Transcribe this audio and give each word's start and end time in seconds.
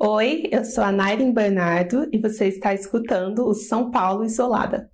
Oi, 0.00 0.44
eu 0.52 0.64
sou 0.64 0.84
a 0.84 0.92
Nairin 0.92 1.32
Bernardo 1.32 2.08
e 2.12 2.18
você 2.18 2.46
está 2.46 2.72
escutando 2.72 3.44
o 3.44 3.52
São 3.52 3.90
Paulo 3.90 4.24
Isolada. 4.24 4.88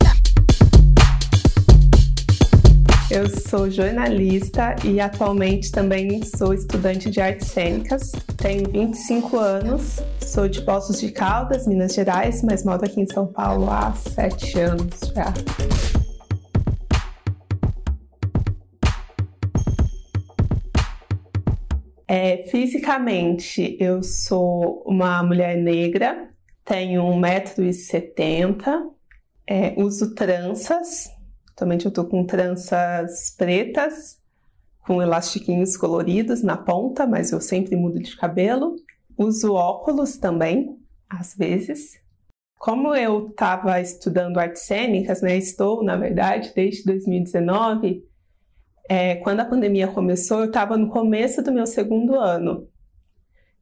Eu 3.10 3.28
sou 3.28 3.70
jornalista 3.70 4.74
e 4.82 4.98
atualmente 4.98 5.70
também 5.70 6.22
sou 6.24 6.54
estudante 6.54 7.10
de 7.10 7.20
artes 7.20 7.48
cênicas. 7.48 8.12
Tenho 8.38 8.66
25 8.70 9.36
anos, 9.36 10.00
sou 10.22 10.48
de 10.48 10.62
Poços 10.62 10.98
de 10.98 11.12
Caldas, 11.12 11.66
Minas 11.66 11.92
Gerais, 11.92 12.42
mas 12.42 12.64
moro 12.64 12.82
aqui 12.82 13.02
em 13.02 13.06
São 13.06 13.26
Paulo 13.26 13.68
há 13.68 13.92
7 13.92 14.58
anos 14.58 15.00
já. 15.14 15.34
É, 22.06 22.46
fisicamente, 22.48 23.76
eu 23.80 24.02
sou 24.02 24.82
uma 24.86 25.22
mulher 25.22 25.56
negra, 25.56 26.28
tenho 26.64 27.02
1,70m, 27.02 28.90
é, 29.46 29.74
uso 29.76 30.14
tranças, 30.14 31.10
atualmente 31.52 31.86
eu 31.86 31.92
tô 31.92 32.04
com 32.04 32.24
tranças 32.26 33.34
pretas, 33.36 34.22
com 34.86 35.02
elastiquinhos 35.02 35.76
coloridos 35.76 36.42
na 36.42 36.58
ponta, 36.58 37.06
mas 37.06 37.32
eu 37.32 37.40
sempre 37.40 37.74
mudo 37.74 37.98
de 37.98 38.16
cabelo. 38.16 38.76
Uso 39.16 39.54
óculos 39.54 40.18
também, 40.18 40.78
às 41.08 41.34
vezes. 41.34 41.92
Como 42.58 42.94
eu 42.94 43.28
estava 43.28 43.80
estudando 43.80 44.38
artes 44.38 44.66
cênicas, 44.66 45.22
né, 45.22 45.36
estou, 45.36 45.82
na 45.82 45.96
verdade, 45.96 46.52
desde 46.54 46.84
2019, 46.84 48.04
é, 48.88 49.16
quando 49.16 49.40
a 49.40 49.44
pandemia 49.44 49.88
começou, 49.88 50.40
eu 50.40 50.46
estava 50.46 50.76
no 50.76 50.88
começo 50.88 51.42
do 51.42 51.52
meu 51.52 51.66
segundo 51.66 52.14
ano. 52.14 52.68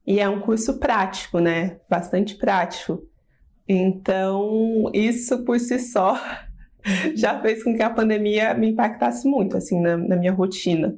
E 0.07 0.19
é 0.19 0.29
um 0.29 0.41
curso 0.41 0.79
prático, 0.79 1.39
né? 1.39 1.79
Bastante 1.89 2.35
prático. 2.35 3.03
Então, 3.69 4.91
isso 4.93 5.45
por 5.45 5.61
si 5.61 5.79
só 5.79 6.19
já 7.15 7.41
fez 7.41 7.63
com 7.63 7.75
que 7.75 7.83
a 7.83 7.91
pandemia 7.91 8.53
me 8.55 8.71
impactasse 8.71 9.29
muito, 9.29 9.57
assim, 9.57 9.81
na, 9.81 9.97
na 9.97 10.17
minha 10.17 10.33
rotina. 10.33 10.97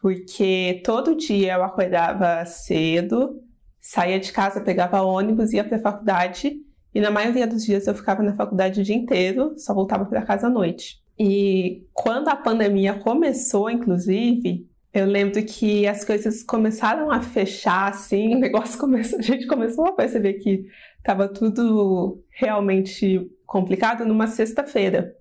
Porque 0.00 0.82
todo 0.84 1.16
dia 1.16 1.54
eu 1.54 1.64
acordava 1.64 2.44
cedo, 2.44 3.40
saía 3.80 4.20
de 4.20 4.30
casa, 4.30 4.60
pegava 4.60 5.00
ônibus, 5.00 5.54
ia 5.54 5.64
para 5.64 5.78
a 5.78 5.80
faculdade. 5.80 6.60
E 6.94 7.00
na 7.00 7.10
maioria 7.10 7.46
dos 7.46 7.64
dias 7.64 7.86
eu 7.86 7.94
ficava 7.94 8.22
na 8.22 8.36
faculdade 8.36 8.82
o 8.82 8.84
dia 8.84 8.94
inteiro, 8.94 9.54
só 9.56 9.72
voltava 9.72 10.04
para 10.04 10.22
casa 10.22 10.46
à 10.48 10.50
noite. 10.50 11.03
E 11.18 11.86
quando 11.92 12.28
a 12.28 12.36
pandemia 12.36 12.94
começou, 12.94 13.70
inclusive, 13.70 14.68
eu 14.92 15.06
lembro 15.06 15.44
que 15.44 15.86
as 15.86 16.04
coisas 16.04 16.42
começaram 16.42 17.10
a 17.10 17.20
fechar, 17.20 17.90
assim, 17.90 18.34
o 18.34 18.38
negócio 18.38 18.78
começou, 18.80 19.18
a 19.18 19.22
gente 19.22 19.46
começou 19.46 19.86
a 19.86 19.92
perceber 19.92 20.34
que 20.34 20.66
estava 20.98 21.28
tudo 21.28 22.22
realmente 22.30 23.28
complicado 23.46 24.04
numa 24.04 24.26
sexta-feira. 24.26 25.14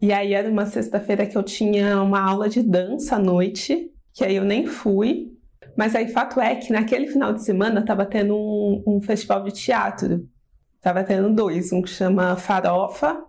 E 0.00 0.12
aí 0.12 0.34
era 0.34 0.50
uma 0.50 0.66
sexta-feira 0.66 1.26
que 1.26 1.36
eu 1.36 1.42
tinha 1.42 2.00
uma 2.02 2.20
aula 2.20 2.48
de 2.48 2.62
dança 2.62 3.16
à 3.16 3.18
noite, 3.18 3.90
que 4.12 4.24
aí 4.24 4.36
eu 4.36 4.44
nem 4.44 4.66
fui. 4.66 5.32
Mas 5.76 5.94
aí 5.96 6.08
fato 6.08 6.40
é 6.40 6.54
que 6.56 6.72
naquele 6.72 7.08
final 7.08 7.32
de 7.32 7.42
semana 7.42 7.80
estava 7.80 8.04
tendo 8.04 8.36
um, 8.36 8.82
um 8.86 9.00
festival 9.00 9.42
de 9.44 9.52
teatro. 9.52 10.28
Tava 10.80 11.02
tendo 11.02 11.32
dois, 11.32 11.72
um 11.72 11.80
que 11.80 11.88
chama 11.88 12.36
Farofa 12.36 13.24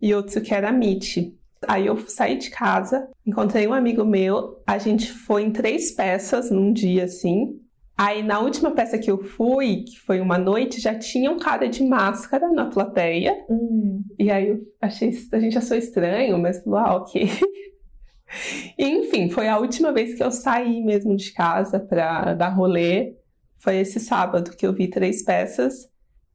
e 0.00 0.14
outro 0.14 0.40
que 0.40 0.54
era 0.54 0.72
Meet. 0.72 1.32
Aí 1.68 1.86
eu 1.86 1.96
saí 2.08 2.38
de 2.38 2.50
casa, 2.50 3.08
encontrei 3.26 3.66
um 3.66 3.74
amigo 3.74 4.04
meu, 4.04 4.62
a 4.66 4.78
gente 4.78 5.12
foi 5.12 5.42
em 5.42 5.52
três 5.52 5.92
peças 5.92 6.50
num 6.50 6.72
dia 6.72 7.04
assim. 7.04 7.60
Aí 7.96 8.22
na 8.22 8.40
última 8.40 8.70
peça 8.70 8.96
que 8.96 9.10
eu 9.10 9.22
fui, 9.22 9.84
que 9.84 10.00
foi 10.00 10.20
uma 10.20 10.38
noite, 10.38 10.80
já 10.80 10.98
tinha 10.98 11.30
um 11.30 11.38
cara 11.38 11.68
de 11.68 11.84
máscara 11.84 12.50
na 12.50 12.64
plateia. 12.64 13.44
Hum. 13.50 14.02
E 14.18 14.30
aí 14.30 14.48
eu 14.48 14.60
achei, 14.80 15.10
a 15.32 15.38
gente 15.38 15.58
achou 15.58 15.76
estranho, 15.76 16.38
mas 16.38 16.64
falou, 16.64 16.78
ah, 16.78 16.96
ok. 16.96 17.28
Enfim, 18.78 19.28
foi 19.28 19.48
a 19.48 19.58
última 19.58 19.92
vez 19.92 20.14
que 20.14 20.22
eu 20.22 20.30
saí 20.30 20.82
mesmo 20.82 21.14
de 21.14 21.30
casa 21.32 21.78
para 21.78 22.32
dar 22.32 22.48
rolê. 22.48 23.16
Foi 23.58 23.76
esse 23.76 24.00
sábado 24.00 24.56
que 24.56 24.66
eu 24.66 24.72
vi 24.72 24.88
três 24.88 25.22
peças. 25.22 25.90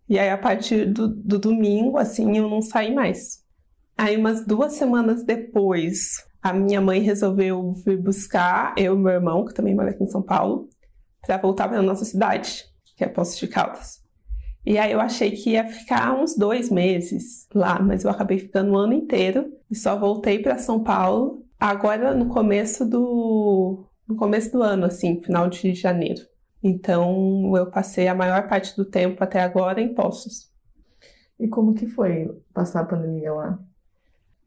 E 0.07 0.19
aí, 0.19 0.29
a 0.29 0.37
partir 0.37 0.85
do, 0.85 1.07
do 1.07 1.39
domingo, 1.39 1.97
assim, 1.97 2.37
eu 2.37 2.47
não 2.47 2.61
saí 2.61 2.93
mais. 2.93 3.43
Aí, 3.97 4.17
umas 4.17 4.45
duas 4.45 4.73
semanas 4.73 5.23
depois, 5.23 6.25
a 6.41 6.51
minha 6.53 6.81
mãe 6.81 6.99
resolveu 7.01 7.73
vir 7.85 7.97
buscar 7.97 8.73
eu 8.77 8.95
e 8.95 8.99
meu 8.99 9.13
irmão, 9.13 9.45
que 9.45 9.53
também 9.53 9.73
mora 9.73 9.91
aqui 9.91 10.03
em 10.03 10.09
São 10.09 10.21
Paulo, 10.21 10.69
para 11.25 11.37
voltar 11.37 11.67
para 11.67 11.81
nossa 11.81 12.05
cidade, 12.05 12.65
que 12.95 13.03
é 13.03 13.07
Poços 13.07 13.37
de 13.37 13.47
Caldas. 13.47 14.03
E 14.65 14.77
aí 14.77 14.91
eu 14.91 14.99
achei 14.99 15.31
que 15.31 15.51
ia 15.51 15.67
ficar 15.67 16.13
uns 16.19 16.35
dois 16.35 16.71
meses 16.71 17.47
lá, 17.53 17.79
mas 17.79 18.03
eu 18.03 18.09
acabei 18.09 18.39
ficando 18.39 18.71
o 18.71 18.77
ano 18.77 18.93
inteiro 18.93 19.53
e 19.69 19.75
só 19.75 19.97
voltei 19.97 20.39
para 20.39 20.57
São 20.57 20.83
Paulo 20.83 21.45
agora 21.59 22.15
no 22.15 22.27
começo 22.27 22.83
do 22.83 23.85
no 24.07 24.15
começo 24.15 24.51
do 24.51 24.61
ano, 24.61 24.85
assim, 24.85 25.21
final 25.21 25.49
de 25.49 25.73
janeiro. 25.73 26.21
Então 26.63 27.55
eu 27.55 27.69
passei 27.69 28.07
a 28.07 28.15
maior 28.15 28.47
parte 28.47 28.75
do 28.75 28.85
tempo 28.85 29.23
até 29.23 29.41
agora 29.41 29.79
em 29.81 29.93
Poços. 29.93 30.51
E 31.39 31.47
como 31.47 31.73
que 31.73 31.85
foi 31.87 32.31
passar 32.53 32.81
a 32.81 32.85
pandemia 32.85 33.33
lá? 33.33 33.59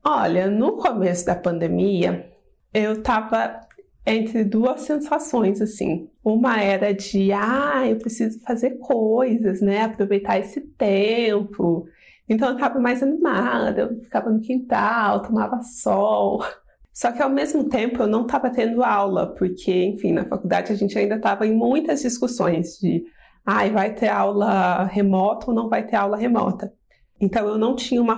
Olha, 0.05 0.49
no 0.49 0.77
começo 0.77 1.27
da 1.27 1.35
pandemia, 1.35 2.33
eu 2.73 3.03
tava 3.03 3.61
entre 4.07 4.45
duas 4.45 4.83
sensações, 4.83 5.61
assim. 5.61 6.09
Uma 6.25 6.61
era 6.63 6.95
de, 6.95 7.31
ah, 7.33 7.87
eu 7.87 7.97
preciso 7.97 8.41
fazer 8.41 8.79
coisas, 8.79 9.61
né? 9.61 9.83
Aproveitar 9.83 10.39
esse 10.39 10.61
tempo. 10.61 11.87
Então 12.29 12.51
eu 12.51 12.57
tava 12.57 12.79
mais 12.79 13.03
animada, 13.03 13.83
eu 13.83 14.01
ficava 14.03 14.31
no 14.31 14.41
quintal, 14.41 15.23
tomava 15.23 15.63
sol. 15.63 16.45
Só 16.93 17.13
que 17.13 17.23
ao 17.23 17.31
mesmo 17.31 17.69
tempo 17.69 18.03
eu 18.03 18.07
não 18.07 18.23
estava 18.23 18.51
tendo 18.51 18.83
aula, 18.83 19.35
porque, 19.35 19.85
enfim, 19.85 20.13
na 20.13 20.25
faculdade 20.25 20.73
a 20.73 20.77
gente 20.77 20.99
ainda 20.99 21.17
estava 21.17 21.47
em 21.47 21.55
muitas 21.55 22.03
discussões 22.03 22.79
de, 22.79 23.05
ah, 23.47 23.69
vai 23.69 23.95
ter 23.95 24.09
aula 24.09 24.85
remota 24.85 25.47
ou 25.49 25.55
não 25.55 25.69
vai 25.69 25.87
ter 25.87 25.97
aula 25.97 26.17
remota. 26.17 26.73
Então 27.21 27.47
eu 27.47 27.59
não 27.59 27.77
tinha 27.77 28.03
uma 28.03 28.15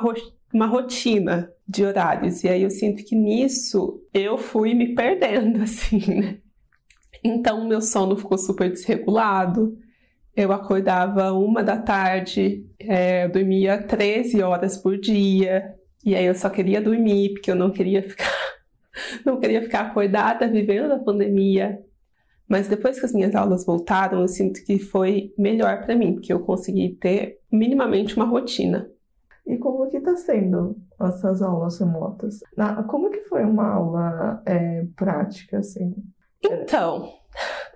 uma 0.53 0.67
rotina 0.67 1.51
de 1.67 1.85
horários. 1.85 2.43
E 2.43 2.49
aí 2.49 2.63
eu 2.63 2.71
sinto 2.71 3.05
que 3.05 3.15
nisso 3.15 4.03
eu 4.13 4.37
fui 4.37 4.75
me 4.75 4.95
perdendo, 4.95 5.63
assim, 5.63 6.21
né? 6.21 6.39
Então 7.23 7.67
meu 7.67 7.81
sono 7.81 8.17
ficou 8.17 8.39
super 8.39 8.71
desregulado. 8.71 9.79
Eu 10.35 10.53
acordava 10.53 11.33
uma 11.33 11.63
da 11.63 11.77
tarde, 11.77 12.65
é, 12.79 13.25
eu 13.25 13.31
dormia 13.31 13.83
13 13.83 14.43
horas 14.43 14.77
por 14.77 14.99
dia. 14.99 15.75
E 16.05 16.15
aí 16.15 16.25
eu 16.25 16.35
só 16.35 16.49
queria 16.49 16.81
dormir, 16.81 17.35
porque 17.35 17.51
eu 17.51 17.57
não 17.57 17.71
queria 17.71 18.03
ficar, 18.03 18.33
não 19.27 19.39
queria 19.39 19.61
ficar 19.63 19.81
acordada 19.83 20.49
vivendo 20.49 20.93
a 20.93 20.99
pandemia. 20.99 21.81
Mas 22.49 22.67
depois 22.67 22.99
que 22.99 23.07
as 23.07 23.13
minhas 23.13 23.35
aulas 23.35 23.65
voltaram, 23.65 24.23
eu 24.23 24.29
sinto 24.29 24.65
que 24.65 24.79
foi 24.79 25.33
melhor 25.39 25.85
para 25.85 25.95
mim, 25.95 26.15
porque 26.15 26.33
eu 26.33 26.41
consegui 26.41 26.97
ter 27.01 27.39
minimamente 27.53 28.17
uma 28.17 28.25
rotina. 28.25 28.91
E 29.47 29.57
como 29.59 29.89
que 29.89 29.97
está 29.97 30.17
sendo 30.17 30.77
essas 31.01 31.43
aulas 31.43 31.79
remotas? 31.79 32.41
Na, 32.57 32.83
como 32.85 33.11
que 33.11 33.23
foi 33.23 33.45
uma 33.45 33.69
aula 33.69 34.43
é, 34.47 34.87
prática, 34.97 35.59
assim? 35.59 35.95
Então, 36.43 37.13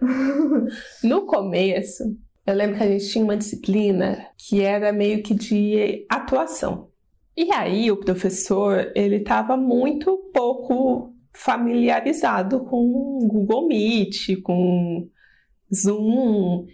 no 1.02 1.26
começo, 1.26 2.04
eu 2.46 2.54
lembro 2.54 2.76
que 2.76 2.82
a 2.82 2.88
gente 2.88 3.08
tinha 3.08 3.24
uma 3.24 3.36
disciplina 3.36 4.26
que 4.36 4.60
era 4.62 4.92
meio 4.92 5.22
que 5.22 5.34
de 5.34 6.06
atuação. 6.08 6.88
E 7.36 7.50
aí 7.52 7.90
o 7.90 7.96
professor, 7.96 8.92
ele 8.94 9.16
estava 9.16 9.56
muito 9.56 10.16
pouco 10.32 11.12
familiarizado 11.32 12.60
com 12.64 13.18
Google 13.26 13.66
Meet, 13.66 14.40
com 14.42 15.08
Zoom, 15.74 16.66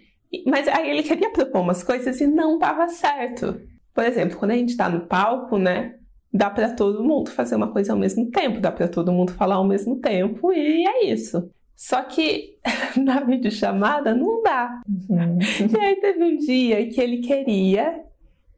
mas 0.45 0.67
aí 0.67 0.89
ele 0.91 1.03
queria 1.03 1.31
propor 1.31 1.61
umas 1.61 1.83
coisas 1.83 2.21
e 2.21 2.27
não 2.27 2.59
dava 2.59 2.87
certo. 2.87 3.59
Por 3.93 4.03
exemplo, 4.03 4.37
quando 4.37 4.51
a 4.51 4.55
gente 4.55 4.69
está 4.69 4.89
no 4.89 5.01
palco, 5.01 5.57
né? 5.57 5.95
Dá 6.33 6.49
para 6.49 6.69
todo 6.73 7.03
mundo 7.03 7.29
fazer 7.29 7.55
uma 7.55 7.71
coisa 7.71 7.91
ao 7.91 7.99
mesmo 7.99 8.31
tempo, 8.31 8.61
dá 8.61 8.71
para 8.71 8.87
todo 8.87 9.11
mundo 9.11 9.33
falar 9.33 9.55
ao 9.55 9.67
mesmo 9.67 9.97
tempo 9.97 10.53
e 10.53 10.87
é 10.87 11.05
isso. 11.05 11.51
Só 11.75 12.01
que 12.03 12.57
na 12.95 13.19
videochamada 13.21 14.13
não 14.13 14.41
dá. 14.41 14.81
Uhum. 15.09 15.39
E 15.75 15.77
aí 15.77 15.95
teve 15.97 16.23
um 16.23 16.37
dia 16.37 16.87
que 16.87 17.01
ele 17.01 17.17
queria 17.17 18.05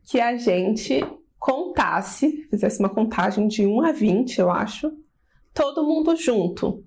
que 0.05 0.19
a 0.19 0.37
gente 0.37 1.03
contasse, 1.39 2.45
fizesse 2.49 2.79
uma 2.79 2.89
contagem 2.89 3.47
de 3.47 3.65
1 3.65 3.81
a 3.81 3.91
20, 3.91 4.39
eu 4.39 4.51
acho, 4.51 4.91
todo 5.53 5.83
mundo 5.83 6.15
junto. 6.15 6.83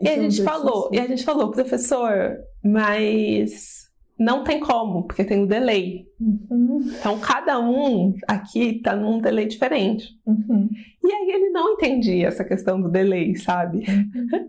E 0.00 0.08
a 0.08 0.16
gente 0.16 0.42
falou, 0.42 0.90
e 0.92 0.98
a 0.98 1.06
gente 1.06 1.24
falou, 1.24 1.50
professor, 1.50 2.38
mas 2.62 3.77
não 4.18 4.42
tem 4.42 4.58
como, 4.58 5.04
porque 5.06 5.24
tem 5.24 5.38
o 5.38 5.42
um 5.44 5.46
delay. 5.46 6.06
Uhum. 6.20 6.80
Então, 6.98 7.18
cada 7.20 7.60
um 7.60 8.14
aqui 8.26 8.76
está 8.76 8.96
num 8.96 9.20
delay 9.20 9.46
diferente. 9.46 10.08
Uhum. 10.26 10.68
E 11.04 11.12
aí 11.12 11.30
ele 11.30 11.50
não 11.50 11.74
entendia 11.74 12.26
essa 12.26 12.44
questão 12.44 12.80
do 12.80 12.90
delay, 12.90 13.36
sabe? 13.36 13.84
Uhum. 13.88 14.48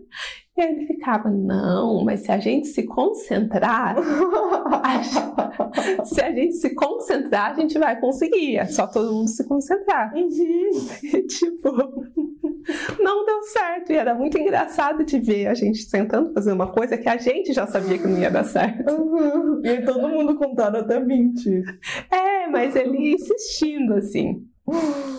E 0.60 0.62
aí 0.62 0.74
ele 0.74 0.86
ficava, 0.86 1.30
não, 1.30 2.04
mas 2.04 2.20
se 2.20 2.30
a 2.30 2.38
gente 2.38 2.68
se 2.68 2.82
concentrar, 2.82 3.96
a 3.96 5.02
se 6.04 6.20
a 6.20 6.30
gente 6.30 6.52
se 6.56 6.74
concentrar, 6.74 7.52
a 7.52 7.54
gente 7.54 7.78
vai 7.78 7.98
conseguir. 7.98 8.58
É 8.58 8.66
só 8.66 8.86
todo 8.86 9.10
mundo 9.10 9.28
se 9.28 9.42
concentrar. 9.48 10.12
Uhum. 10.14 10.28
E, 11.02 11.22
tipo, 11.26 11.72
não 13.02 13.24
deu 13.24 13.42
certo. 13.44 13.90
E 13.90 13.96
era 13.96 14.14
muito 14.14 14.36
engraçado 14.36 15.02
de 15.02 15.18
ver 15.18 15.46
a 15.46 15.54
gente 15.54 15.90
tentando 15.90 16.30
fazer 16.34 16.52
uma 16.52 16.70
coisa 16.70 16.98
que 16.98 17.08
a 17.08 17.16
gente 17.16 17.54
já 17.54 17.66
sabia 17.66 17.96
que 17.96 18.06
não 18.06 18.18
ia 18.18 18.30
dar 18.30 18.44
certo. 18.44 18.92
Uhum. 18.92 19.62
E 19.64 19.80
todo 19.80 20.10
mundo 20.10 20.36
contando 20.36 20.76
até 20.76 21.00
20. 21.00 21.62
É, 22.10 22.46
mas 22.48 22.76
ele 22.76 23.14
insistindo 23.14 23.94
assim. 23.94 24.46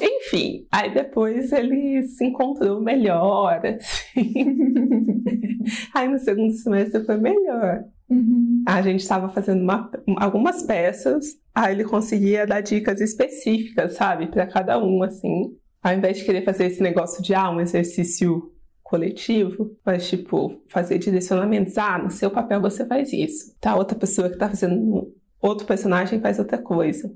Enfim, 0.01 0.65
aí 0.71 0.94
depois 0.94 1.51
ele 1.51 2.03
se 2.03 2.25
encontrou 2.25 2.81
melhor, 2.81 3.62
assim. 3.65 4.33
aí 5.94 6.07
no 6.07 6.19
segundo 6.19 6.53
semestre 6.53 7.03
foi 7.03 7.18
melhor. 7.18 7.83
Uhum. 8.09 8.63
A 8.68 8.81
gente 8.81 9.00
estava 9.01 9.30
fazendo 9.30 9.62
uma- 9.62 9.89
algumas 10.18 10.63
peças, 10.63 11.25
aí 11.56 11.74
ele 11.74 11.83
conseguia 11.83 12.45
dar 12.45 12.62
dicas 12.62 13.00
específicas, 13.00 13.94
sabe, 13.94 14.27
para 14.27 14.48
cada 14.48 14.77
um, 14.83 15.01
assim. 15.03 15.56
Ao 15.81 15.94
invés 15.94 16.18
de 16.18 16.25
querer 16.25 16.44
fazer 16.44 16.65
esse 16.65 16.81
negócio 16.83 17.24
de, 17.24 17.33
ah, 17.33 17.50
um 17.50 17.59
exercício 17.62 18.51
coletivo, 18.83 19.71
mas, 19.86 20.09
tipo, 20.09 20.62
fazer 20.68 20.98
direcionamentos. 20.98 21.77
Ah, 21.77 21.98
no 21.98 22.12
seu 22.12 22.30
papel 22.30 22.59
você 22.62 22.86
faz 22.86 23.13
isso. 23.13 23.56
Tá, 23.59 23.75
outra 23.75 23.98
pessoa 23.98 24.30
que 24.30 24.38
tá 24.38 24.50
fazendo 24.50 25.13
outro 25.42 25.65
personagem 25.65 26.19
faz 26.19 26.38
outra 26.38 26.57
coisa. 26.57 27.12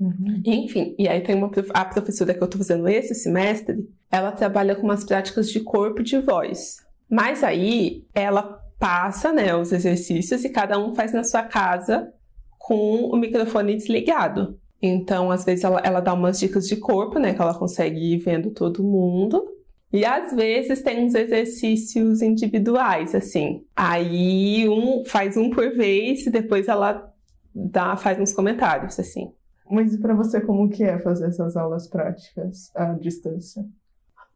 Uhum. 0.00 0.42
Enfim, 0.46 0.94
e 0.98 1.06
aí 1.06 1.20
tem 1.20 1.34
uma 1.34 1.50
a 1.74 1.84
professora 1.84 2.32
que 2.32 2.42
eu 2.42 2.48
tô 2.48 2.56
fazendo 2.56 2.88
esse 2.88 3.14
semestre, 3.14 3.86
ela 4.10 4.32
trabalha 4.32 4.74
com 4.74 4.84
umas 4.84 5.04
práticas 5.04 5.50
de 5.50 5.60
corpo 5.60 6.00
e 6.00 6.04
de 6.04 6.18
voz. 6.18 6.78
Mas 7.08 7.44
aí 7.44 8.06
ela 8.14 8.42
passa, 8.78 9.30
né, 9.30 9.54
os 9.54 9.72
exercícios 9.72 10.42
e 10.42 10.48
cada 10.48 10.78
um 10.78 10.94
faz 10.94 11.12
na 11.12 11.22
sua 11.22 11.42
casa 11.42 12.10
com 12.58 13.10
o 13.10 13.16
microfone 13.16 13.76
desligado. 13.76 14.58
Então, 14.80 15.30
às 15.30 15.44
vezes 15.44 15.64
ela, 15.64 15.80
ela 15.84 16.00
dá 16.00 16.14
umas 16.14 16.40
dicas 16.40 16.66
de 16.66 16.76
corpo, 16.76 17.18
né, 17.18 17.34
que 17.34 17.42
ela 17.42 17.58
consegue 17.58 18.14
ir 18.14 18.18
vendo 18.18 18.50
todo 18.50 18.82
mundo. 18.82 19.44
E 19.92 20.04
às 20.04 20.32
vezes 20.32 20.80
tem 20.80 21.04
uns 21.04 21.14
exercícios 21.14 22.22
individuais, 22.22 23.14
assim. 23.14 23.64
Aí 23.76 24.66
um 24.68 25.04
faz 25.04 25.36
um 25.36 25.50
por 25.50 25.70
vez 25.74 26.26
e 26.26 26.30
depois 26.30 26.68
ela 26.68 27.12
dá, 27.54 27.96
faz 27.96 28.18
uns 28.18 28.32
comentários, 28.32 28.98
assim. 28.98 29.32
Mas 29.70 29.94
e 29.94 30.00
pra 30.00 30.14
você, 30.14 30.40
como 30.40 30.68
que 30.68 30.82
é 30.82 30.98
fazer 30.98 31.28
essas 31.28 31.56
aulas 31.56 31.86
práticas 31.86 32.74
à 32.74 32.92
distância? 32.94 33.64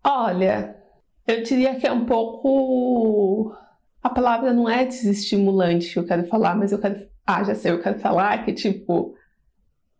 Olha, 0.02 0.76
eu 1.26 1.42
diria 1.42 1.74
que 1.74 1.86
é 1.86 1.92
um 1.92 2.06
pouco. 2.06 3.54
A 4.02 4.10
palavra 4.10 4.52
não 4.52 4.68
é 4.68 4.84
desestimulante 4.84 5.92
que 5.92 5.98
eu 5.98 6.06
quero 6.06 6.26
falar, 6.26 6.54
mas 6.54 6.72
eu 6.72 6.78
quero. 6.78 7.08
Ah, 7.26 7.42
já 7.42 7.54
sei, 7.54 7.72
eu 7.72 7.82
quero 7.82 7.98
falar 7.98 8.44
que, 8.44 8.52
tipo, 8.52 9.14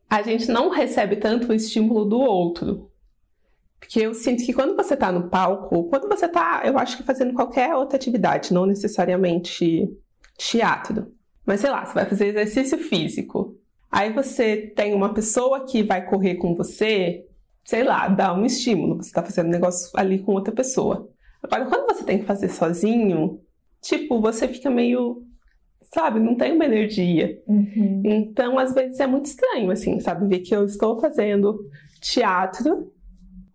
a 0.08 0.22
gente 0.22 0.50
não 0.50 0.70
recebe 0.70 1.16
tanto 1.16 1.48
o 1.48 1.54
estímulo 1.54 2.04
do 2.04 2.20
outro. 2.20 2.90
Porque 3.80 4.00
eu 4.00 4.14
sinto 4.14 4.44
que 4.44 4.52
quando 4.52 4.76
você 4.76 4.96
tá 4.96 5.10
no 5.10 5.28
palco, 5.28 5.84
quando 5.90 6.08
você 6.08 6.28
tá, 6.28 6.62
eu 6.64 6.78
acho 6.78 6.96
que 6.96 7.02
fazendo 7.02 7.34
qualquer 7.34 7.74
outra 7.74 7.96
atividade, 7.96 8.54
não 8.54 8.64
necessariamente 8.64 9.90
teatro, 10.38 11.12
mas 11.44 11.60
sei 11.60 11.70
lá, 11.70 11.84
você 11.84 11.94
vai 11.94 12.06
fazer 12.06 12.28
exercício 12.28 12.78
físico. 12.78 13.58
Aí 13.94 14.12
você 14.12 14.56
tem 14.74 14.92
uma 14.92 15.14
pessoa 15.14 15.66
que 15.66 15.80
vai 15.84 16.04
correr 16.04 16.34
com 16.34 16.52
você, 16.52 17.24
sei 17.64 17.84
lá, 17.84 18.08
dá 18.08 18.34
um 18.34 18.44
estímulo. 18.44 18.96
Você 18.96 19.12
tá 19.12 19.22
fazendo 19.22 19.50
negócio 19.50 19.88
ali 19.94 20.18
com 20.18 20.32
outra 20.32 20.52
pessoa. 20.52 21.08
Agora, 21.40 21.66
quando 21.66 21.86
você 21.86 22.02
tem 22.02 22.18
que 22.18 22.24
fazer 22.24 22.48
sozinho, 22.48 23.40
tipo, 23.80 24.20
você 24.20 24.48
fica 24.48 24.68
meio, 24.68 25.22
sabe, 25.94 26.18
não 26.18 26.34
tem 26.34 26.50
uma 26.50 26.64
energia. 26.64 27.40
Uhum. 27.46 28.02
Então, 28.04 28.58
às 28.58 28.74
vezes 28.74 28.98
é 28.98 29.06
muito 29.06 29.26
estranho, 29.26 29.70
assim, 29.70 30.00
sabe, 30.00 30.26
ver 30.26 30.40
que 30.40 30.56
eu 30.56 30.64
estou 30.64 31.00
fazendo 31.00 31.56
teatro 32.00 32.92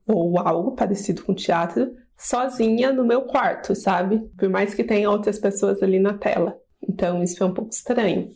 ou 0.07 0.39
algo 0.39 0.71
parecido 0.71 1.21
com 1.25 1.33
teatro 1.33 1.91
sozinha 2.17 2.93
no 2.93 3.03
meu 3.03 3.23
quarto, 3.23 3.75
sabe? 3.75 4.19
Por 4.37 4.47
mais 4.47 4.73
que 4.73 4.85
tenha 4.85 5.11
outras 5.11 5.37
pessoas 5.37 5.83
ali 5.83 5.99
na 5.99 6.13
tela. 6.13 6.57
Então, 6.81 7.21
isso 7.21 7.37
foi 7.37 7.47
um 7.47 7.53
pouco 7.53 7.73
estranho. 7.73 8.31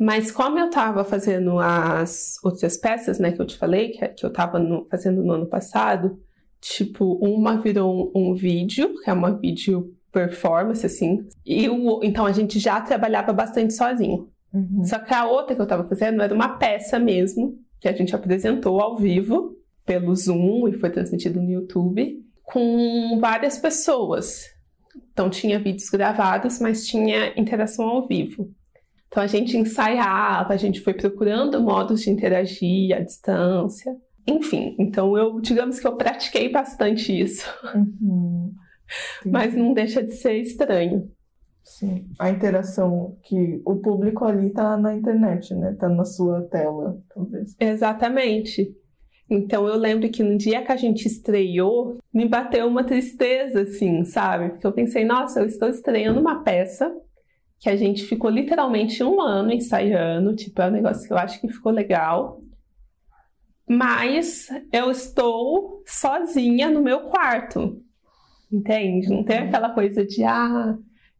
Mas 0.00 0.32
como 0.32 0.58
eu 0.58 0.68
estava 0.68 1.04
fazendo 1.04 1.58
as 1.58 2.36
outras 2.42 2.78
peças, 2.78 3.18
né, 3.18 3.32
que 3.32 3.42
eu 3.42 3.44
te 3.44 3.58
falei, 3.58 3.90
que, 3.90 4.08
que 4.08 4.24
eu 4.24 4.30
estava 4.30 4.58
fazendo 4.90 5.22
no 5.22 5.34
ano 5.34 5.46
passado, 5.46 6.18
tipo, 6.58 7.18
uma 7.22 7.60
virou 7.60 8.10
um, 8.14 8.30
um 8.30 8.34
vídeo, 8.34 8.94
que 9.04 9.10
é 9.10 9.12
uma 9.12 9.32
vídeo 9.32 9.94
performance, 10.10 10.86
assim, 10.86 11.28
e 11.44 11.68
o, 11.68 12.00
então 12.02 12.24
a 12.24 12.32
gente 12.32 12.58
já 12.58 12.80
trabalhava 12.80 13.30
bastante 13.34 13.74
sozinho. 13.74 14.30
Uhum. 14.54 14.82
Só 14.84 14.98
que 14.98 15.12
a 15.12 15.26
outra 15.26 15.54
que 15.54 15.60
eu 15.60 15.64
estava 15.64 15.84
fazendo 15.84 16.22
era 16.22 16.34
uma 16.34 16.56
peça 16.56 16.98
mesmo, 16.98 17.58
que 17.78 17.86
a 17.86 17.92
gente 17.92 18.16
apresentou 18.16 18.80
ao 18.80 18.96
vivo, 18.96 19.54
pelo 19.84 20.16
Zoom, 20.16 20.66
e 20.66 20.72
foi 20.72 20.88
transmitido 20.88 21.42
no 21.42 21.50
YouTube, 21.50 22.24
com 22.42 23.18
várias 23.20 23.58
pessoas. 23.58 24.46
Então 25.12 25.28
tinha 25.28 25.58
vídeos 25.58 25.90
gravados, 25.90 26.58
mas 26.58 26.86
tinha 26.86 27.38
interação 27.38 27.86
ao 27.86 28.06
vivo. 28.06 28.50
Então 29.10 29.22
a 29.24 29.26
gente 29.26 29.56
ensaiava, 29.56 30.54
a 30.54 30.56
gente 30.56 30.80
foi 30.80 30.94
procurando 30.94 31.60
modos 31.60 32.02
de 32.02 32.10
interagir 32.10 32.96
à 32.96 33.00
distância. 33.00 33.96
Enfim, 34.24 34.76
então 34.78 35.18
eu, 35.18 35.40
digamos 35.40 35.80
que 35.80 35.86
eu 35.86 35.96
pratiquei 35.96 36.48
bastante 36.48 37.12
isso, 37.20 37.44
Uhum. 37.74 38.52
mas 39.26 39.52
não 39.54 39.72
deixa 39.74 40.00
de 40.02 40.12
ser 40.12 40.34
estranho. 40.34 41.10
Sim. 41.64 42.04
A 42.18 42.30
interação 42.30 43.16
que 43.24 43.60
o 43.64 43.76
público 43.76 44.24
ali 44.24 44.50
tá 44.50 44.76
na 44.76 44.94
internet, 44.94 45.54
né? 45.54 45.74
Tá 45.78 45.88
na 45.88 46.04
sua 46.04 46.42
tela, 46.42 46.96
talvez. 47.12 47.54
Exatamente. 47.58 48.72
Então 49.28 49.66
eu 49.68 49.76
lembro 49.76 50.08
que 50.08 50.22
no 50.22 50.36
dia 50.36 50.62
que 50.64 50.72
a 50.72 50.76
gente 50.76 51.06
estreou, 51.06 51.98
me 52.12 52.28
bateu 52.28 52.66
uma 52.66 52.82
tristeza, 52.82 53.62
assim, 53.62 54.04
sabe? 54.04 54.50
Porque 54.50 54.66
eu 54.66 54.72
pensei, 54.72 55.04
nossa, 55.04 55.40
eu 55.40 55.46
estou 55.46 55.68
estreando 55.68 56.20
uma 56.20 56.42
peça 56.42 56.92
que 57.60 57.68
a 57.70 57.76
gente 57.76 58.04
ficou 58.04 58.30
literalmente 58.30 59.04
um 59.04 59.20
ano 59.20 59.52
ensaiando, 59.52 60.34
tipo, 60.36 60.60
é 60.62 60.68
um 60.68 60.72
negócio 60.72 61.06
que 61.06 61.12
eu 61.12 61.18
acho 61.18 61.40
que 61.40 61.48
ficou 61.48 61.72
legal. 61.72 62.42
Mas 63.68 64.48
eu 64.72 64.90
estou 64.90 65.82
sozinha 65.86 66.68
no 66.70 66.82
meu 66.82 67.02
quarto, 67.02 67.80
entende? 68.52 69.08
Não 69.08 69.24
tem 69.24 69.38
aquela 69.38 69.70
coisa 69.74 70.04
de, 70.06 70.24
ah, 70.24 70.78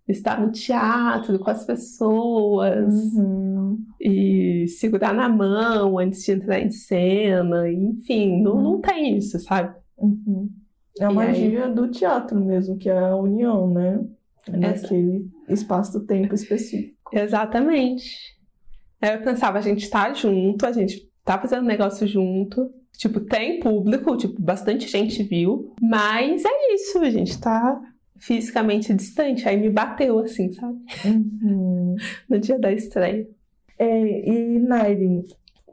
estar 0.08 0.40
no 0.40 0.52
teatro 0.52 1.38
com 1.38 1.50
as 1.50 1.64
pessoas 1.64 2.94
Uhum. 3.14 3.86
e 4.00 4.66
segurar 4.68 5.12
na 5.14 5.28
mão 5.28 5.98
antes 5.98 6.24
de 6.24 6.32
entrar 6.32 6.60
em 6.60 6.70
cena, 6.70 7.70
enfim, 7.70 8.42
não, 8.42 8.60
não 8.62 8.80
tem 8.80 9.16
isso, 9.18 9.38
sabe? 9.40 9.74
Uhum. 9.98 10.50
É 10.98 11.04
a 11.06 11.10
E 11.10 11.14
magia 11.14 11.68
do 11.68 11.90
teatro 11.90 12.38
mesmo, 12.44 12.76
que 12.78 12.88
é 12.88 12.98
a 12.98 13.16
união, 13.16 13.70
né? 13.72 14.04
É 14.48 14.56
naquele 14.56 15.28
espaço-tempo 15.48 16.34
específico. 16.34 17.10
Exatamente. 17.12 18.38
Aí 19.00 19.14
eu 19.14 19.22
pensava, 19.22 19.58
a 19.58 19.62
gente 19.62 19.88
tá 19.88 20.12
junto, 20.12 20.66
a 20.66 20.72
gente 20.72 21.10
tá 21.24 21.38
fazendo 21.38 21.66
negócio 21.66 22.06
junto. 22.06 22.72
Tipo, 22.96 23.20
tem 23.20 23.60
público, 23.60 24.16
tipo, 24.16 24.40
bastante 24.40 24.86
gente 24.86 25.22
viu. 25.22 25.74
Mas 25.80 26.44
é 26.44 26.74
isso, 26.74 26.98
a 26.98 27.10
gente 27.10 27.40
tá 27.40 27.80
fisicamente 28.18 28.92
distante. 28.92 29.48
Aí 29.48 29.56
me 29.56 29.70
bateu, 29.70 30.18
assim, 30.18 30.52
sabe? 30.52 30.78
Uhum. 31.04 31.96
No 32.28 32.38
dia 32.38 32.58
da 32.58 32.72
estreia. 32.72 33.26
É, 33.78 34.28
e 34.28 34.58
Nairin, 34.58 35.24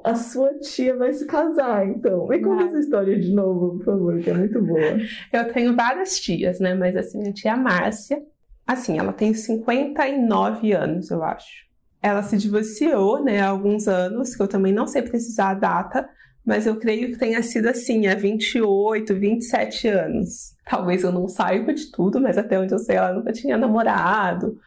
a 0.04 0.16
sua 0.16 0.54
tia 0.60 0.96
vai 0.96 1.12
se 1.12 1.26
casar, 1.26 1.86
então. 1.88 2.28
Me 2.28 2.40
conta 2.40 2.64
essa 2.64 2.80
história 2.80 3.20
de 3.20 3.34
novo, 3.34 3.78
por 3.78 3.86
favor, 3.86 4.20
que 4.22 4.30
é 4.30 4.34
muito 4.34 4.62
boa. 4.62 4.98
Eu 5.34 5.52
tenho 5.52 5.76
várias 5.76 6.20
tias, 6.20 6.60
né? 6.60 6.74
Mas 6.74 6.96
assim, 6.96 7.28
a 7.28 7.34
tia 7.34 7.58
Márcia, 7.58 8.24
assim, 8.68 9.00
ela 9.00 9.14
tem 9.14 9.34
59 9.34 10.74
anos, 10.74 11.10
eu 11.10 11.24
acho. 11.24 11.66
Ela 12.02 12.22
se 12.22 12.38
divorciou, 12.38 13.24
né, 13.24 13.40
há 13.40 13.48
alguns 13.48 13.88
anos, 13.88 14.36
que 14.36 14.42
eu 14.44 14.48
também 14.48 14.74
não 14.74 14.86
sei 14.86 15.02
precisar 15.02 15.52
a 15.52 15.56
data, 15.56 16.08
mas 16.46 16.68
eu 16.68 16.78
creio 16.78 17.12
que 17.12 17.18
tenha 17.18 17.42
sido 17.42 17.68
assim, 17.68 18.08
há 18.08 18.16
28, 18.16 19.16
27 19.16 19.88
anos. 19.88 20.56
Talvez 20.66 21.04
eu 21.04 21.12
não 21.12 21.28
saiba 21.28 21.74
de 21.74 21.92
tudo, 21.92 22.22
mas 22.22 22.38
até 22.38 22.60
onde 22.60 22.74
eu 22.74 22.80
sei, 22.80 22.98
ela 22.98 23.14
nunca 23.14 23.32
tinha 23.34 23.58
namorado. 23.58 24.58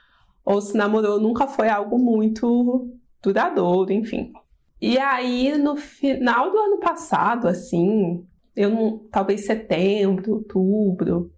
Ou 0.45 0.61
se 0.61 0.77
namorou, 0.77 1.21
nunca 1.21 1.47
foi 1.47 1.69
algo 1.69 1.99
muito 1.99 2.91
duradouro, 3.23 3.93
enfim. 3.93 4.33
E 4.81 4.99
aí, 4.99 5.57
no 5.59 5.77
final 5.77 6.51
do 6.51 6.59
ano 6.59 6.79
passado, 6.81 7.47
assim, 7.47 8.25
eu 8.57 8.71
não, 8.71 8.99
talvez 9.11 9.47
setembro, 9.47 10.35
outubro, 10.35 11.31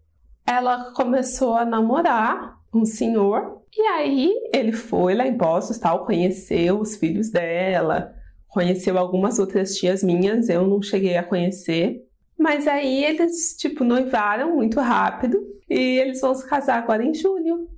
ela 0.47 0.93
começou 0.93 1.55
a 1.55 1.65
namorar 1.65 2.59
um 2.75 2.85
senhor. 2.85 3.63
E 3.75 3.81
aí 3.83 4.33
ele 4.53 4.73
foi 4.73 5.15
lá 5.15 5.27
em 5.27 5.37
Poços, 5.37 5.79
tal, 5.79 6.05
conheceu 6.05 6.81
os 6.81 6.97
filhos 6.97 7.31
dela, 7.31 8.15
conheceu 8.49 8.99
algumas 8.99 9.39
outras 9.39 9.77
tias 9.77 10.03
minhas, 10.03 10.49
eu 10.49 10.67
não 10.67 10.83
cheguei 10.83 11.17
a 11.17 11.23
conhecer. 11.23 12.07
Mas 12.39 12.67
aí 12.67 13.05
eles, 13.05 13.57
tipo, 13.57 13.85
noivaram 13.85 14.57
muito 14.57 14.81
rápido 14.81 15.39
e 15.71 15.79
eles 16.01 16.21
vão 16.21 16.35
se 16.35 16.47
casar 16.49 16.79
agora 16.79 17.05
em 17.05 17.15
julho. 17.15 17.69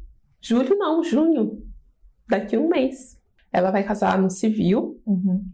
Julho 0.40 0.76
não, 0.76 1.02
junho. 1.02 1.62
Daqui 2.28 2.56
um 2.56 2.68
mês. 2.68 3.20
ela 3.52 3.70
vai 3.70 3.84
casar 3.84 4.18
no 4.18 4.30
civil. 4.30 5.00
Uhum. 5.06 5.44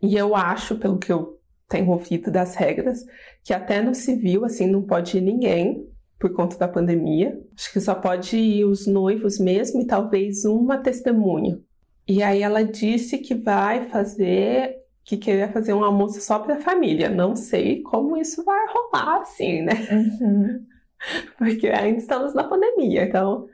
E 0.00 0.16
eu 0.16 0.34
acho, 0.34 0.76
pelo 0.76 0.98
que 0.98 1.12
eu 1.12 1.38
tenho 1.68 1.90
ouvido 1.90 2.30
das 2.30 2.54
regras, 2.54 3.04
que 3.44 3.52
até 3.52 3.82
no 3.82 3.94
civil, 3.94 4.44
assim, 4.44 4.66
não 4.66 4.82
pode 4.82 5.18
ir 5.18 5.20
ninguém 5.20 5.89
por 6.20 6.30
conta 6.34 6.58
da 6.58 6.68
pandemia. 6.68 7.40
Acho 7.56 7.72
que 7.72 7.80
só 7.80 7.94
pode 7.94 8.36
ir 8.36 8.66
os 8.66 8.86
noivos 8.86 9.38
mesmo 9.40 9.80
e 9.80 9.86
talvez 9.86 10.44
uma 10.44 10.76
testemunha. 10.76 11.58
E 12.06 12.22
aí 12.22 12.42
ela 12.42 12.62
disse 12.62 13.18
que 13.18 13.34
vai 13.34 13.88
fazer, 13.88 14.76
que 15.02 15.16
queria 15.16 15.50
fazer 15.50 15.72
um 15.72 15.82
almoço 15.82 16.20
só 16.20 16.38
para 16.38 16.56
a 16.56 16.60
família. 16.60 17.08
Não 17.08 17.34
sei 17.34 17.80
como 17.80 18.18
isso 18.18 18.44
vai 18.44 18.66
rolar, 18.68 19.22
assim, 19.22 19.62
né? 19.62 19.72
Uhum. 19.90 20.66
Porque 21.38 21.68
ainda 21.68 21.98
estamos 21.98 22.34
na 22.34 22.44
pandemia, 22.44 23.04
então 23.04 23.46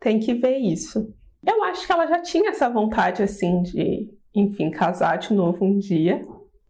tem 0.00 0.18
que 0.18 0.32
ver 0.32 0.56
isso. 0.56 1.12
Eu 1.46 1.62
acho 1.64 1.86
que 1.86 1.92
ela 1.92 2.06
já 2.06 2.22
tinha 2.22 2.48
essa 2.48 2.70
vontade, 2.70 3.22
assim, 3.22 3.60
de, 3.62 4.10
enfim, 4.34 4.70
casar 4.70 5.18
de 5.18 5.34
novo 5.34 5.66
um 5.66 5.78
dia. 5.78 6.22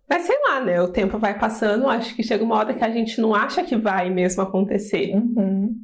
Mas 0.08 0.22
sei 0.22 0.36
lá, 0.48 0.60
né? 0.60 0.80
O 0.80 0.88
tempo 0.92 1.18
vai 1.18 1.38
passando, 1.38 1.88
acho 1.88 2.14
que 2.14 2.22
chega 2.22 2.44
uma 2.44 2.56
hora 2.56 2.75
que 2.75 2.84
a 2.84 2.90
gente 2.90 3.20
não 3.20 3.34
acha 3.34 3.64
que 3.64 3.76
vai 3.76 4.08
mesmo 4.08 4.42
acontecer. 4.42 5.14
Uhum. 5.14 5.76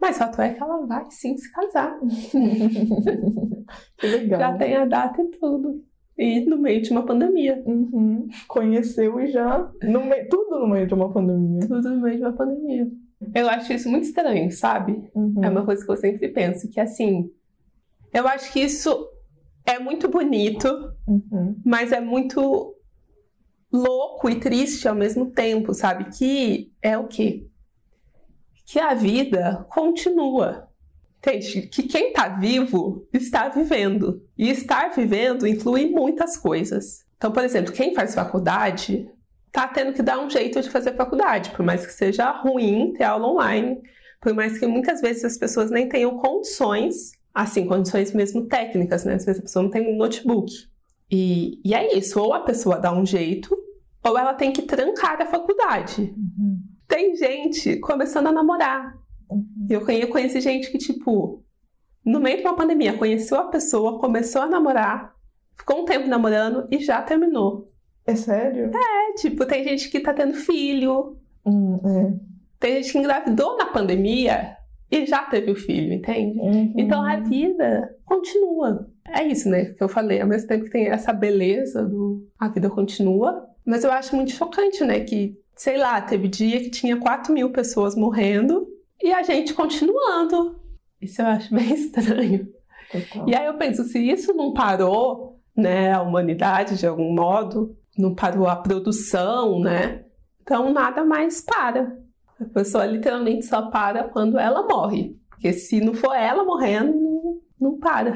Mas 0.00 0.18
fato 0.18 0.40
é 0.42 0.52
que 0.52 0.62
ela 0.62 0.84
vai 0.86 1.04
sim 1.10 1.36
se 1.36 1.50
casar. 1.52 1.98
que 3.98 4.06
legal. 4.06 4.38
Já 4.40 4.52
tem 4.56 4.76
a 4.76 4.84
data 4.84 5.20
e 5.22 5.30
tudo. 5.30 5.82
E 6.18 6.40
no 6.46 6.58
meio 6.58 6.82
de 6.82 6.90
uma 6.90 7.04
pandemia. 7.04 7.62
Uhum. 7.66 8.28
Conheceu 8.46 9.20
e 9.20 9.28
já. 9.28 9.70
No 9.82 10.04
meio, 10.04 10.28
tudo 10.28 10.60
no 10.60 10.68
meio 10.68 10.86
de 10.86 10.94
uma 10.94 11.12
pandemia. 11.12 11.60
Tudo 11.66 11.90
no 11.90 12.00
meio 12.02 12.16
de 12.16 12.22
uma 12.22 12.32
pandemia. 12.32 12.88
Eu 13.34 13.48
acho 13.48 13.72
isso 13.72 13.88
muito 13.88 14.04
estranho, 14.04 14.50
sabe? 14.52 15.02
Uhum. 15.14 15.42
É 15.42 15.48
uma 15.48 15.64
coisa 15.64 15.84
que 15.84 15.90
eu 15.90 15.96
sempre 15.96 16.28
penso, 16.28 16.70
que 16.70 16.78
assim. 16.78 17.30
Eu 18.12 18.28
acho 18.28 18.52
que 18.52 18.60
isso 18.60 19.08
é 19.64 19.78
muito 19.78 20.08
bonito, 20.08 20.68
Uhum. 21.08 21.56
mas 21.64 21.92
é 21.92 22.00
muito 22.00 22.75
louco 23.72 24.28
e 24.28 24.40
triste 24.40 24.88
ao 24.88 24.94
mesmo 24.94 25.30
tempo, 25.30 25.74
sabe? 25.74 26.16
Que 26.16 26.72
é 26.80 26.96
o 26.96 27.06
quê? 27.06 27.46
Que 28.64 28.78
a 28.78 28.94
vida 28.94 29.66
continua. 29.70 30.68
Entende? 31.18 31.62
Que 31.62 31.82
quem 31.82 32.12
tá 32.12 32.28
vivo 32.28 33.06
está 33.12 33.48
vivendo. 33.48 34.22
E 34.36 34.50
estar 34.50 34.90
vivendo 34.90 35.46
inclui 35.46 35.90
muitas 35.90 36.36
coisas. 36.36 37.04
Então, 37.16 37.32
por 37.32 37.42
exemplo, 37.42 37.72
quem 37.72 37.94
faz 37.94 38.14
faculdade 38.14 39.10
tá 39.50 39.66
tendo 39.66 39.92
que 39.92 40.02
dar 40.02 40.18
um 40.18 40.28
jeito 40.28 40.60
de 40.60 40.68
fazer 40.68 40.94
faculdade, 40.94 41.50
por 41.50 41.64
mais 41.64 41.86
que 41.86 41.92
seja 41.92 42.30
ruim 42.30 42.92
ter 42.92 43.04
aula 43.04 43.26
online, 43.28 43.80
por 44.20 44.34
mais 44.34 44.58
que 44.58 44.66
muitas 44.66 45.00
vezes 45.00 45.24
as 45.24 45.38
pessoas 45.38 45.70
nem 45.70 45.88
tenham 45.88 46.18
condições, 46.18 47.12
assim, 47.34 47.66
condições 47.66 48.12
mesmo 48.12 48.46
técnicas, 48.46 49.04
né? 49.04 49.14
Às 49.14 49.24
vezes 49.24 49.40
a 49.40 49.42
pessoa 49.42 49.62
não 49.62 49.70
tem 49.70 49.88
um 49.88 49.96
notebook. 49.96 50.52
E, 51.10 51.60
e 51.64 51.74
é 51.74 51.96
isso, 51.96 52.20
ou 52.20 52.32
a 52.34 52.40
pessoa 52.40 52.78
dá 52.78 52.92
um 52.92 53.06
jeito, 53.06 53.56
ou 54.04 54.18
ela 54.18 54.34
tem 54.34 54.52
que 54.52 54.62
trancar 54.62 55.20
a 55.20 55.26
faculdade. 55.26 56.14
Uhum. 56.16 56.60
Tem 56.88 57.14
gente 57.16 57.76
começando 57.80 58.26
a 58.28 58.32
namorar. 58.32 58.94
Uhum. 59.30 59.66
Eu 59.68 59.84
conhe- 59.84 60.06
conheci 60.06 60.40
gente 60.40 60.70
que, 60.70 60.78
tipo, 60.78 61.42
no 62.04 62.20
meio 62.20 62.36
de 62.38 62.42
uma 62.42 62.54
pandemia, 62.56 62.96
conheceu 62.96 63.38
a 63.38 63.48
pessoa, 63.48 63.98
começou 63.98 64.42
a 64.42 64.46
namorar, 64.46 65.14
ficou 65.56 65.82
um 65.82 65.84
tempo 65.84 66.08
namorando 66.08 66.66
e 66.70 66.78
já 66.78 67.02
terminou. 67.02 67.66
É 68.06 68.14
sério? 68.14 68.70
É, 68.74 69.14
tipo, 69.14 69.44
tem 69.46 69.64
gente 69.64 69.88
que 69.90 69.98
tá 70.00 70.12
tendo 70.14 70.34
filho, 70.34 71.16
Hum, 71.44 71.76
é. 71.84 72.12
tem 72.60 72.74
gente 72.82 72.92
que 72.92 72.98
engravidou 72.98 73.56
na 73.56 73.66
pandemia 73.66 74.55
e 74.90 75.04
já 75.04 75.22
teve 75.22 75.50
o 75.50 75.56
filho, 75.56 75.92
entende? 75.92 76.38
Uhum. 76.38 76.72
Então 76.76 77.02
a 77.02 77.16
vida 77.16 77.96
continua. 78.04 78.88
É 79.08 79.24
isso, 79.24 79.48
né? 79.48 79.66
Que 79.66 79.82
eu 79.82 79.88
falei. 79.88 80.20
Ao 80.20 80.28
mesmo 80.28 80.48
tempo 80.48 80.64
que 80.64 80.70
tem 80.70 80.88
essa 80.88 81.12
beleza 81.12 81.84
do 81.84 82.26
a 82.38 82.48
vida 82.48 82.70
continua, 82.70 83.48
mas 83.64 83.84
eu 83.84 83.90
acho 83.90 84.14
muito 84.14 84.32
chocante, 84.32 84.84
né? 84.84 85.00
Que, 85.00 85.36
sei 85.56 85.76
lá, 85.76 86.00
teve 86.00 86.28
dia 86.28 86.60
que 86.60 86.70
tinha 86.70 86.96
4 86.96 87.32
mil 87.32 87.50
pessoas 87.50 87.96
morrendo 87.96 88.66
e 89.02 89.12
a 89.12 89.22
gente 89.22 89.54
continuando. 89.54 90.60
Isso 91.00 91.20
eu 91.20 91.26
acho 91.26 91.54
bem 91.54 91.72
estranho. 91.74 92.48
Total. 92.90 93.28
E 93.28 93.34
aí 93.34 93.46
eu 93.46 93.54
penso, 93.54 93.82
se 93.84 93.98
isso 93.98 94.32
não 94.32 94.52
parou, 94.52 95.40
né, 95.56 95.92
a 95.92 96.02
humanidade 96.02 96.78
de 96.78 96.86
algum 96.86 97.12
modo, 97.12 97.76
não 97.98 98.14
parou 98.14 98.46
a 98.46 98.54
produção, 98.54 99.58
né? 99.60 100.04
Então 100.42 100.72
nada 100.72 101.04
mais 101.04 101.40
para. 101.40 101.98
A 102.38 102.44
pessoa 102.44 102.84
literalmente 102.84 103.46
só 103.46 103.70
para 103.70 104.04
quando 104.04 104.38
ela 104.38 104.66
morre. 104.66 105.16
Porque 105.30 105.52
se 105.52 105.80
não 105.80 105.94
for 105.94 106.14
ela 106.14 106.44
morrendo, 106.44 106.92
não, 106.92 107.40
não 107.60 107.78
para. 107.78 108.14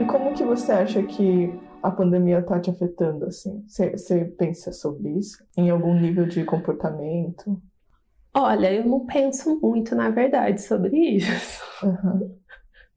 E 0.00 0.04
como 0.04 0.32
que 0.34 0.44
você 0.44 0.70
acha 0.70 1.02
que 1.02 1.52
a 1.82 1.90
pandemia 1.90 2.42
tá 2.42 2.60
te 2.60 2.70
afetando, 2.70 3.26
assim? 3.26 3.64
Você 3.66 4.24
pensa 4.38 4.72
sobre 4.72 5.10
isso? 5.10 5.38
Em 5.56 5.70
algum 5.70 5.94
nível 5.98 6.26
de 6.26 6.44
comportamento? 6.44 7.60
Olha, 8.34 8.72
eu 8.72 8.84
não 8.84 9.04
penso 9.06 9.58
muito, 9.60 9.94
na 9.94 10.10
verdade, 10.10 10.62
sobre 10.62 10.96
isso. 10.96 11.62
Uhum. 11.82 12.36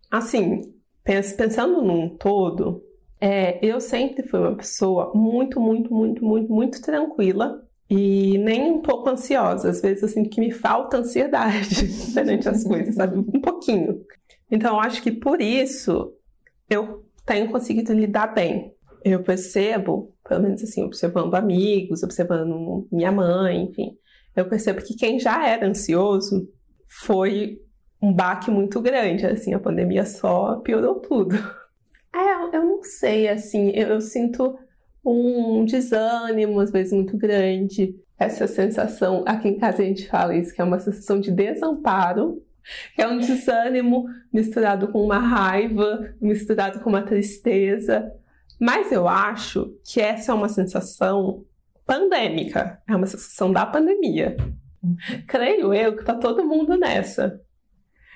Assim, 0.10 0.62
pens- 1.04 1.34
pensando 1.34 1.82
num 1.82 2.10
todo, 2.18 2.84
é, 3.20 3.64
eu 3.66 3.80
sempre 3.80 4.24
fui 4.28 4.40
uma 4.40 4.56
pessoa 4.56 5.12
muito, 5.16 5.60
muito, 5.60 5.94
muito, 5.94 6.24
muito, 6.26 6.52
muito 6.54 6.82
tranquila 6.82 7.64
e 7.90 8.38
nem 8.40 8.72
um 8.72 8.82
pouco 8.82 9.10
ansiosa. 9.10 9.70
Às 9.70 9.82
vezes 9.82 10.04
eu 10.04 10.10
sinto 10.10 10.30
que 10.30 10.40
me 10.42 10.52
falta 10.52 10.98
ansiedade 10.98 11.88
perante 12.14 12.50
as 12.50 12.64
coisas, 12.64 12.96
sabe? 12.96 13.18
Um 13.18 13.42
pouquinho. 13.42 14.04
Então, 14.50 14.76
eu 14.76 14.80
acho 14.82 15.02
que 15.02 15.12
por 15.12 15.42
isso 15.42 16.14
eu 16.70 17.06
tenho 17.32 17.50
conseguido 17.50 17.94
lidar 17.94 18.28
bem. 18.28 18.76
Eu 19.06 19.24
percebo, 19.24 20.14
pelo 20.28 20.44
menos 20.44 20.62
assim, 20.62 20.84
observando 20.84 21.34
amigos, 21.34 22.04
observando 22.04 22.88
minha 22.92 23.12
mãe, 23.12 23.64
enfim, 23.64 23.98
eu 24.36 24.46
percebo 24.50 24.82
que 24.82 24.96
quem 24.96 25.18
já 25.18 25.48
era 25.48 25.66
ansioso 25.66 26.50
foi 26.86 27.62
um 28.02 28.12
baque 28.12 28.52
muito 28.52 28.82
grande, 28.82 29.26
assim, 29.26 29.54
a 29.54 29.60
pandemia 29.60 30.06
só 30.06 30.58
piorou 30.58 30.96
tudo. 30.96 31.36
É, 32.14 32.58
eu 32.58 32.66
não 32.66 32.84
sei, 32.84 33.30
assim, 33.30 33.70
eu, 33.70 33.88
eu 33.88 34.02
sinto 34.02 34.60
um 35.04 35.64
desânimo, 35.64 36.60
às 36.60 36.70
vezes, 36.70 36.92
muito 36.92 37.16
grande. 37.16 37.96
Essa 38.20 38.48
sensação, 38.48 39.24
aqui 39.26 39.48
em 39.48 39.58
casa 39.58 39.82
a 39.82 39.86
gente 39.86 40.10
fala 40.10 40.36
isso, 40.36 40.54
que 40.54 40.60
é 40.60 40.64
uma 40.66 40.78
sensação 40.78 41.22
de 41.22 41.32
desamparo, 41.32 42.44
é 42.98 43.08
um 43.08 43.18
desânimo 43.18 44.06
misturado 44.32 44.88
com 44.88 45.04
uma 45.04 45.20
raiva, 45.20 46.14
misturado 46.22 46.80
com 46.80 46.90
uma 46.90 47.02
tristeza. 47.02 48.12
Mas 48.60 48.92
eu 48.92 49.08
acho 49.08 49.76
que 49.84 50.00
essa 50.00 50.32
é 50.32 50.36
uma 50.36 50.50
sensação 50.50 51.44
pandêmica, 51.86 52.82
é 52.88 52.96
uma 52.96 53.08
sensação 53.08 53.52
da 53.52 53.66
pandemia. 53.66 54.38
Creio 55.28 55.74
eu 55.74 55.96
que 55.96 56.04
tá 56.04 56.16
todo 56.16 56.46
mundo 56.46 56.78
nessa. 56.78 57.42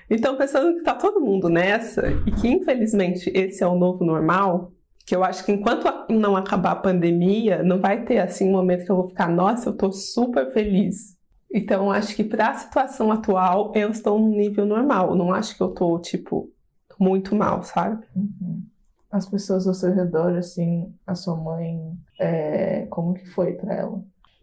Então, 0.08 0.36
pensando 0.36 0.76
que 0.76 0.84
tá 0.84 0.94
todo 0.94 1.20
mundo 1.20 1.48
nessa 1.48 2.08
e 2.26 2.30
que 2.30 2.48
infelizmente 2.48 3.30
esse 3.34 3.62
é 3.62 3.66
o 3.66 3.76
novo 3.76 4.04
normal, 4.04 4.72
que 5.04 5.14
eu 5.14 5.24
acho 5.24 5.44
que 5.44 5.52
enquanto 5.52 5.86
não 6.10 6.36
acabar 6.36 6.72
a 6.72 6.76
pandemia, 6.76 7.62
não 7.62 7.80
vai 7.80 8.04
ter 8.04 8.18
assim 8.18 8.48
um 8.48 8.52
momento 8.52 8.84
que 8.84 8.90
eu 8.90 8.96
vou 8.96 9.08
ficar, 9.08 9.28
nossa, 9.28 9.70
eu 9.70 9.76
tô 9.76 9.90
super 9.92 10.52
feliz. 10.52 11.15
Então, 11.52 11.90
acho 11.90 12.14
que 12.14 12.24
para 12.24 12.50
a 12.50 12.54
situação 12.54 13.10
atual, 13.10 13.72
eu 13.74 13.90
estou 13.90 14.18
num 14.18 14.36
nível 14.36 14.66
normal. 14.66 15.14
Não 15.14 15.32
acho 15.32 15.56
que 15.56 15.62
eu 15.62 15.68
tô, 15.68 15.98
tipo, 15.98 16.50
muito 16.98 17.34
mal, 17.34 17.62
sabe? 17.62 18.04
Uhum. 18.14 18.62
As 19.10 19.26
pessoas 19.26 19.66
ao 19.66 19.74
seu 19.74 19.94
redor, 19.94 20.36
assim, 20.36 20.92
a 21.06 21.14
sua 21.14 21.36
mãe, 21.36 21.92
é, 22.18 22.86
como 22.90 23.14
que 23.14 23.26
foi 23.26 23.52
pra 23.52 23.74
ela? 23.74 24.02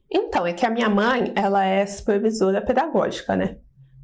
Então, 0.09 0.45
é 0.47 0.53
que 0.53 0.65
a 0.65 0.69
minha 0.69 0.89
mãe, 0.89 1.31
ela 1.35 1.65
é 1.65 1.85
supervisora 1.85 2.61
pedagógica, 2.61 3.35
né? 3.35 3.57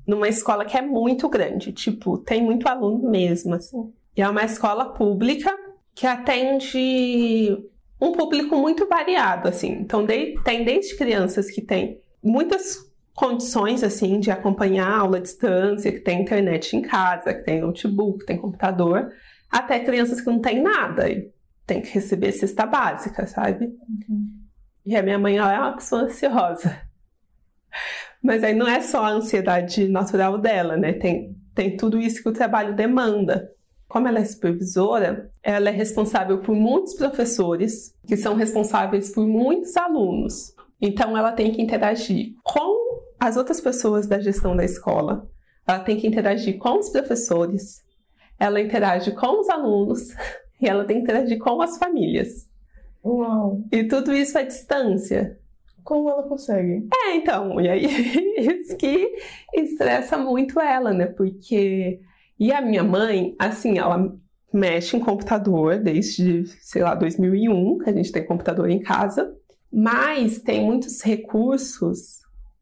Numa 0.05 0.27
escola 0.27 0.65
que 0.65 0.77
é 0.77 0.81
muito 0.81 1.29
grande, 1.29 1.71
tipo, 1.71 2.17
tem 2.17 2.43
muito 2.43 2.67
aluno 2.67 3.09
mesmo, 3.09 3.53
assim. 3.55 3.93
E 4.17 4.21
é 4.21 4.27
uma 4.29 4.43
escola 4.43 4.85
pública 4.93 5.55
que 5.95 6.05
atende 6.05 7.57
um 8.01 8.11
público 8.11 8.55
muito 8.57 8.87
variado, 8.87 9.47
assim. 9.47 9.71
Então, 9.71 10.05
de- 10.05 10.35
tem 10.43 10.63
desde 10.65 10.95
crianças 10.97 11.49
que 11.49 11.61
têm 11.61 12.01
muitas 12.23 12.88
condições, 13.19 13.83
assim, 13.83 14.17
de 14.17 14.31
acompanhar 14.31 14.87
a 14.87 14.97
aula 14.99 15.17
à 15.17 15.19
distância, 15.19 15.91
que 15.91 15.99
tem 15.99 16.21
internet 16.21 16.73
em 16.77 16.81
casa, 16.81 17.33
que 17.33 17.43
tem 17.43 17.59
notebook, 17.59 18.19
que 18.19 18.25
tem 18.25 18.37
computador, 18.37 19.11
até 19.51 19.77
crianças 19.81 20.21
que 20.21 20.27
não 20.27 20.39
têm 20.39 20.61
nada 20.61 21.09
e 21.09 21.29
tem 21.67 21.81
que 21.81 21.89
receber 21.89 22.31
cesta 22.31 22.65
básica, 22.65 23.27
sabe? 23.27 23.77
E 24.85 24.95
a 24.95 25.03
minha 25.03 25.19
mãe 25.19 25.35
ela 25.35 25.53
é 25.53 25.59
uma 25.59 25.73
pessoa 25.73 26.03
ansiosa. 26.03 26.81
Mas 28.23 28.41
aí 28.41 28.53
não 28.55 28.65
é 28.65 28.79
só 28.79 29.03
a 29.03 29.11
ansiedade 29.11 29.89
natural 29.89 30.37
dela, 30.37 30.77
né? 30.77 30.93
Tem, 30.93 31.35
tem 31.53 31.75
tudo 31.75 31.99
isso 31.99 32.23
que 32.23 32.29
o 32.29 32.33
trabalho 32.33 32.73
demanda. 32.73 33.51
Como 33.89 34.07
ela 34.07 34.19
é 34.19 34.23
supervisora, 34.23 35.29
ela 35.43 35.67
é 35.67 35.73
responsável 35.73 36.37
por 36.39 36.55
muitos 36.55 36.93
professores, 36.93 37.93
que 38.07 38.15
são 38.15 38.35
responsáveis 38.35 39.11
por 39.13 39.27
muitos 39.27 39.75
alunos. 39.75 40.55
Então, 40.81 41.17
ela 41.17 41.33
tem 41.33 41.51
que 41.51 41.61
interagir 41.61 42.35
com 42.41 42.79
as 43.19 43.35
outras 43.35 43.59
pessoas 43.59 44.07
da 44.07 44.19
gestão 44.19 44.55
da 44.55 44.63
escola, 44.63 45.29
ela 45.67 45.79
tem 45.79 45.97
que 45.97 46.07
interagir 46.07 46.57
com 46.57 46.79
os 46.79 46.89
professores, 46.89 47.83
ela 48.39 48.61
interage 48.61 49.11
com 49.11 49.41
os 49.41 49.49
alunos 49.49 50.09
e 50.61 50.67
ela 50.67 50.85
tem 50.85 50.97
que 50.97 51.03
interagir 51.03 51.37
com 51.37 51.61
as 51.61 51.77
famílias. 51.77 52.47
Uau! 53.03 53.61
E 53.71 53.83
tudo 53.83 54.13
isso 54.13 54.37
à 54.37 54.41
distância. 54.41 55.37
Como 55.83 56.09
ela 56.09 56.23
consegue? 56.23 56.87
É, 56.93 57.15
então, 57.15 57.59
e 57.59 57.69
aí 57.69 57.85
isso 58.37 58.77
que 58.77 59.15
estressa 59.53 60.17
muito 60.17 60.59
ela, 60.59 60.93
né? 60.93 61.05
Porque. 61.05 61.99
E 62.37 62.51
a 62.53 62.61
minha 62.61 62.83
mãe, 62.83 63.35
assim, 63.39 63.79
ela 63.79 64.13
mexe 64.53 64.95
em 64.95 64.99
computador 64.99 65.77
desde, 65.77 66.45
sei 66.61 66.83
lá, 66.83 66.95
2001, 66.95 67.79
que 67.79 67.89
a 67.89 67.93
gente 67.93 68.11
tem 68.11 68.25
computador 68.25 68.69
em 68.69 68.79
casa, 68.79 69.33
mas 69.71 70.39
tem 70.39 70.63
muitos 70.63 71.01
recursos 71.01 72.19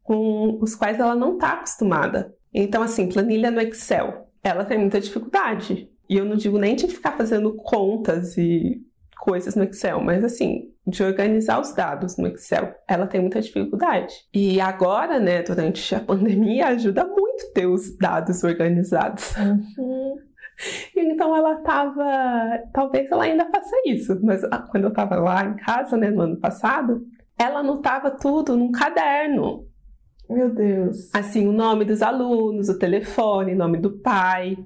com 0.08 0.58
os 0.62 0.74
quais 0.74 0.98
ela 0.98 1.14
não 1.14 1.34
está 1.34 1.52
acostumada. 1.52 2.34
Então, 2.52 2.82
assim, 2.82 3.10
planilha 3.10 3.50
no 3.50 3.60
Excel, 3.60 4.26
ela 4.42 4.64
tem 4.64 4.78
muita 4.78 4.98
dificuldade. 4.98 5.86
E 6.08 6.16
eu 6.16 6.24
não 6.24 6.34
digo 6.34 6.58
nem 6.58 6.74
de 6.74 6.88
ficar 6.88 7.12
fazendo 7.12 7.54
contas 7.56 8.38
e 8.38 8.80
coisas 9.18 9.54
no 9.54 9.64
Excel, 9.64 10.00
mas 10.00 10.24
assim, 10.24 10.70
de 10.86 11.02
organizar 11.02 11.60
os 11.60 11.74
dados 11.74 12.16
no 12.16 12.26
Excel, 12.28 12.74
ela 12.88 13.06
tem 13.06 13.20
muita 13.20 13.42
dificuldade. 13.42 14.14
E 14.32 14.58
agora, 14.62 15.20
né, 15.20 15.42
durante 15.42 15.94
a 15.94 16.00
pandemia, 16.00 16.68
ajuda 16.68 17.04
muito 17.04 17.52
ter 17.52 17.66
os 17.66 17.94
dados 17.98 18.42
organizados. 18.42 19.36
Uhum. 19.36 20.16
Então 20.96 21.36
ela 21.36 21.54
tava. 21.62 22.02
Talvez 22.72 23.08
ela 23.12 23.22
ainda 23.22 23.46
faça 23.48 23.76
isso, 23.86 24.18
mas 24.20 24.42
quando 24.72 24.84
eu 24.84 24.92
tava 24.92 25.14
lá 25.14 25.44
em 25.44 25.54
casa, 25.54 25.96
né, 25.96 26.10
no 26.10 26.22
ano 26.22 26.36
passado, 26.36 26.98
ela 27.38 27.60
anotava 27.60 28.10
tudo 28.10 28.56
num 28.56 28.72
caderno. 28.72 29.67
Meu 30.28 30.54
Deus. 30.54 31.08
Assim, 31.14 31.46
o 31.46 31.52
nome 31.52 31.84
dos 31.84 32.02
alunos, 32.02 32.68
o 32.68 32.78
telefone, 32.78 33.54
nome 33.54 33.78
do 33.78 33.98
pai, 33.98 34.56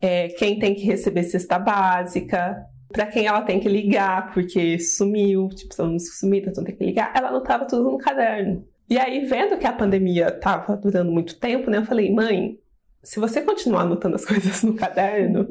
é, 0.00 0.28
quem 0.28 0.58
tem 0.58 0.74
que 0.74 0.84
receber 0.84 1.24
cesta 1.24 1.58
básica, 1.58 2.64
para 2.92 3.06
quem 3.06 3.26
ela 3.26 3.42
tem 3.42 3.58
que 3.58 3.68
ligar, 3.68 4.32
porque 4.32 4.78
sumiu, 4.78 5.48
tipo, 5.48 5.74
se 5.74 5.82
não 5.82 5.98
sumiu, 5.98 6.44
então 6.46 6.64
tem 6.64 6.74
que 6.74 6.84
ligar. 6.84 7.12
Ela 7.14 7.28
anotava 7.28 7.66
tudo 7.66 7.90
no 7.90 7.98
caderno. 7.98 8.64
E 8.88 8.96
aí, 8.96 9.24
vendo 9.26 9.58
que 9.58 9.66
a 9.66 9.72
pandemia 9.72 10.28
estava 10.28 10.76
durando 10.76 11.12
muito 11.12 11.38
tempo, 11.38 11.70
né, 11.70 11.78
eu 11.78 11.84
falei, 11.84 12.12
mãe, 12.12 12.58
se 13.02 13.20
você 13.20 13.40
continuar 13.40 13.82
anotando 13.82 14.16
as 14.16 14.24
coisas 14.26 14.62
no 14.62 14.74
caderno, 14.74 15.46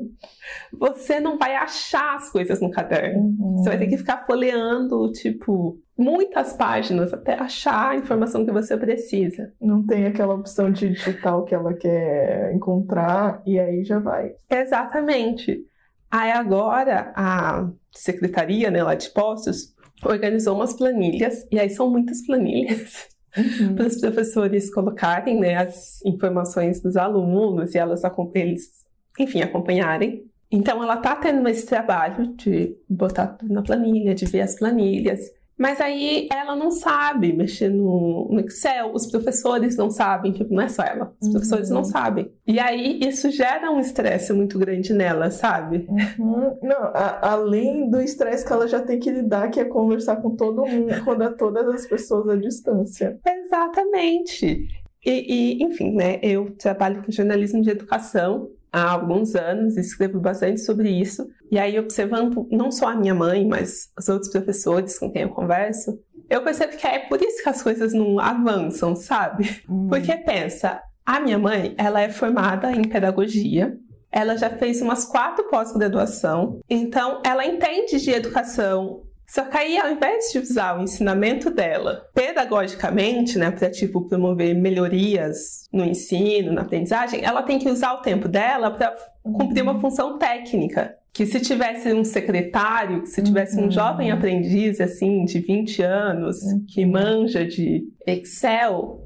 você 0.72 1.20
não 1.20 1.38
vai 1.38 1.56
achar 1.56 2.16
as 2.16 2.30
coisas 2.30 2.62
no 2.62 2.70
caderno. 2.70 3.22
Uhum. 3.22 3.58
Você 3.58 3.70
vai 3.70 3.78
ter 3.78 3.88
que 3.88 3.98
ficar 3.98 4.26
folheando, 4.26 5.12
tipo, 5.12 5.80
muitas 5.98 6.54
páginas 6.54 7.14
até 7.14 7.34
achar 7.34 7.92
a 7.92 7.96
informação 7.96 8.46
que 8.46 8.52
você 8.52 8.78
precisa. 8.78 9.54
Não 9.60 9.86
tem 9.86 10.06
aquela 10.06 10.36
opção 10.36 10.72
de 10.72 10.90
digitar 10.90 11.38
o 11.38 11.44
que 11.44 11.56
ela 11.56 11.74
quer 11.74 12.54
encontrar 12.54 13.42
e 13.46 13.60
aí 13.60 13.84
já 13.84 14.00
vai. 14.00 14.34
Exatamente. 14.50 15.64
Aí 16.10 16.32
agora 16.32 17.12
a 17.16 17.70
secretaria, 17.92 18.72
né, 18.72 18.82
lá 18.84 18.96
de 18.96 19.10
postos, 19.10 19.76
organizou 20.06 20.56
umas 20.56 20.74
planilhas, 20.74 21.46
e 21.52 21.60
aí 21.60 21.70
são 21.70 21.90
muitas 21.90 22.26
planilhas. 22.26 23.08
Uhum. 23.38 23.76
para 23.76 23.88
os 23.88 24.00
professores 24.00 24.74
colocarem 24.74 25.40
né, 25.40 25.56
as 25.56 26.04
informações 26.06 26.82
dos 26.82 26.98
alunos 26.98 27.76
e 27.76 27.78
elas 27.78 28.04
eles, 28.34 28.72
enfim, 29.20 29.42
acompanharem. 29.42 30.26
Então, 30.52 30.82
ela 30.82 30.96
está 30.96 31.16
tendo 31.16 31.48
esse 31.50 31.66
trabalho 31.66 32.34
de 32.36 32.76
botar 32.90 33.28
tudo 33.28 33.54
na 33.54 33.62
planilha, 33.62 34.16
de 34.16 34.26
ver 34.26 34.42
as 34.42 34.58
planilhas. 34.58 35.20
Mas 35.58 35.82
aí 35.82 36.28
ela 36.32 36.56
não 36.56 36.70
sabe 36.70 37.34
mexer 37.34 37.70
no, 37.70 38.28
no 38.32 38.40
Excel, 38.42 38.92
os 38.94 39.08
professores 39.08 39.76
não 39.76 39.90
sabem, 39.90 40.32
tipo, 40.32 40.54
não 40.54 40.62
é 40.62 40.68
só 40.70 40.84
ela, 40.84 41.14
os 41.20 41.28
Uhum. 41.28 41.34
professores 41.34 41.70
não 41.72 41.84
sabem. 41.84 42.32
E 42.46 42.60
aí 42.60 43.00
isso 43.02 43.32
gera 43.32 43.72
um 43.72 43.80
estresse 43.80 44.32
muito 44.34 44.60
grande 44.60 44.94
nela, 44.94 45.32
sabe? 45.32 45.88
Uhum. 45.90 46.58
Não, 46.62 46.78
a- 46.94 47.32
além 47.32 47.90
do 47.90 48.00
estresse 48.00 48.46
que 48.46 48.54
ela 48.54 48.68
já 48.68 48.80
tem 48.82 49.00
que 49.00 49.10
lidar, 49.10 49.50
que 49.50 49.60
é 49.60 49.66
conversar 49.66 50.18
com 50.18 50.36
todo 50.36 50.64
mundo, 50.66 51.04
com 51.04 51.12
a- 51.12 51.32
todas 51.32 51.68
as 51.68 51.88
pessoas 51.88 52.30
à 52.30 52.36
distância. 52.36 53.20
Exatamente. 53.28 54.68
E, 55.06 55.58
e, 55.60 55.64
enfim, 55.64 55.92
né, 55.96 56.20
eu 56.22 56.52
trabalho 56.58 57.02
com 57.04 57.12
jornalismo 57.12 57.62
de 57.62 57.70
educação 57.70 58.50
há 58.78 58.92
alguns 58.92 59.36
anos, 59.36 59.78
escrevo 59.78 60.20
bastante 60.20 60.62
sobre 60.62 60.90
isso. 60.90 61.28
E 61.52 61.58
aí, 61.58 61.78
observando 61.80 62.48
não 62.52 62.72
só 62.72 62.90
a 62.90 62.96
minha 62.96 63.16
mãe, 63.16 63.48
mas 63.48 63.90
os 63.98 64.08
outros 64.10 64.32
professores 64.32 65.00
com 65.00 65.12
quem 65.12 65.24
eu 65.24 65.30
converso, 65.30 66.00
eu 66.30 66.44
percebo 66.44 66.76
que 66.76 66.86
é 66.86 67.00
por 67.00 67.22
isso 67.22 67.42
que 67.42 67.50
as 67.50 67.62
coisas 67.62 67.94
não 67.94 68.20
avançam, 68.20 68.96
sabe? 68.96 69.64
Porque 69.90 70.16
pensa, 70.18 70.82
a 71.06 71.20
minha 71.20 71.40
mãe, 71.40 71.74
ela 71.78 72.02
é 72.02 72.10
formada 72.10 72.72
em 72.72 72.84
pedagogia, 72.84 73.78
ela 74.12 74.38
já 74.38 74.50
fez 74.50 74.82
umas 74.82 75.06
quatro 75.06 75.46
pós-graduação, 75.50 76.60
então 76.70 77.22
ela 77.26 77.46
entende 77.46 78.00
de 78.00 78.12
educação. 78.12 79.04
Só 79.30 79.44
que 79.44 79.58
aí, 79.58 79.78
ao 79.78 79.92
invés 79.92 80.32
de 80.32 80.40
usar 80.40 80.78
o 80.80 80.84
ensinamento 80.84 81.50
dela 81.52 82.06
pedagogicamente, 82.14 83.38
né, 83.38 83.52
para 83.52 83.70
tipo 83.70 84.08
promover 84.08 84.56
melhorias 84.56 85.68
no 85.72 85.84
ensino, 85.84 86.54
na 86.54 86.62
aprendizagem, 86.62 87.24
ela 87.24 87.44
tem 87.44 87.60
que 87.60 87.70
usar 87.70 87.94
o 87.94 88.02
tempo 88.02 88.28
dela 88.28 88.72
para 88.72 88.96
cumprir 89.24 89.62
uma 89.64 89.80
função 89.80 90.18
técnica. 90.18 90.96
Que 91.12 91.26
se 91.26 91.40
tivesse 91.40 91.92
um 91.92 92.04
secretário, 92.04 93.02
que 93.02 93.10
se 93.10 93.22
tivesse 93.22 93.60
um 93.60 93.64
Uhum. 93.64 93.72
jovem 93.72 94.12
aprendiz 94.12 94.80
assim 94.80 95.26
de 95.26 95.40
20 95.40 95.82
anos 95.82 96.42
Uhum. 96.44 96.66
que 96.68 96.86
manja 96.86 97.44
de 97.46 97.86
Excel, 98.06 99.04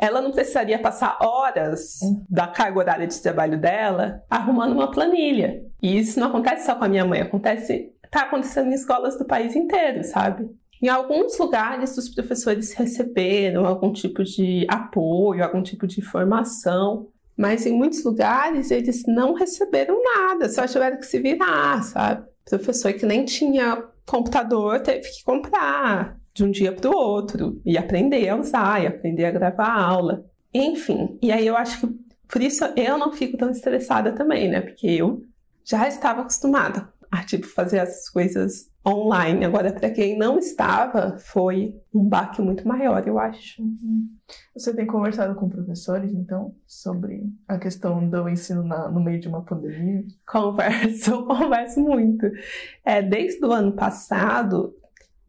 ela 0.00 0.20
não 0.20 0.32
precisaria 0.32 0.78
passar 0.78 1.16
horas 1.22 2.00
Uhum. 2.02 2.24
da 2.28 2.46
carga 2.46 2.78
horária 2.78 3.06
de 3.06 3.20
trabalho 3.22 3.58
dela 3.58 4.22
arrumando 4.28 4.72
uma 4.72 4.90
planilha. 4.90 5.62
E 5.80 5.98
isso 5.98 6.18
não 6.20 6.28
acontece 6.28 6.66
só 6.66 6.74
com 6.74 6.84
a 6.84 6.88
minha 6.88 7.04
mãe, 7.04 7.20
acontece 7.20 7.90
tá 8.12 8.24
acontecendo 8.24 8.70
em 8.70 8.74
escolas 8.74 9.16
do 9.16 9.24
país 9.24 9.56
inteiro, 9.56 10.04
sabe? 10.04 10.48
Em 10.82 10.88
alguns 10.88 11.38
lugares, 11.38 11.96
os 11.96 12.10
professores 12.10 12.74
receberam 12.74 13.64
algum 13.64 13.90
tipo 13.90 14.22
de 14.22 14.66
apoio, 14.68 15.42
algum 15.42 15.62
tipo 15.62 15.86
de 15.86 16.02
formação, 16.02 17.08
mas 17.34 17.64
em 17.64 17.72
muitos 17.72 18.04
lugares 18.04 18.70
eles 18.70 19.04
não 19.06 19.32
receberam 19.32 19.98
nada, 20.02 20.50
só 20.50 20.66
tiveram 20.66 20.98
que 20.98 21.06
se 21.06 21.18
virar, 21.20 21.82
sabe? 21.84 22.26
Professor 22.44 22.92
que 22.92 23.06
nem 23.06 23.24
tinha 23.24 23.82
computador 24.04 24.80
teve 24.80 25.08
que 25.08 25.24
comprar 25.24 26.18
de 26.34 26.44
um 26.44 26.50
dia 26.50 26.72
para 26.72 26.90
o 26.90 26.94
outro 26.94 27.62
e 27.64 27.78
aprender 27.78 28.28
a 28.28 28.36
usar, 28.36 28.82
e 28.82 28.86
aprender 28.86 29.24
a 29.24 29.30
gravar 29.30 29.68
a 29.68 29.82
aula. 29.82 30.26
Enfim, 30.52 31.18
e 31.22 31.32
aí 31.32 31.46
eu 31.46 31.56
acho 31.56 31.80
que 31.80 31.94
por 32.28 32.42
isso 32.42 32.64
eu 32.76 32.98
não 32.98 33.12
fico 33.12 33.38
tão 33.38 33.50
estressada 33.50 34.12
também, 34.12 34.50
né? 34.50 34.60
Porque 34.60 34.86
eu 34.86 35.22
já 35.64 35.88
estava 35.88 36.20
acostumada 36.20 36.91
a 37.12 37.22
tipo 37.22 37.46
fazer 37.46 37.78
as 37.78 38.08
coisas 38.08 38.72
online. 38.84 39.44
Agora, 39.44 39.70
para 39.70 39.90
quem 39.90 40.16
não 40.18 40.38
estava, 40.38 41.18
foi 41.18 41.76
um 41.94 42.02
baque 42.02 42.40
muito 42.40 42.66
maior, 42.66 43.06
eu 43.06 43.18
acho. 43.18 43.60
Uhum. 43.62 44.08
Você 44.56 44.74
tem 44.74 44.86
conversado 44.86 45.34
com 45.34 45.48
professores, 45.48 46.12
então, 46.14 46.54
sobre 46.66 47.22
a 47.46 47.58
questão 47.58 48.08
do 48.08 48.28
ensino 48.28 48.64
na- 48.64 48.88
no 48.90 48.98
meio 49.00 49.20
de 49.20 49.28
uma 49.28 49.42
pandemia? 49.42 50.04
Converso, 50.26 51.22
converso 51.26 51.80
muito. 51.80 52.26
É, 52.84 53.02
desde 53.02 53.44
o 53.44 53.52
ano 53.52 53.72
passado, 53.72 54.74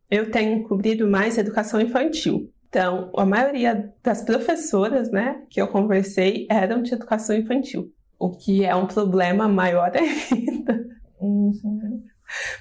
eu 0.10 0.32
tenho 0.32 0.63
cobrido 0.63 1.06
mais 1.08 1.38
educação 1.38 1.82
infantil. 1.82 2.50
Então, 2.69 3.12
a 3.15 3.26
maioria 3.26 3.93
das 4.02 4.24
professoras, 4.24 5.12
né, 5.12 5.43
que 5.50 5.62
eu 5.62 5.67
conversei 5.67 6.48
eram 6.50 6.82
de 6.82 6.93
educação 6.93 7.36
infantil, 7.36 7.91
o 8.17 8.32
que 8.32 8.63
é 8.65 8.74
um 8.74 8.88
problema 8.88 9.48
maior 9.50 9.91
ainda. 10.32 10.93
Uhum. 11.24 12.04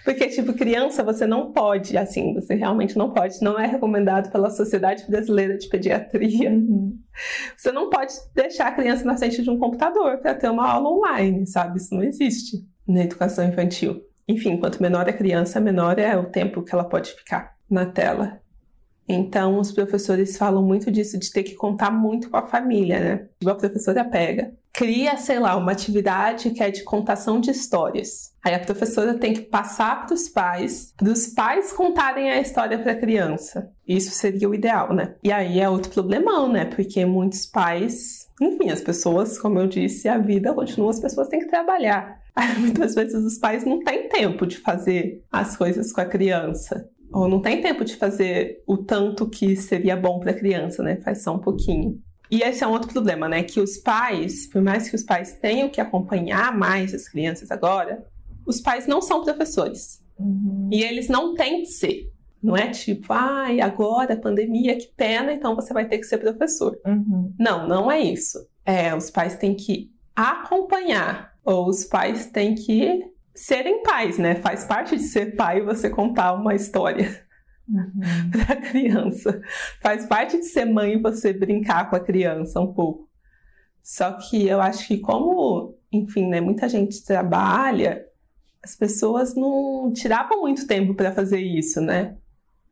Porque, 0.05 0.29
tipo, 0.29 0.53
criança 0.53 1.03
você 1.03 1.27
não 1.27 1.53
pode, 1.53 1.97
assim, 1.97 2.35
você 2.35 2.55
realmente 2.55 2.97
não 2.97 3.11
pode, 3.11 3.43
não 3.43 3.59
é 3.59 3.67
recomendado 3.67 4.31
pela 4.31 4.51
Sociedade 4.51 5.05
Brasileira 5.09 5.57
de 5.57 5.69
Pediatria. 5.69 6.51
Uhum. 6.51 6.99
Você 7.57 7.73
não 7.73 7.91
pode 7.91 8.13
deixar 8.35 8.69
a 8.69 8.73
criança 8.73 9.05
na 9.05 9.17
frente 9.17 9.43
de 9.43 9.51
um 9.51 9.59
computador 9.59 10.19
para 10.19 10.35
ter 10.35 10.51
uma 10.51 10.69
aula 10.69 10.91
online, 10.91 11.47
sabe? 11.47 11.79
Isso 11.79 11.95
não 11.95 12.03
existe 12.03 12.65
na 12.87 13.05
educação 13.05 13.47
infantil. 13.47 14.03
Enfim, 14.29 14.57
quanto 14.57 14.83
menor 14.83 15.09
a 15.09 15.13
criança, 15.13 15.61
menor 15.61 15.99
é 15.99 16.17
o 16.17 16.27
tempo 16.27 16.63
que 16.63 16.75
ela 16.75 16.85
pode 16.85 17.13
ficar 17.13 17.57
na 17.69 17.87
tela. 17.87 18.41
Então, 19.09 19.59
os 19.59 19.73
professores 19.73 20.37
falam 20.37 20.63
muito 20.63 20.91
disso, 20.91 21.19
de 21.19 21.31
ter 21.33 21.43
que 21.43 21.55
contar 21.55 21.91
muito 21.91 22.31
com 22.31 22.37
a 22.37 22.47
família, 22.47 23.01
né? 23.01 23.29
Tipo, 23.39 23.51
a 23.51 23.55
professora 23.55 24.05
pega 24.05 24.55
cria, 24.73 25.17
sei 25.17 25.39
lá, 25.39 25.57
uma 25.57 25.73
atividade 25.73 26.51
que 26.51 26.63
é 26.63 26.71
de 26.71 26.83
contação 26.83 27.41
de 27.41 27.51
histórias. 27.51 28.32
Aí 28.45 28.55
a 28.55 28.59
professora 28.59 29.15
tem 29.15 29.33
que 29.33 29.43
passar 29.43 30.05
para 30.05 30.15
os 30.15 30.29
pais, 30.29 30.93
para 30.97 31.09
os 31.09 31.29
pais 31.29 31.73
contarem 31.73 32.29
a 32.29 32.41
história 32.41 32.77
para 32.77 32.93
a 32.93 32.99
criança. 32.99 33.71
Isso 33.87 34.11
seria 34.11 34.49
o 34.49 34.55
ideal, 34.55 34.93
né? 34.93 35.15
E 35.23 35.31
aí 35.31 35.61
é 35.61 35.69
outro 35.69 35.93
problemão, 35.93 36.51
né? 36.51 36.65
Porque 36.65 37.05
muitos 37.05 37.47
pais, 37.47 38.27
enfim, 38.41 38.71
as 38.71 38.81
pessoas, 38.81 39.39
como 39.39 39.61
eu 39.61 39.69
disse, 39.69 40.09
a 40.09 40.19
vida 40.19 40.53
continua, 40.53 40.91
as 40.91 40.99
pessoas 40.99 41.29
têm 41.29 41.41
que 41.41 41.49
trabalhar. 41.49 42.21
Aí, 42.35 42.59
muitas 42.59 42.95
vezes 42.95 43.23
os 43.23 43.37
pais 43.39 43.63
não 43.67 43.81
têm 43.81 44.09
tempo 44.09 44.47
de 44.47 44.57
fazer 44.57 45.23
as 45.31 45.55
coisas 45.55 45.93
com 45.93 46.01
a 46.01 46.07
criança. 46.07 46.89
Ou 47.13 47.29
não 47.29 47.43
tem 47.43 47.61
tempo 47.61 47.85
de 47.85 47.95
fazer 47.95 48.63
o 48.67 48.79
tanto 48.79 49.29
que 49.29 49.55
seria 49.55 49.95
bom 49.95 50.19
para 50.19 50.31
a 50.31 50.35
criança, 50.35 50.83
né? 50.83 50.97
Faz 50.97 51.23
só 51.23 51.35
um 51.35 51.39
pouquinho. 51.39 52.01
E 52.31 52.41
esse 52.41 52.65
é 52.65 52.67
um 52.67 52.71
outro 52.71 52.91
problema, 52.91 53.29
né? 53.29 53.43
Que 53.43 53.61
os 53.61 53.77
pais, 53.77 54.47
por 54.47 54.63
mais 54.63 54.89
que 54.89 54.97
os 54.97 55.03
pais 55.03 55.35
tenham 55.35 55.69
que 55.69 55.79
acompanhar 55.79 56.57
mais 56.57 56.95
as 56.95 57.07
crianças 57.07 57.51
agora, 57.51 58.03
os 58.47 58.61
pais 58.61 58.87
não 58.87 59.01
são 59.01 59.23
professores. 59.23 60.03
Uhum. 60.19 60.69
E 60.73 60.83
eles 60.83 61.09
não 61.09 61.35
têm 61.35 61.63
que 61.63 61.67
ser. 61.67 62.13
Não 62.43 62.57
é 62.57 62.69
tipo, 62.71 63.07
ai, 63.13 63.61
agora 63.61 64.17
pandemia, 64.17 64.77
que 64.77 64.89
pena, 64.97 65.33
então 65.33 65.55
você 65.55 65.73
vai 65.73 65.87
ter 65.87 65.99
que 65.99 66.05
ser 66.05 66.19
professor. 66.19 66.77
Uhum. 66.85 67.33
Não, 67.39 67.69
não 67.69 67.91
é 67.91 68.01
isso. 68.01 68.39
É, 68.67 68.95
os 68.95 69.11
pais 69.11 69.37
têm 69.37 69.55
que 69.55 69.93
acompanhar, 70.15 71.33
ou 71.45 71.69
os 71.69 71.85
pais 71.85 72.27
têm 72.27 72.55
que 72.55 73.01
serem 73.35 73.83
pais, 73.83 74.19
né? 74.19 74.35
Faz 74.37 74.65
parte 74.65 74.97
de 74.97 75.05
ser 75.05 75.37
pai 75.37 75.63
você 75.63 75.89
contar 75.89 76.33
uma 76.35 76.55
história 76.55 77.25
uhum. 77.69 78.31
para 78.45 78.55
a 78.55 78.61
criança. 78.61 79.41
Faz 79.81 80.07
parte 80.07 80.37
de 80.37 80.45
ser 80.45 80.65
mãe 80.65 81.01
você 81.01 81.33
brincar 81.33 81.89
com 81.89 81.97
a 81.97 82.01
criança 82.01 82.61
um 82.61 82.73
pouco. 82.73 83.09
Só 83.83 84.13
que 84.13 84.47
eu 84.47 84.61
acho 84.61 84.87
que 84.87 84.99
como, 84.99 85.77
enfim, 85.93 86.29
né, 86.29 86.41
muita 86.41 86.69
gente 86.69 87.05
trabalha, 87.05 88.05
as 88.63 88.77
pessoas 88.77 89.35
não 89.35 89.93
tiravam 89.93 90.41
muito 90.41 90.67
tempo 90.67 90.95
para 90.95 91.13
fazer 91.13 91.41
isso, 91.41 91.81
né? 91.81 92.17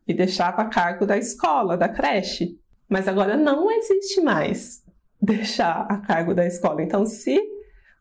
E 0.06 0.14
deixava 0.14 0.62
a 0.62 0.66
cargo 0.66 1.04
da 1.04 1.18
escola, 1.18 1.76
da 1.76 1.88
creche. 1.88 2.58
Mas 2.88 3.08
agora 3.08 3.36
não 3.36 3.70
existe 3.70 4.20
mais 4.20 4.84
deixar 5.20 5.86
a 5.88 5.98
cargo 5.98 6.34
da 6.34 6.46
escola. 6.46 6.82
Então, 6.82 7.04
se 7.04 7.40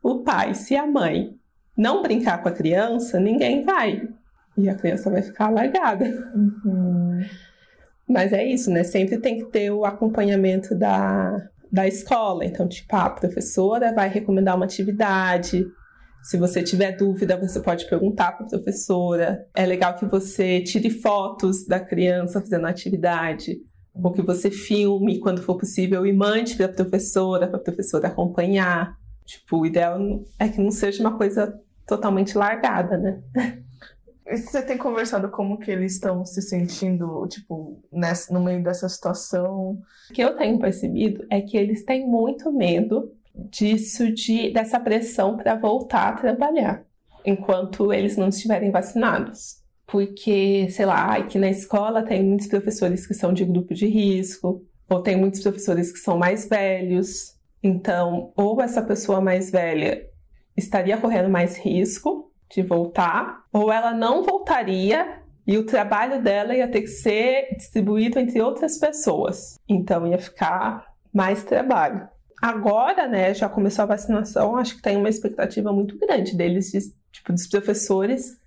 o 0.02 0.19
pai, 0.19 0.54
se 0.54 0.75
a 0.75 0.86
mãe 0.86 1.36
não 1.75 2.02
brincar 2.02 2.41
com 2.41 2.49
a 2.49 2.54
criança, 2.54 3.19
ninguém 3.19 3.63
vai. 3.63 4.08
E 4.58 4.69
a 4.69 4.75
criança 4.75 5.10
vai 5.10 5.21
ficar 5.21 5.49
largada. 5.49 6.06
Uhum. 6.36 7.21
Mas 8.08 8.34
é 8.34 8.43
isso, 8.43 8.69
né? 8.71 8.84
Sempre 8.84 9.19
tem 9.19 9.38
que 9.38 9.45
ter 9.45 9.71
o 9.71 9.86
acompanhamento 9.86 10.75
da, 10.75 11.47
da 11.71 11.88
escola. 11.88 12.43
Então, 12.43 12.67
tipo, 12.67 12.93
a 12.95 13.10
professora 13.10 13.93
vai 13.93 14.10
recomendar 14.10 14.56
uma 14.56 14.65
atividade. 14.65 15.65
Se 16.23 16.38
você 16.38 16.62
tiver 16.62 16.95
dúvida, 16.97 17.38
você 17.38 17.60
pode 17.60 17.88
perguntar 17.89 18.34
para 18.34 18.45
a 18.45 18.49
professora. 18.49 19.45
É 19.55 19.65
legal 19.65 19.95
que 19.95 20.05
você 20.05 20.62
tire 20.62 20.89
fotos 20.89 21.65
da 21.65 21.79
criança 21.79 22.41
fazendo 22.41 22.65
a 22.65 22.69
atividade. 22.69 23.58
Ou 23.93 24.12
que 24.12 24.21
você 24.21 24.51
filme 24.51 25.19
quando 25.19 25.41
for 25.41 25.58
possível 25.58 26.05
e 26.05 26.13
mande 26.13 26.55
para 26.55 26.67
a 26.67 26.73
professora, 26.73 27.47
para 27.47 27.58
a 27.58 27.63
professora 27.63 28.08
acompanhar. 28.08 28.97
Tipo, 29.25 29.60
o 29.60 29.65
ideal 29.65 29.99
é 30.38 30.47
que 30.47 30.62
não 30.62 30.71
seja 30.71 31.01
uma 31.01 31.17
coisa 31.17 31.60
totalmente 31.86 32.38
largada, 32.38 32.97
né? 32.97 33.21
Você 34.32 34.62
tem 34.62 34.77
conversado 34.77 35.29
como 35.29 35.58
que 35.58 35.71
eles 35.71 35.93
estão 35.93 36.23
se 36.23 36.41
sentindo, 36.43 37.27
tipo, 37.27 37.84
nessa, 37.91 38.32
no 38.32 38.39
meio 38.39 38.63
dessa 38.63 38.88
situação? 38.88 39.79
O 40.10 40.13
que 40.13 40.21
eu 40.21 40.38
tenho 40.38 40.60
percebido 40.60 41.25
é 41.32 41.41
que 41.41 41.58
eles 41.58 41.84
têm 41.84 42.08
muito 42.08 42.51
medo 42.51 43.12
disso, 43.49 44.12
de, 44.12 44.52
dessa 44.52 44.80
pressão 44.80 45.38
para 45.38 45.56
voltar 45.56 46.10
a 46.10 46.13
trabalhar, 46.13 46.84
enquanto 47.25 47.93
eles 47.93 48.17
não 48.17 48.30
estiverem 48.30 48.71
vacinados. 48.71 49.60
Porque, 49.86 50.69
sei 50.69 50.86
lá, 50.86 51.15
aqui 51.15 51.39
na 51.39 51.49
escola 51.49 52.04
tem 52.04 52.23
muitos 52.23 52.47
professores 52.47 53.08
que 53.08 53.13
são 53.13 53.34
de 53.34 53.43
grupo 53.43 53.73
de 53.73 53.88
risco, 53.88 54.63
ou 54.89 55.02
tem 55.02 55.15
muitos 55.15 55.41
professores 55.41 55.91
que 55.91 55.99
são 55.99 56.17
mais 56.17 56.47
velhos. 56.47 57.36
Então, 57.62 58.32
ou 58.36 58.62
essa 58.62 58.82
pessoa 58.82 59.19
mais 59.19 59.52
velha 59.52 60.06
estaria 60.56 60.97
correndo 60.97 61.30
mais 61.30 61.58
risco 61.58 62.32
de 62.54 62.62
voltar, 62.62 63.43
ou 63.54 63.71
ela 63.71 63.93
não 63.93 64.23
voltaria 64.23 65.19
e 65.49 65.58
o 65.58 65.65
trabalho 65.65 66.21
dela 66.21 66.56
ia 66.56 66.67
ter 66.67 66.82
que 66.82 66.88
ser 66.88 67.56
distribuído 67.56 68.19
entre 68.19 68.39
outras 68.39 68.78
pessoas. 68.78 69.58
Então 69.67 70.06
ia 70.06 70.19
ficar 70.19 70.86
mais 71.12 71.43
trabalho. 71.43 72.08
Agora, 72.41 73.08
né, 73.08 73.34
já 73.34 73.49
começou 73.49 73.84
a 73.84 73.88
vacinação, 73.88 74.56
acho 74.56 74.78
que 74.78 74.82
tem 74.82 74.95
uma 74.95 75.10
expectativa 75.10 75.73
muito 75.73 75.97
grande 75.97 76.36
deles, 76.36 76.71
de, 76.71 76.80
tipo, 77.12 77.34
dos 77.34 77.47
professores 77.47 78.38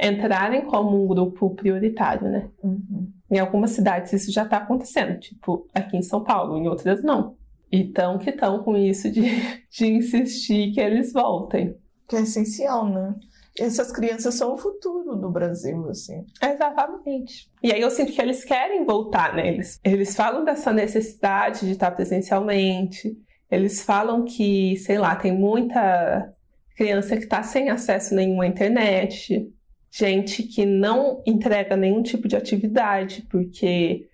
entrarem 0.00 0.64
como 0.64 1.04
um 1.04 1.06
grupo 1.06 1.50
prioritário, 1.50 2.28
né? 2.28 2.48
Uhum. 2.62 3.12
Em 3.30 3.38
algumas 3.38 3.70
cidades 3.72 4.12
isso 4.12 4.32
já 4.32 4.44
está 4.44 4.56
acontecendo, 4.56 5.18
tipo 5.20 5.68
aqui 5.74 5.96
em 5.96 6.02
São 6.02 6.24
Paulo, 6.24 6.56
em 6.56 6.68
outras 6.68 7.02
não. 7.02 7.36
Então 7.70 8.18
que 8.18 8.30
estão 8.30 8.62
com 8.62 8.76
isso 8.76 9.10
de, 9.10 9.22
de 9.70 9.86
insistir 9.86 10.72
que 10.72 10.80
eles 10.80 11.12
voltem. 11.12 11.76
Que 12.08 12.16
é 12.16 12.22
essencial, 12.22 12.88
né? 12.88 13.14
Essas 13.58 13.92
crianças 13.92 14.34
são 14.34 14.54
o 14.54 14.56
futuro 14.56 15.16
do 15.16 15.28
Brasil, 15.28 15.88
assim. 15.90 16.24
Exatamente. 16.42 17.50
E 17.62 17.72
aí 17.72 17.80
eu 17.80 17.90
sinto 17.90 18.12
que 18.12 18.22
eles 18.22 18.44
querem 18.44 18.84
voltar, 18.84 19.34
né? 19.34 19.48
Eles, 19.48 19.78
eles 19.84 20.16
falam 20.16 20.44
dessa 20.44 20.72
necessidade 20.72 21.66
de 21.66 21.72
estar 21.72 21.90
presencialmente. 21.90 23.16
Eles 23.50 23.82
falam 23.82 24.24
que, 24.24 24.76
sei 24.76 24.98
lá, 24.98 25.16
tem 25.16 25.32
muita 25.32 26.32
criança 26.76 27.16
que 27.16 27.24
está 27.24 27.42
sem 27.42 27.68
acesso 27.68 28.14
nenhum 28.14 28.40
à 28.40 28.46
internet, 28.46 29.52
gente 29.90 30.42
que 30.44 30.64
não 30.64 31.22
entrega 31.26 31.76
nenhum 31.76 32.02
tipo 32.02 32.28
de 32.28 32.36
atividade, 32.36 33.26
porque 33.28 34.08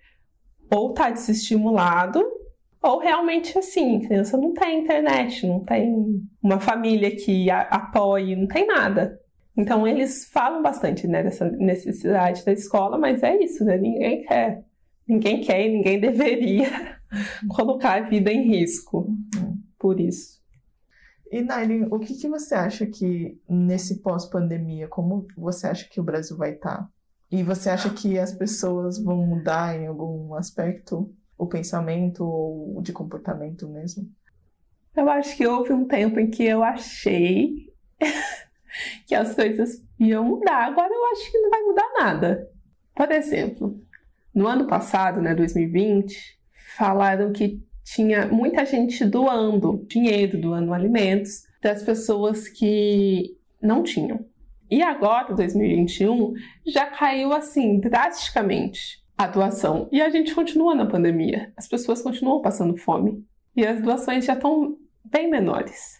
ou 0.69 0.89
está 0.89 1.09
desestimulado 1.09 2.21
ou 2.81 2.99
realmente 2.99 3.57
assim, 3.57 3.99
criança 4.01 4.37
não 4.37 4.53
tem 4.53 4.81
internet, 4.81 5.45
não 5.45 5.59
tem 5.59 6.21
uma 6.41 6.59
família 6.59 7.13
que 7.15 7.49
apoie, 7.49 8.35
não 8.35 8.47
tem 8.47 8.65
nada. 8.65 9.19
Então 9.57 9.87
eles 9.87 10.29
falam 10.31 10.61
bastante 10.61 11.07
né, 11.07 11.23
dessa 11.23 11.49
necessidade 11.49 12.45
da 12.45 12.53
escola, 12.53 12.97
mas 12.97 13.23
é 13.23 13.35
isso, 13.43 13.65
né? 13.65 13.77
Ninguém 13.77 14.21
quer. 14.23 14.63
Ninguém 15.07 15.41
quer 15.41 15.65
e 15.65 15.69
ninguém 15.69 15.99
deveria 16.01 16.97
colocar 17.49 17.93
a 17.93 18.07
vida 18.07 18.31
em 18.31 18.43
risco 18.43 18.99
uhum. 18.99 19.26
Por 19.79 19.99
isso. 19.99 20.41
E 21.31 21.41
Nailin, 21.41 21.87
o 21.91 21.99
que, 21.99 22.15
que 22.15 22.27
você 22.27 22.55
acha 22.55 22.85
que 22.85 23.39
nesse 23.49 24.01
pós-pandemia, 24.01 24.87
como 24.87 25.27
você 25.37 25.67
acha 25.67 25.87
que 25.89 25.99
o 25.99 26.03
Brasil 26.03 26.37
vai 26.37 26.53
estar? 26.53 26.77
Tá? 26.77 26.89
E 27.29 27.43
você 27.43 27.69
acha 27.69 27.89
que 27.89 28.17
as 28.17 28.33
pessoas 28.33 28.97
vão 28.97 29.25
mudar 29.25 29.77
em 29.77 29.87
algum 29.87 30.33
aspecto? 30.33 31.13
o 31.37 31.45
pensamento 31.45 32.25
ou 32.25 32.81
de 32.81 32.91
comportamento 32.91 33.69
mesmo? 33.69 34.09
Eu 34.95 35.09
acho 35.09 35.37
que 35.37 35.45
houve 35.45 35.71
um 35.71 35.85
tempo 35.85 36.19
em 36.19 36.29
que 36.29 36.43
eu 36.43 36.63
achei 36.63 37.71
que 39.05 39.13
as 39.13 39.35
coisas 39.35 39.85
iam 39.99 40.23
mudar. 40.23 40.65
Agora 40.65 40.91
eu 40.91 41.05
acho 41.11 41.31
que 41.31 41.37
não 41.37 41.49
vai 41.51 41.61
mudar 41.61 41.93
nada. 41.99 42.49
Por 42.95 43.11
exemplo, 43.11 43.79
no 44.33 44.47
ano 44.47 44.65
passado, 44.65 45.21
né, 45.21 45.35
2020, 45.35 46.39
falaram 46.75 47.31
que 47.31 47.63
tinha 47.93 48.27
muita 48.27 48.65
gente 48.65 49.05
doando 49.05 49.85
dinheiro, 49.87 50.41
doando 50.41 50.73
alimentos 50.73 51.43
das 51.61 51.81
pessoas 51.81 52.49
que 52.49 53.37
não 53.61 53.81
tinham. 53.81 54.25
E 54.69 54.83
agora, 54.83 55.33
2021, 55.33 56.33
já 56.65 56.87
caiu 56.87 57.31
assim 57.31 57.79
drasticamente 57.79 59.01
a 59.17 59.25
doação. 59.25 59.87
E 59.89 60.01
a 60.01 60.09
gente 60.09 60.35
continua 60.35 60.75
na 60.75 60.85
pandemia. 60.85 61.53
As 61.55 61.65
pessoas 61.65 62.01
continuam 62.01 62.41
passando 62.41 62.75
fome. 62.75 63.25
E 63.55 63.65
as 63.65 63.81
doações 63.81 64.25
já 64.25 64.33
estão 64.33 64.77
bem 65.05 65.29
menores. 65.29 65.97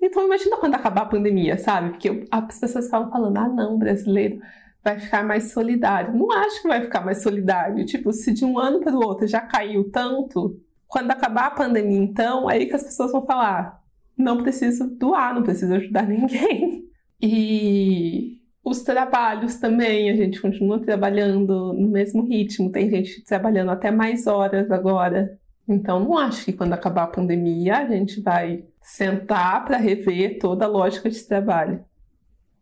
Então 0.00 0.24
imagina 0.24 0.58
quando 0.58 0.76
acabar 0.76 1.02
a 1.02 1.06
pandemia, 1.06 1.58
sabe? 1.58 1.90
Porque 1.90 2.24
as 2.30 2.60
pessoas 2.60 2.84
estavam 2.84 3.10
falando, 3.10 3.36
ah 3.36 3.48
não, 3.48 3.76
brasileiro 3.76 4.40
vai 4.82 5.00
ficar 5.00 5.24
mais 5.24 5.52
solidário. 5.52 6.16
Não 6.16 6.30
acho 6.30 6.62
que 6.62 6.68
vai 6.68 6.80
ficar 6.82 7.04
mais 7.04 7.20
solidário. 7.20 7.84
Tipo, 7.84 8.12
se 8.12 8.32
de 8.32 8.44
um 8.44 8.60
ano 8.60 8.78
para 8.78 8.94
o 8.94 9.04
outro 9.04 9.26
já 9.26 9.40
caiu 9.40 9.90
tanto, 9.90 10.58
quando 10.90 11.12
acabar 11.12 11.46
a 11.46 11.50
pandemia, 11.52 11.98
então, 11.98 12.48
aí 12.48 12.66
que 12.66 12.74
as 12.74 12.82
pessoas 12.82 13.12
vão 13.12 13.24
falar, 13.24 13.80
não 14.18 14.42
preciso 14.42 14.88
doar, 14.88 15.32
não 15.32 15.42
preciso 15.42 15.72
ajudar 15.74 16.06
ninguém. 16.06 16.84
E 17.22 18.40
os 18.64 18.82
trabalhos 18.82 19.56
também, 19.56 20.10
a 20.10 20.16
gente 20.16 20.40
continua 20.40 20.80
trabalhando 20.80 21.74
no 21.74 21.86
mesmo 21.86 22.22
ritmo, 22.26 22.72
tem 22.72 22.88
gente 22.88 23.22
trabalhando 23.24 23.70
até 23.70 23.90
mais 23.90 24.26
horas 24.26 24.70
agora. 24.70 25.38
Então, 25.68 26.00
não 26.00 26.16
acho 26.16 26.46
que 26.46 26.54
quando 26.54 26.72
acabar 26.72 27.02
a 27.02 27.08
pandemia 27.08 27.76
a 27.76 27.86
gente 27.86 28.22
vai 28.22 28.64
sentar 28.80 29.66
para 29.66 29.76
rever 29.76 30.38
toda 30.38 30.64
a 30.64 30.68
lógica 30.68 31.10
de 31.10 31.22
trabalho. 31.22 31.84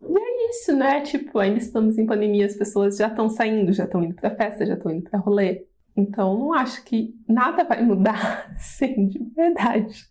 E 0.02 0.18
é 0.18 0.50
isso, 0.50 0.72
né? 0.72 1.02
Tipo, 1.02 1.38
ainda 1.38 1.58
estamos 1.58 1.96
em 1.96 2.04
pandemia, 2.04 2.46
as 2.46 2.56
pessoas 2.56 2.96
já 2.96 3.06
estão 3.06 3.30
saindo, 3.30 3.72
já 3.72 3.84
estão 3.84 4.02
indo 4.02 4.16
para 4.16 4.34
festa, 4.34 4.66
já 4.66 4.74
estão 4.74 4.90
indo 4.90 5.08
para 5.08 5.20
rolê. 5.20 5.67
Então, 6.00 6.38
não 6.38 6.52
acho 6.52 6.84
que 6.84 7.14
nada 7.28 7.64
vai 7.64 7.82
mudar, 7.82 8.54
sim, 8.58 9.08
de 9.08 9.18
verdade. 9.34 10.06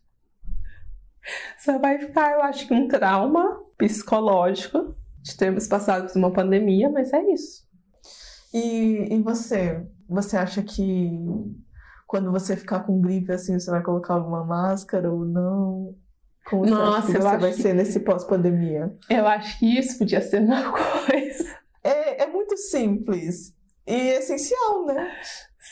Só 1.58 1.78
vai 1.80 1.98
ficar, 1.98 2.32
eu 2.34 2.42
acho 2.42 2.68
que 2.68 2.74
um 2.74 2.88
trauma 2.88 3.62
psicológico 3.78 4.96
de 5.22 5.36
termos 5.38 5.68
passado 5.68 6.08
por 6.12 6.18
uma 6.18 6.32
pandemia, 6.32 6.90
mas 6.90 7.12
é 7.14 7.22
isso. 7.32 7.66
E, 8.54 9.14
e 9.14 9.22
você? 9.22 9.86
Você 10.10 10.38
acha 10.38 10.62
que 10.64 11.10
quando 12.06 12.32
você 12.32 12.56
ficar 12.56 12.82
com 12.82 13.02
gripe 13.02 13.32
assim, 13.32 13.60
você 13.60 13.70
vai 13.70 13.82
colocar 13.84 14.14
alguma 14.16 14.44
máscara 14.46 15.12
ou 15.12 15.26
não? 15.26 15.96
Como 16.46 16.64
você 16.66 16.72
Nossa, 16.72 16.98
acha 17.00 17.08
que 17.08 17.12
você 17.22 17.38
vai 17.38 17.52
que- 17.52 17.62
ser 17.62 17.74
nesse 17.74 18.00
pós-pandemia? 18.00 18.96
Eu 19.10 19.28
acho 19.28 19.60
que 19.60 19.78
isso 19.78 19.98
podia 19.98 20.22
ser 20.22 20.42
uma 20.42 20.72
coisa. 20.72 21.58
É, 21.84 22.24
é 22.24 22.28
muito 22.28 22.56
simples 22.58 23.54
e 23.86 23.94
essencial, 23.94 24.86
né? 24.86 25.12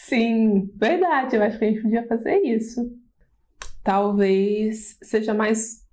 Sim, 0.03 0.71
verdade. 0.75 1.35
Eu 1.35 1.43
acho 1.43 1.57
que 1.57 1.65
a 1.65 1.67
gente 1.69 1.81
podia 1.81 2.07
fazer 2.07 2.37
isso. 2.41 2.91
Talvez 3.83 4.97
seja 5.01 5.33
mais 5.33 5.83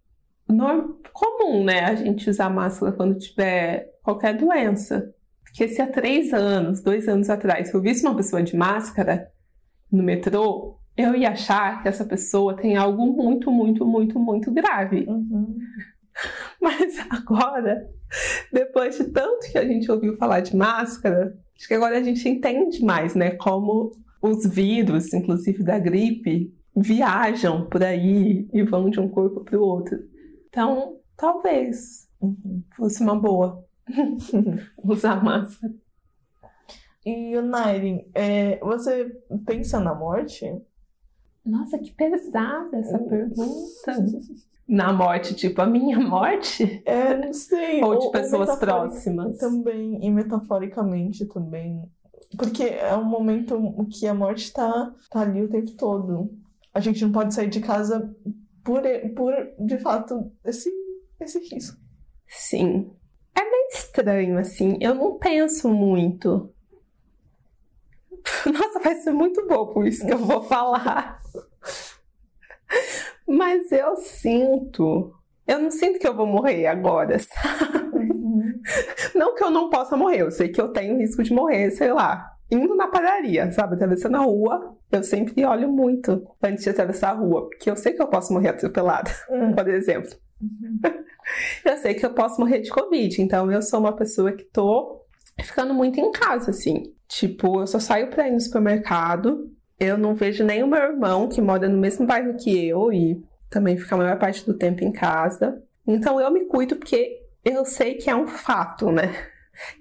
norm- 0.49 0.95
comum, 1.12 1.65
né? 1.65 1.81
A 1.85 1.95
gente 1.95 2.29
usar 2.29 2.49
máscara 2.51 2.93
quando 2.93 3.19
tiver 3.19 3.91
qualquer 4.03 4.37
doença. 4.37 5.15
Porque 5.45 5.69
se 5.69 5.83
há 5.83 5.87
três 5.87 6.33
anos, 6.33 6.83
dois 6.83 7.07
anos 7.09 7.29
atrás, 7.29 7.73
eu 7.73 7.81
visse 7.81 8.07
uma 8.07 8.17
pessoa 8.17 8.43
de 8.43 8.57
máscara 8.57 9.31
no 9.91 10.03
metrô, 10.03 10.79
eu 10.97 11.15
ia 11.15 11.31
achar 11.31 11.83
que 11.83 11.88
essa 11.88 12.05
pessoa 12.05 12.55
tem 12.57 12.77
algo 12.77 13.07
muito, 13.07 13.51
muito, 13.51 13.85
muito, 13.87 14.19
muito 14.19 14.51
grave. 14.51 15.05
Uhum. 15.07 15.59
Mas 16.61 16.99
agora, 17.11 17.87
depois 18.53 18.96
de 18.96 19.05
tanto 19.05 19.51
que 19.51 19.59
a 19.59 19.64
gente 19.64 19.90
ouviu 19.90 20.16
falar 20.16 20.40
de 20.40 20.57
máscara, 20.57 21.37
acho 21.57 21.68
que 21.68 21.75
agora 21.75 21.98
a 21.98 22.03
gente 22.03 22.29
entende 22.29 22.85
mais, 22.85 23.14
né? 23.14 23.33
Como 23.33 23.92
os 24.20 24.46
vírus, 24.46 25.12
inclusive 25.12 25.62
da 25.62 25.79
gripe, 25.79 26.55
viajam 26.77 27.66
por 27.68 27.83
aí 27.83 28.48
e 28.53 28.62
vão 28.62 28.88
de 28.88 29.01
um 29.01 29.09
corpo 29.09 29.44
para 29.44 29.59
o 29.59 29.62
outro. 29.62 29.98
Então, 30.48 30.98
talvez 31.16 32.09
fosse 32.77 33.03
uma 33.03 33.18
boa 33.18 33.64
usar 34.85 35.22
máscara. 35.22 35.75
E 37.05 37.37
o 37.37 37.42
Nairin, 37.42 38.09
é, 38.14 38.61
você 38.61 39.11
pensa 39.44 39.81
na 39.81 39.92
morte? 39.92 40.46
Nossa, 41.44 41.77
que 41.79 41.92
pesada 41.92 42.79
essa 42.79 42.98
pergunta. 42.98 43.42
Na 44.68 44.92
morte, 44.92 45.35
tipo, 45.35 45.61
a 45.61 45.66
minha 45.66 45.98
morte? 46.01 46.83
É, 46.85 47.16
não 47.16 47.33
sei. 47.33 47.83
Ou 47.83 47.98
de 47.98 48.11
pessoas 48.11 48.48
metafori- 48.48 48.66
próximas? 48.66 49.38
Também, 49.38 49.98
e 50.05 50.11
metaforicamente 50.11 51.27
também. 51.27 51.83
Porque 52.38 52.62
é 52.64 52.96
um 52.96 53.05
momento 53.05 53.61
que 53.90 54.07
a 54.07 54.14
morte 54.14 54.53
tá, 54.53 54.94
tá 55.11 55.20
ali 55.20 55.42
o 55.42 55.48
tempo 55.51 55.72
todo. 55.77 56.31
A 56.72 56.81
gente 56.81 57.05
não 57.05 57.12
pode 57.12 57.35
sair 57.35 57.51
de 57.51 57.61
casa 57.61 58.14
por, 58.64 58.81
por 59.14 59.35
de 59.59 59.77
fato, 59.79 60.33
esse, 60.44 60.70
esse 61.20 61.38
risco. 61.55 61.77
Sim. 62.27 62.90
É 63.35 63.42
meio 63.42 63.68
estranho, 63.75 64.38
assim. 64.38 64.79
Eu 64.81 64.94
não 64.94 65.18
penso 65.18 65.68
muito. 65.68 66.51
Nossa, 68.46 68.79
vai 68.81 68.94
ser 68.94 69.12
muito 69.12 69.46
bobo 69.46 69.85
isso 69.85 70.07
que 70.07 70.12
eu 70.12 70.18
vou 70.18 70.42
falar. 70.44 71.20
Mas 73.37 73.71
eu 73.73 73.97
sinto. 73.97 75.12
Eu 75.47 75.59
não 75.59 75.71
sinto 75.71 75.99
que 75.99 76.07
eu 76.07 76.14
vou 76.14 76.27
morrer 76.27 76.66
agora, 76.66 77.18
sabe? 77.21 78.12
Não 79.14 79.35
que 79.35 79.42
eu 79.42 79.51
não 79.51 79.68
possa 79.71 79.97
morrer, 79.97 80.23
eu 80.23 80.31
sei 80.31 80.49
que 80.49 80.61
eu 80.61 80.68
tenho 80.68 80.97
risco 80.99 81.23
de 81.23 81.33
morrer, 81.33 81.71
sei 81.73 81.92
lá, 81.92 82.25
indo 82.51 82.77
na 82.77 82.87
padaria, 82.88 83.51
sabe? 83.51 83.75
Atravessando 83.75 84.16
a 84.16 84.21
rua, 84.21 84.77
eu 84.90 85.03
sempre 85.03 85.45
olho 85.45 85.68
muito 85.68 86.23
antes 86.42 86.62
de 86.62 86.71
atravessar 86.71 87.11
a 87.11 87.14
rua, 87.14 87.49
porque 87.49 87.68
eu 87.71 87.77
sei 87.77 87.92
que 87.92 88.03
eu 88.03 88.07
posso 88.09 88.33
morrer 88.33 88.51
atropelada, 88.51 89.11
Hum. 89.31 89.53
por 89.53 89.68
exemplo. 89.68 90.11
Eu 91.64 91.77
sei 91.79 91.95
que 91.95 92.05
eu 92.05 92.14
posso 92.14 92.40
morrer 92.40 92.61
de 92.61 92.71
Covid, 92.71 93.21
então 93.23 93.51
eu 93.51 93.62
sou 93.62 93.81
uma 93.81 93.95
pessoa 93.95 94.33
que 94.33 94.45
tô 94.45 95.03
ficando 95.40 95.73
muito 95.75 95.99
em 96.01 96.11
casa, 96.12 96.51
assim. 96.51 96.83
Tipo, 97.09 97.61
eu 97.61 97.66
só 97.66 97.79
saio 97.79 98.11
pra 98.11 98.29
ir 98.29 98.33
no 98.33 98.40
supermercado, 98.40 99.51
eu 99.83 99.99
não 99.99 100.14
vejo 100.14 100.45
nem 100.45 100.62
o 100.62 100.66
meu 100.68 100.81
irmão, 100.81 101.29
que 101.29 101.40
mora 101.40 101.68
no 101.68 101.77
mesmo 101.77 102.07
bairro 102.07 102.37
que 102.37 102.68
eu 102.68 102.92
e 102.92 103.21
também 103.51 103.77
fica 103.77 103.97
a 103.97 103.99
maior 103.99 104.18
parte 104.18 104.47
do 104.47 104.55
tempo 104.55 104.85
em 104.85 104.92
casa. 104.92 105.61
Então 105.85 106.21
eu 106.21 106.31
me 106.31 106.45
cuido 106.47 106.77
porque 106.77 107.21
eu 107.45 107.64
sei 107.64 107.95
que 107.97 108.09
é 108.09 108.14
um 108.14 108.29
fato, 108.29 108.90
né? 108.90 109.12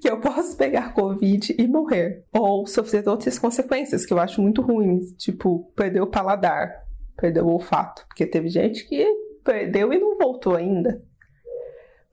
Que 0.02 0.10
eu 0.10 0.20
posso 0.20 0.58
pegar 0.58 0.94
Covid 0.94 1.56
e 1.58 1.66
morrer. 1.66 2.26
Ou 2.34 2.68
sofrer 2.68 3.08
outras 3.08 3.40
consequências 3.40 4.06
que 4.06 4.12
eu 4.12 4.20
acho 4.20 4.42
muito 4.42 4.62
ruins, 4.62 5.14
tipo, 5.14 5.72
perder 5.74 6.02
o 6.02 6.08
paladar, 6.08 6.84
perder 7.16 7.42
o 7.42 7.48
olfato. 7.48 8.06
Porque 8.06 8.26
teve 8.26 8.50
gente 8.50 8.86
que 8.86 9.08
perdeu 9.46 9.94
e 9.94 9.98
não 9.98 10.18
voltou 10.18 10.58
ainda. 10.58 11.02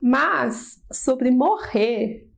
Mas 0.01 0.81
sobre 0.89 1.29
morrer, 1.31 2.29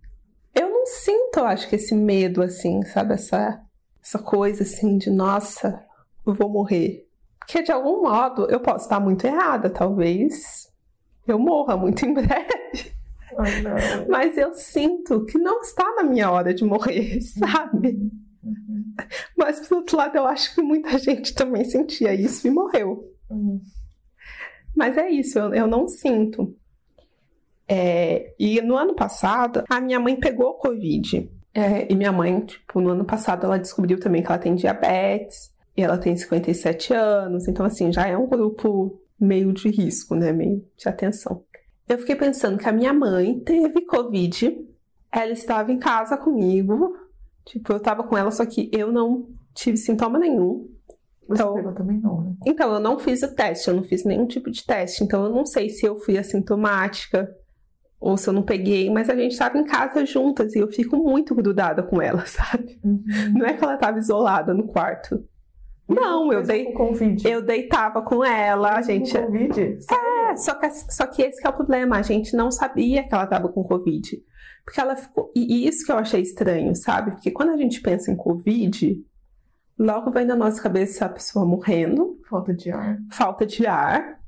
eu 0.56 0.72
não 0.72 0.88
sinto, 0.88 1.38
eu 1.38 1.46
acho 1.46 1.70
que 1.70 1.76
esse 1.76 1.94
medo, 1.94 2.42
assim, 2.42 2.82
sabe? 2.86 3.14
Essa, 3.14 3.62
essa 4.04 4.20
coisa 4.20 4.64
assim 4.64 4.98
de 4.98 5.10
nossa, 5.10 5.86
eu 6.26 6.34
vou 6.34 6.50
morrer. 6.50 7.08
Porque 7.40 7.62
de 7.62 7.72
algum 7.72 8.02
modo 8.02 8.50
eu 8.50 8.60
posso 8.60 8.86
estar 8.86 9.00
muito 9.00 9.26
errada, 9.26 9.70
talvez 9.70 10.72
eu 11.28 11.38
morra 11.38 11.78
muito 11.78 12.04
em 12.06 12.14
breve. 12.14 12.92
Não. 13.34 14.08
Mas 14.10 14.38
eu 14.38 14.54
sinto 14.54 15.26
que 15.26 15.38
não 15.38 15.62
está 15.62 15.96
na 15.96 16.04
minha 16.04 16.30
hora 16.30 16.54
de 16.54 16.64
morrer, 16.64 17.22
sabe? 17.22 17.98
Uhum. 18.44 18.94
Mas 19.38 19.68
por 19.68 19.78
outro 19.78 19.98
lado, 19.98 20.18
eu 20.18 20.26
acho 20.26 20.54
que 20.54 20.62
muita 20.62 20.98
gente 20.98 21.34
também 21.34 21.64
sentia 21.64 22.14
isso 22.14 22.48
e 22.48 22.52
morreu. 22.52 23.10
Uhum. 23.30 23.62
Mas 24.76 24.98
é 24.98 25.10
isso, 25.10 25.38
eu, 25.38 25.54
eu 25.54 25.68
não 25.68 25.88
sinto. 25.88 26.56
É, 27.68 28.34
e 28.38 28.60
no 28.62 28.76
ano 28.76 28.94
passado, 28.96 29.64
a 29.70 29.80
minha 29.80 30.00
mãe 30.00 30.20
pegou 30.20 30.56
Covid. 30.56 31.30
É, 31.54 31.92
e 31.92 31.96
minha 31.96 32.12
mãe, 32.12 32.40
tipo, 32.42 32.80
no 32.80 32.90
ano 32.92 33.04
passado, 33.06 33.46
ela 33.46 33.60
descobriu 33.60 34.00
também 34.00 34.22
que 34.22 34.28
ela 34.28 34.38
tem 34.38 34.56
diabetes. 34.56 35.52
E 35.76 35.82
ela 35.82 35.98
tem 35.98 36.16
57 36.16 36.94
anos. 36.94 37.48
Então, 37.48 37.66
assim, 37.66 37.92
já 37.92 38.08
é 38.08 38.18
um 38.18 38.28
grupo 38.28 39.00
meio 39.20 39.54
de 39.54 39.70
risco, 39.70 40.16
né? 40.16 40.32
Meio 40.32 40.66
de 40.78 40.88
atenção. 40.90 41.44
Eu 41.88 41.98
fiquei 41.98 42.16
pensando 42.16 42.58
que 42.58 42.68
a 42.68 42.72
minha 42.74 42.94
mãe 42.94 43.40
teve 43.40 43.82
Covid. 43.86 44.58
Ela 45.12 45.32
estava 45.32 45.72
em 45.72 45.80
casa 45.80 46.18
comigo. 46.18 46.96
Tipo, 47.46 47.74
eu 47.74 47.80
tava 47.80 48.04
com 48.04 48.18
ela, 48.18 48.32
só 48.32 48.46
que 48.46 48.70
eu 48.74 48.92
não 48.92 49.28
tive 49.54 49.78
sintoma 49.78 50.20
nenhum. 50.20 50.70
Você 51.28 51.42
Então- 51.42 51.54
pegou 51.54 51.74
também 51.74 51.98
não, 52.00 52.22
né? 52.22 52.34
Então, 52.46 52.74
eu 52.74 52.80
não 52.80 53.00
fiz 53.00 53.24
o 53.24 53.34
teste, 53.34 53.70
eu 53.70 53.76
não 53.76 53.84
fiz 53.84 54.04
nenhum 54.04 54.26
tipo 54.28 54.52
de 54.52 54.66
teste. 54.66 55.04
Então, 55.04 55.24
eu 55.24 55.30
não 55.30 55.46
sei 55.46 55.70
se 55.70 55.86
eu 55.86 55.98
fui 55.98 56.18
assintomática 56.18 57.30
ou 58.02 58.18
se 58.18 58.28
eu 58.28 58.34
não 58.34 58.42
peguei, 58.42 58.90
mas 58.90 59.10
a 59.10 59.16
gente 59.16 59.34
estava 59.34 59.58
em 59.60 59.64
casa 59.64 60.04
juntas 60.06 60.56
e 60.56 60.60
eu 60.60 60.68
fico 60.68 60.98
muito 60.98 61.36
grudada 61.36 61.84
com 61.84 62.02
ela, 62.02 62.26
sabe? 62.28 62.80
Uhum. 62.84 63.04
Não 63.36 63.46
é 63.46 63.54
que 63.54 63.64
ela 63.64 63.76
estava 63.76 64.00
isolada 64.00 64.54
no 64.56 64.64
quarto. 64.68 65.24
Não, 65.88 66.32
eu 66.34 66.42
dei, 66.42 66.66
Com 66.72 66.88
Covid. 66.88 67.28
eu 67.30 67.42
deitava 67.42 68.02
com 68.02 68.24
ela, 68.26 68.78
a 68.78 68.82
gente. 68.82 69.14
Com 69.16 69.26
Covid? 69.26 69.78
É, 69.92 70.36
só 70.38 70.56
que, 70.56 70.70
só 70.72 71.06
que 71.06 71.22
esse 71.22 71.40
que 71.42 71.46
é 71.46 71.50
o 71.50 71.54
problema, 71.54 71.98
a 71.98 72.02
gente 72.02 72.36
não 72.36 72.50
sabia 72.50 73.04
que 73.08 73.14
ela 73.14 73.26
estava 73.26 73.50
com 73.50 73.62
Covid. 73.64 74.18
Porque 74.66 74.80
ela 74.80 74.96
ficou. 74.96 75.32
E 75.36 75.68
isso 75.68 75.86
que 75.86 75.92
eu 75.92 75.98
achei 75.98 76.22
estranho, 76.22 76.74
sabe? 76.76 77.12
Porque 77.12 77.30
quando 77.30 77.50
a 77.50 77.58
gente 77.58 77.82
pensa 77.82 78.10
em 78.10 78.16
Covid, 78.16 79.04
logo 79.78 80.12
vem 80.12 80.26
na 80.26 80.36
nossa 80.36 80.62
cabeça 80.62 81.06
a 81.06 81.10
pessoa 81.10 81.46
morrendo, 81.46 82.18
Falta 82.30 82.54
de 82.54 82.72
ar. 82.72 82.98
falta 83.12 83.46
de 83.46 83.68
ar, 83.68 84.20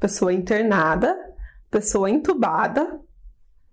pessoa 0.00 0.32
internada, 0.32 1.14
pessoa 1.70 2.08
entubada, 2.08 2.98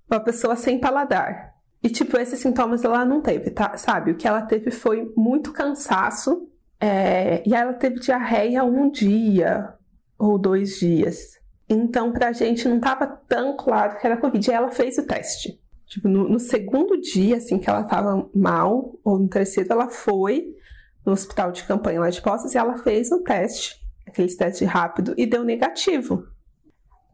uma 0.10 0.20
pessoa 0.20 0.56
sem 0.56 0.80
paladar. 0.80 1.54
E, 1.84 1.90
tipo, 1.90 2.18
esses 2.18 2.40
sintomas 2.40 2.84
ela 2.84 3.06
não 3.06 3.22
teve, 3.22 3.52
tá? 3.52 3.78
Sabe? 3.78 4.12
O 4.12 4.16
que 4.16 4.28
ela 4.28 4.42
teve 4.42 4.72
foi 4.72 5.12
muito 5.16 5.54
cansaço, 5.54 6.50
é, 6.80 7.44
e 7.46 7.54
ela 7.56 7.74
teve 7.74 8.00
diarreia 8.00 8.64
um 8.64 8.90
dia 8.90 9.74
ou 10.18 10.38
dois 10.38 10.80
dias. 10.80 11.38
Então, 11.70 12.12
pra 12.12 12.32
gente 12.32 12.68
não 12.68 12.80
tava 12.80 13.06
tão 13.06 13.56
claro 13.58 13.98
que 14.00 14.06
era 14.06 14.18
Covid. 14.18 14.50
E 14.50 14.54
ela 14.54 14.72
fez 14.72 14.98
o 14.98 15.06
teste. 15.06 15.60
Tipo, 15.86 16.08
no, 16.08 16.28
no 16.28 16.40
segundo 16.40 17.00
dia, 17.00 17.38
assim, 17.38 17.58
que 17.58 17.70
ela 17.70 17.84
tava 17.84 18.30
mal, 18.34 18.98
ou 19.04 19.20
no 19.20 19.28
terceiro, 19.28 19.72
ela 19.72 19.90
foi 19.90 20.56
no 21.06 21.14
hospital 21.14 21.52
de 21.52 21.64
campanha 21.64 22.02
lá 22.02 22.10
de 22.10 22.22
Poços 22.22 22.54
e 22.54 22.58
ela 22.58 22.78
fez 22.78 23.12
o 23.12 23.24
teste, 23.24 23.76
aqueles 24.06 24.36
testes 24.36 24.68
rápido, 24.68 25.14
e 25.18 25.26
deu 25.26 25.44
negativo. 25.44 26.28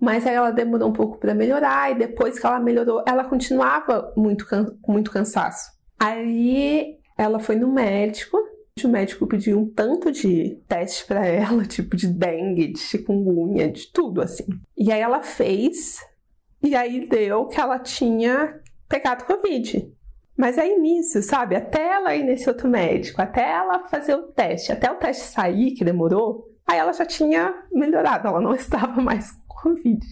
Mas 0.03 0.27
aí 0.27 0.35
ela 0.35 0.51
demorou 0.51 0.89
um 0.89 0.91
pouco 0.91 1.17
para 1.17 1.33
melhorar, 1.33 1.89
e 1.89 1.95
depois 1.95 2.37
que 2.37 2.45
ela 2.45 2.59
melhorou, 2.59 3.01
ela 3.07 3.23
continuava 3.23 4.11
muito 4.17 4.45
com 4.45 4.91
muito 4.91 5.09
cansaço. 5.09 5.71
Aí 5.97 6.97
ela 7.17 7.39
foi 7.39 7.55
no 7.55 7.71
médico, 7.71 8.37
o 8.83 8.87
médico 8.89 9.25
pediu 9.25 9.57
um 9.57 9.65
tanto 9.65 10.11
de 10.11 10.61
teste 10.67 11.05
para 11.05 11.25
ela, 11.25 11.63
tipo 11.65 11.95
de 11.95 12.07
dengue, 12.07 12.73
de 12.73 12.79
chikungunya, 12.79 13.71
de 13.71 13.89
tudo 13.93 14.21
assim. 14.21 14.43
E 14.77 14.91
aí 14.91 14.99
ela 14.99 15.21
fez, 15.21 15.99
e 16.61 16.75
aí 16.75 17.07
deu 17.07 17.45
que 17.45 17.61
ela 17.61 17.79
tinha 17.79 18.59
pegado 18.89 19.23
Covid. 19.23 19.89
Mas 20.35 20.57
aí 20.57 20.77
nisso, 20.77 21.23
sabe? 21.23 21.55
Até 21.55 21.93
ela 21.93 22.13
ir 22.13 22.25
nesse 22.25 22.49
outro 22.49 22.67
médico, 22.67 23.21
até 23.21 23.49
ela 23.53 23.87
fazer 23.87 24.15
o 24.15 24.23
teste, 24.23 24.73
até 24.73 24.91
o 24.91 24.95
teste 24.95 25.27
sair, 25.27 25.71
que 25.71 25.85
demorou, 25.85 26.51
aí 26.67 26.77
ela 26.77 26.91
já 26.91 27.05
tinha 27.05 27.55
melhorado, 27.71 28.27
ela 28.27 28.41
não 28.41 28.51
estava 28.55 29.01
mais 29.01 29.31
Covid. 29.63 30.05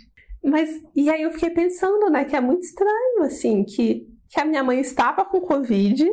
Mas, 0.44 0.70
e 0.96 1.10
aí 1.10 1.22
eu 1.22 1.32
fiquei 1.32 1.52
pensando, 1.52 2.10
né, 2.10 2.26
que 2.26 2.36
é 2.36 2.42
muito 2.42 2.64
estranho, 2.64 3.24
assim, 3.24 3.64
que, 3.64 4.08
que 4.30 4.40
a 4.40 4.46
minha 4.46 4.64
mãe 4.64 4.80
estava 4.80 5.24
com 5.26 5.42
Covid, 5.42 6.04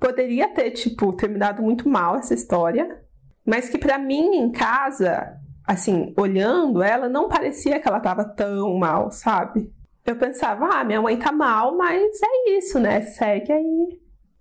poderia 0.00 0.48
ter, 0.48 0.70
tipo, 0.70 1.12
terminado 1.12 1.62
muito 1.62 1.88
mal 1.88 2.16
essa 2.16 2.32
história, 2.32 3.02
mas 3.44 3.68
que 3.68 3.76
para 3.76 3.98
mim 3.98 4.36
em 4.36 4.50
casa, 4.50 5.38
assim, 5.66 6.14
olhando 6.16 6.82
ela, 6.82 7.08
não 7.08 7.28
parecia 7.28 7.78
que 7.78 7.86
ela 7.86 8.00
tava 8.00 8.24
tão 8.24 8.78
mal, 8.78 9.10
sabe? 9.10 9.70
Eu 10.06 10.16
pensava, 10.16 10.66
ah, 10.66 10.84
minha 10.84 11.02
mãe 11.02 11.18
tá 11.18 11.32
mal, 11.32 11.76
mas 11.76 12.20
é 12.22 12.50
isso, 12.56 12.78
né? 12.78 13.02
Segue 13.02 13.52
aí 13.52 14.00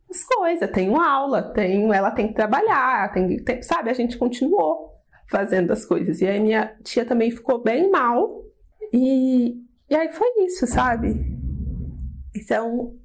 as 0.10 0.24
coisas. 0.24 0.70
Tenho 0.72 1.00
aula, 1.00 1.42
tenho, 1.42 1.92
ela 1.94 2.12
tem 2.12 2.28
que 2.28 2.34
trabalhar, 2.34 3.12
tem, 3.14 3.38
tem, 3.44 3.62
sabe? 3.62 3.90
A 3.90 3.94
gente 3.94 4.18
continuou 4.18 4.94
fazendo 5.30 5.72
as 5.72 5.86
coisas. 5.86 6.22
E 6.22 6.28
aí 6.28 6.40
minha 6.40 6.76
tia 6.84 7.06
também 7.06 7.32
ficou 7.32 7.64
bem 7.64 7.90
mal. 7.90 8.43
E, 8.94 9.60
e 9.90 9.96
aí 9.96 10.10
foi 10.14 10.46
isso, 10.46 10.68
sabe? 10.68 11.26
Então 12.36 12.96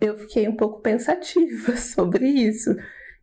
eu 0.00 0.16
fiquei 0.16 0.48
um 0.48 0.56
pouco 0.56 0.80
pensativa 0.80 1.76
sobre 1.78 2.26
isso. 2.26 2.74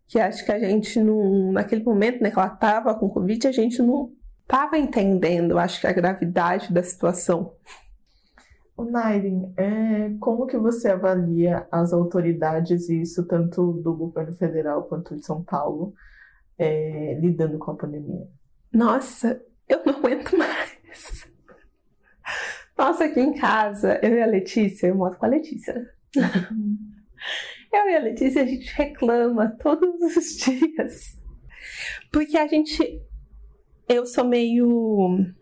Que 0.08 0.19
acho 0.19 0.45
que 0.45 0.52
a 0.52 0.60
gente 0.60 0.99
não. 1.02 1.52
Naquele 1.52 1.84
momento 1.84 2.21
né, 2.21 2.32
que 2.32 2.39
ela 2.39 2.49
tava 2.49 2.95
com 2.95 3.10
Covid, 3.10 3.47
a 3.47 3.52
gente 3.52 3.82
não 3.82 4.12
tava 4.47 4.78
entendendo, 4.78 5.60
acho 5.60 5.80
que 5.80 5.86
a 5.86 5.93
gravidade 5.93 6.73
da 6.73 6.82
situação. 6.82 7.54
O 8.75 8.84
Nairen, 8.84 9.54
é, 9.58 10.15
como 10.19 10.47
que 10.47 10.58
você 10.58 10.89
avalia 10.89 11.67
as 11.71 11.93
autoridades, 11.93 12.89
isso 12.89 13.28
tanto 13.28 13.73
do 13.73 13.93
governo 13.93 14.34
federal 14.34 14.84
quanto 14.84 15.15
de 15.15 15.23
São 15.23 15.43
Paulo, 15.43 15.93
é, 16.58 17.19
lidando 17.21 17.60
com 17.60 17.71
a 17.71 17.75
pandemia? 17.75 18.28
Nossa, 18.73 19.39
eu 19.67 19.84
não 19.86 19.97
aguento 19.97 20.34
mais. 20.38 21.30
Nossa, 22.78 23.06
aqui 23.06 23.20
em 23.20 23.34
casa, 23.34 24.00
eu 24.02 24.18
e 24.18 24.22
a 24.22 24.26
Letícia, 24.26 24.88
eu 24.88 24.96
moro 24.96 25.18
com 25.18 25.26
a 25.26 25.30
Letícia. 25.30 25.89
eu 27.74 27.89
e 27.89 27.96
a 27.96 28.00
Letícia, 28.00 28.44
a 28.44 28.46
gente 28.46 28.74
reclama 28.74 29.50
todos 29.62 30.15
os 30.15 30.38
dias. 30.44 31.18
Porque 32.12 32.38
a 32.38 32.48
gente. 32.48 33.02
Eu 33.88 34.06
sou 34.06 34.24
meio 34.24 35.34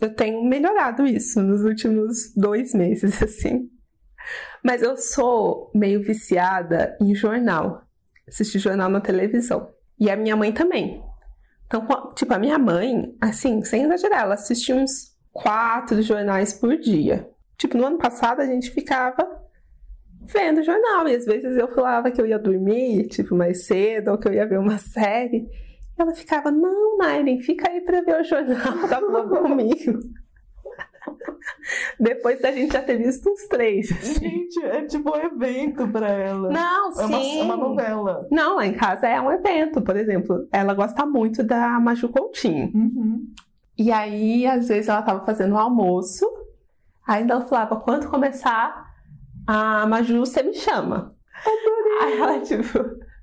eu 0.00 0.14
tenho 0.14 0.42
melhorado 0.42 1.06
isso 1.06 1.42
nos 1.42 1.62
últimos 1.62 2.32
dois 2.34 2.72
meses, 2.72 3.20
assim. 3.22 3.70
Mas 4.64 4.82
eu 4.82 4.96
sou 4.96 5.70
meio 5.74 6.02
viciada 6.02 6.96
em 7.00 7.14
jornal. 7.14 7.84
Assistir 8.26 8.58
jornal 8.58 8.88
na 8.88 9.00
televisão. 9.00 9.70
E 9.98 10.08
a 10.08 10.16
minha 10.16 10.36
mãe 10.36 10.52
também. 10.52 11.02
Então, 11.66 11.86
tipo, 12.14 12.32
a 12.32 12.38
minha 12.38 12.58
mãe, 12.58 13.14
assim, 13.20 13.62
sem 13.62 13.84
exagerar, 13.84 14.22
ela 14.22 14.34
assiste 14.34 14.72
uns 14.72 15.09
quatro 15.32 16.00
jornais 16.02 16.52
por 16.52 16.76
dia. 16.76 17.28
Tipo, 17.56 17.76
no 17.76 17.86
ano 17.86 17.98
passado 17.98 18.40
a 18.40 18.46
gente 18.46 18.70
ficava 18.70 19.40
vendo 20.22 20.62
jornal. 20.62 21.08
E 21.08 21.14
às 21.14 21.24
vezes 21.24 21.56
eu 21.56 21.68
falava 21.74 22.10
que 22.10 22.20
eu 22.20 22.26
ia 22.26 22.38
dormir, 22.38 23.08
tipo, 23.08 23.34
mais 23.34 23.66
cedo, 23.66 24.12
ou 24.12 24.18
que 24.18 24.28
eu 24.28 24.32
ia 24.32 24.46
ver 24.46 24.58
uma 24.58 24.78
série. 24.78 25.48
Ela 25.98 26.14
ficava, 26.14 26.50
não, 26.50 26.96
Nairen, 26.96 27.40
fica 27.40 27.70
aí 27.70 27.82
pra 27.82 28.00
ver 28.00 28.20
o 28.20 28.24
jornal 28.24 28.88
da 28.88 29.00
Globo 29.00 29.36
comigo. 29.42 30.00
Depois 31.98 32.40
da 32.40 32.52
gente 32.52 32.72
já 32.72 32.82
ter 32.82 32.96
visto 32.96 33.28
uns 33.28 33.46
três. 33.48 33.90
Assim. 33.92 34.20
Gente, 34.20 34.64
é 34.64 34.84
tipo 34.86 35.10
um 35.10 35.20
evento 35.20 35.86
pra 35.88 36.08
ela. 36.08 36.50
Não, 36.50 36.88
é 36.88 36.92
sim. 36.92 37.42
Uma, 37.42 37.54
é 37.54 37.56
uma 37.56 37.56
novela. 37.56 38.28
Não, 38.30 38.56
lá 38.56 38.66
em 38.66 38.72
casa 38.72 39.06
é 39.06 39.20
um 39.20 39.30
evento. 39.30 39.82
Por 39.82 39.96
exemplo, 39.96 40.48
ela 40.52 40.72
gosta 40.74 41.04
muito 41.04 41.42
da 41.42 41.78
Maju 41.80 42.08
Coutinho. 42.08 42.70
Uhum. 42.74 43.26
E 43.80 43.90
aí, 43.90 44.46
às 44.46 44.68
vezes, 44.68 44.90
ela 44.90 45.00
tava 45.00 45.24
fazendo 45.24 45.54
o 45.54 45.58
almoço. 45.58 46.30
Ainda 47.08 47.32
ela 47.32 47.46
falava, 47.46 47.76
quando 47.76 48.10
começar 48.10 48.92
a 49.46 49.86
Maju, 49.86 50.20
você 50.20 50.42
me 50.42 50.52
chama. 50.52 51.16
Adorei. 51.46 51.98
Aí 52.02 52.20
ela, 52.20 52.40
tipo... 52.40 52.78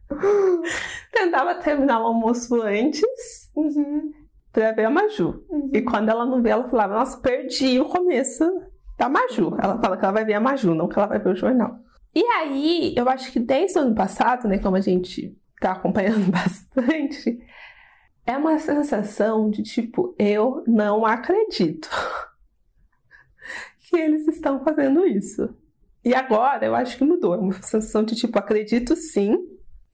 Tentava 1.14 1.54
terminar 1.54 2.02
o 2.02 2.08
almoço 2.08 2.60
antes 2.64 3.52
uhum. 3.56 4.12
pra 4.52 4.72
ver 4.72 4.86
a 4.86 4.90
Maju. 4.90 5.46
Uhum. 5.48 5.70
E 5.72 5.84
quando 5.84 6.10
ela 6.10 6.26
não 6.26 6.42
vê, 6.42 6.50
ela 6.50 6.68
falava: 6.68 6.96
Nossa, 6.96 7.20
perdi 7.20 7.80
o 7.80 7.86
começo 7.86 8.44
da 8.98 9.08
Maju. 9.08 9.56
Ela 9.62 9.78
fala 9.78 9.96
que 9.96 10.06
ela 10.06 10.14
vai 10.14 10.26
ver 10.26 10.34
a 10.34 10.40
Maju, 10.40 10.74
não 10.74 10.88
que 10.88 10.98
ela 10.98 11.08
vai 11.08 11.20
ver 11.20 11.30
o 11.30 11.36
jornal. 11.36 11.78
E 12.16 12.24
aí, 12.26 12.96
eu 12.98 13.08
acho 13.08 13.32
que 13.32 13.40
desde 13.40 13.78
o 13.78 13.82
ano 13.84 13.94
passado, 13.94 14.48
né, 14.48 14.58
como 14.58 14.76
a 14.76 14.82
gente 14.82 15.38
tá 15.62 15.74
acompanhando 15.74 16.26
bastante, 16.32 17.38
é 18.28 18.36
uma 18.36 18.60
sensação 18.60 19.50
de 19.50 19.64
tipo, 19.64 20.14
eu 20.20 20.62
não 20.68 21.06
acredito 21.06 21.90
que 23.90 23.96
eles 23.96 24.28
estão 24.28 24.62
fazendo 24.66 25.08
isso. 25.08 25.50
E 26.04 26.14
agora 26.14 26.66
eu 26.66 26.76
acho 26.76 26.98
que 26.98 27.06
mudou. 27.06 27.34
É 27.34 27.38
uma 27.38 27.54
sensação 27.54 28.04
de 28.04 28.16
tipo, 28.16 28.38
acredito 28.38 28.98
sim, 28.98 29.38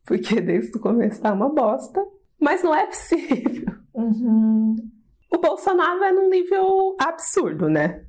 porque 0.03 0.41
desde 0.41 0.75
o 0.75 0.81
começo 0.81 1.21
tá 1.21 1.31
uma 1.31 1.47
bosta, 1.47 2.03
mas 2.41 2.63
não 2.63 2.73
é 2.73 2.87
possível. 2.87 3.75
Uhum. 3.93 4.75
O 5.31 5.37
Bolsonaro 5.37 6.03
é 6.03 6.11
num 6.11 6.29
nível 6.29 6.95
absurdo, 6.99 7.69
né? 7.69 8.03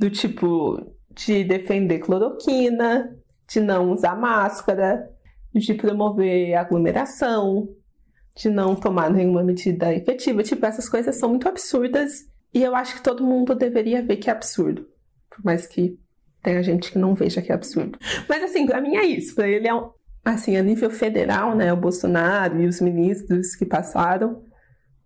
Do 0.00 0.10
tipo 0.10 0.84
de 1.14 1.44
defender 1.44 2.00
cloroquina, 2.00 3.16
de 3.48 3.60
não 3.60 3.92
usar 3.92 4.16
máscara, 4.16 5.08
de 5.54 5.74
promover 5.74 6.54
aglomeração, 6.54 7.68
de 8.34 8.48
não 8.48 8.74
tomar 8.74 9.10
nenhuma 9.10 9.42
medida 9.42 9.92
efetiva. 9.92 10.42
Tipo, 10.42 10.66
essas 10.66 10.88
coisas 10.88 11.16
são 11.16 11.28
muito 11.28 11.48
absurdas 11.48 12.26
e 12.52 12.62
eu 12.62 12.74
acho 12.74 12.96
que 12.96 13.02
todo 13.02 13.24
mundo 13.24 13.54
deveria 13.54 14.02
ver 14.02 14.16
que 14.16 14.28
é 14.28 14.32
absurdo. 14.32 14.86
Por 15.30 15.44
mais 15.44 15.66
que 15.66 15.98
tenha 16.42 16.62
gente 16.62 16.90
que 16.90 16.98
não 16.98 17.14
veja 17.14 17.40
que 17.40 17.52
é 17.52 17.54
absurdo. 17.54 17.98
Mas 18.28 18.42
assim, 18.42 18.66
pra 18.66 18.80
mim 18.80 18.96
é 18.96 19.04
isso. 19.04 19.34
Pra 19.34 19.48
ele 19.48 19.68
é 19.68 19.74
um, 19.74 19.90
assim, 20.24 20.56
a 20.56 20.62
nível 20.62 20.90
federal, 20.90 21.54
né, 21.54 21.72
o 21.72 21.76
Bolsonaro 21.76 22.60
e 22.60 22.66
os 22.66 22.80
ministros 22.80 23.54
que 23.54 23.64
passaram, 23.64 24.42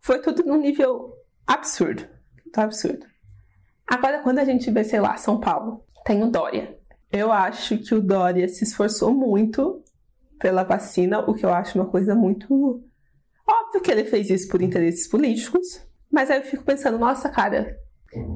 foi 0.00 0.20
tudo 0.20 0.44
num 0.44 0.60
nível 0.60 1.12
absurdo, 1.46 2.04
tá 2.52 2.64
absurdo. 2.64 3.06
Agora, 3.86 4.20
quando 4.20 4.38
a 4.38 4.44
gente 4.44 4.70
vê, 4.70 4.82
sei 4.82 5.00
lá, 5.00 5.16
São 5.16 5.38
Paulo, 5.38 5.84
tem 6.04 6.22
o 6.22 6.30
Dória. 6.30 6.76
Eu 7.12 7.30
acho 7.30 7.78
que 7.78 7.94
o 7.94 8.00
Dória 8.00 8.48
se 8.48 8.64
esforçou 8.64 9.12
muito 9.14 9.82
pela 10.38 10.64
vacina, 10.64 11.20
o 11.20 11.34
que 11.34 11.46
eu 11.46 11.52
acho 11.52 11.78
uma 11.78 11.86
coisa 11.86 12.14
muito 12.14 12.82
óbvio 13.76 13.82
que 13.82 13.90
ele 13.90 14.04
fez 14.04 14.30
isso 14.30 14.48
por 14.48 14.62
interesses 14.62 15.06
políticos, 15.06 15.80
mas 16.10 16.30
aí 16.30 16.38
eu 16.38 16.44
fico 16.44 16.64
pensando, 16.64 16.98
nossa, 16.98 17.28
cara, 17.28 17.76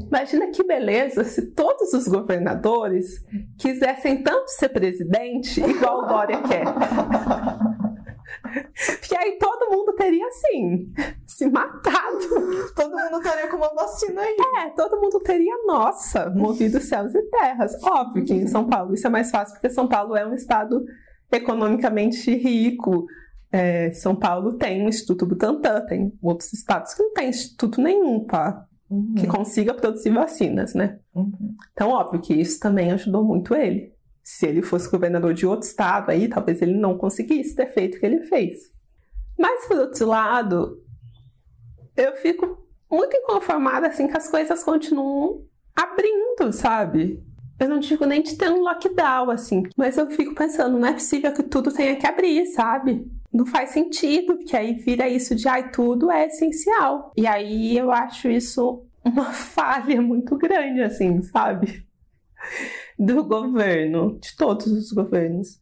Imagina 0.08 0.50
que 0.50 0.62
beleza 0.62 1.24
se 1.24 1.52
todos 1.52 1.94
os 1.94 2.06
governadores 2.06 3.24
quisessem 3.56 4.22
tanto 4.22 4.48
ser 4.48 4.68
presidente 4.68 5.58
igual 5.58 6.00
o 6.00 6.06
Dória 6.06 6.42
quer. 6.42 6.64
Porque 9.00 9.16
aí 9.16 9.38
todo 9.38 9.70
mundo 9.70 9.94
teria, 9.94 10.26
assim, 10.26 10.92
se 11.26 11.48
matado. 11.48 12.18
Todo 12.76 12.90
mundo 12.90 13.22
estaria 13.22 13.48
com 13.48 13.56
uma 13.56 13.72
vacina 13.72 14.20
aí. 14.20 14.36
É, 14.58 14.70
todo 14.70 15.00
mundo 15.00 15.18
teria, 15.20 15.56
nossa, 15.64 16.28
movido 16.28 16.78
céus 16.80 17.14
e 17.14 17.22
terras. 17.30 17.72
Óbvio 17.82 18.24
que 18.24 18.34
em 18.34 18.48
São 18.48 18.68
Paulo 18.68 18.92
isso 18.92 19.06
é 19.06 19.10
mais 19.10 19.30
fácil, 19.30 19.54
porque 19.54 19.70
São 19.70 19.88
Paulo 19.88 20.14
é 20.14 20.26
um 20.26 20.34
estado 20.34 20.84
economicamente 21.32 22.34
rico. 22.34 23.06
É, 23.52 23.90
São 23.92 24.14
Paulo 24.14 24.54
tem 24.54 24.84
o 24.84 24.88
Instituto 24.88 25.26
Butantan, 25.26 25.84
tem 25.86 26.12
outros 26.22 26.52
estados 26.52 26.94
que 26.94 27.02
não 27.02 27.12
tem 27.12 27.28
instituto 27.30 27.80
nenhum 27.80 28.24
para 28.24 28.68
Uhum. 28.90 29.14
que 29.14 29.26
consiga 29.28 29.72
produzir 29.72 30.10
vacinas, 30.10 30.74
né? 30.74 30.98
Uhum. 31.14 31.54
Então, 31.72 31.90
óbvio 31.90 32.20
que 32.20 32.34
isso 32.34 32.58
também 32.58 32.90
ajudou 32.90 33.22
muito 33.22 33.54
ele. 33.54 33.94
Se 34.20 34.46
ele 34.46 34.62
fosse 34.62 34.90
governador 34.90 35.32
de 35.32 35.46
outro 35.46 35.66
estado 35.66 36.10
aí, 36.10 36.28
talvez 36.28 36.60
ele 36.60 36.74
não 36.74 36.98
conseguisse 36.98 37.54
ter 37.54 37.68
feito 37.72 37.96
o 37.96 38.00
que 38.00 38.06
ele 38.06 38.24
fez. 38.24 38.72
Mas, 39.38 39.66
por 39.66 39.78
outro 39.78 40.06
lado, 40.08 40.82
eu 41.96 42.16
fico 42.16 42.66
muito 42.90 43.16
inconformada 43.16 43.86
assim 43.86 44.08
que 44.08 44.16
as 44.16 44.28
coisas 44.28 44.64
continuam 44.64 45.44
abrindo, 45.74 46.52
sabe? 46.52 47.22
Eu 47.60 47.68
não 47.68 47.78
digo 47.78 48.04
nem 48.04 48.22
de 48.22 48.36
ter 48.36 48.50
um 48.50 48.62
lockdown, 48.62 49.30
assim, 49.30 49.62
mas 49.76 49.98
eu 49.98 50.10
fico 50.10 50.34
pensando, 50.34 50.78
não 50.78 50.88
é 50.88 50.94
possível 50.94 51.32
que 51.32 51.44
tudo 51.44 51.72
tenha 51.72 51.94
que 51.94 52.06
abrir, 52.06 52.46
sabe? 52.46 53.06
Não 53.32 53.46
faz 53.46 53.70
sentido, 53.70 54.36
porque 54.36 54.56
aí 54.56 54.74
vira 54.74 55.08
isso 55.08 55.34
de 55.34 55.48
ai, 55.48 55.70
tudo 55.70 56.10
é 56.10 56.26
essencial. 56.26 57.12
E 57.16 57.26
aí 57.26 57.76
eu 57.76 57.90
acho 57.90 58.28
isso 58.28 58.84
uma 59.04 59.26
falha 59.32 60.00
muito 60.02 60.36
grande, 60.36 60.82
assim, 60.82 61.22
sabe? 61.22 61.86
Do 62.98 63.24
governo, 63.24 64.18
de 64.18 64.36
todos 64.36 64.66
os 64.66 64.92
governos. 64.92 65.60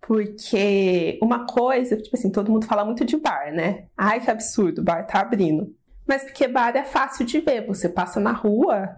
Porque 0.00 1.18
uma 1.22 1.46
coisa, 1.46 1.96
tipo 1.96 2.16
assim, 2.16 2.30
todo 2.30 2.50
mundo 2.50 2.66
fala 2.66 2.84
muito 2.84 3.04
de 3.04 3.16
bar, 3.16 3.52
né? 3.52 3.86
Ai, 3.96 4.20
que 4.20 4.30
absurdo, 4.30 4.82
bar 4.82 5.06
tá 5.06 5.20
abrindo. 5.20 5.74
Mas 6.06 6.24
porque 6.24 6.48
bar 6.48 6.74
é 6.74 6.84
fácil 6.84 7.24
de 7.24 7.38
ver. 7.38 7.66
Você 7.66 7.88
passa 7.88 8.18
na 8.18 8.32
rua, 8.32 8.96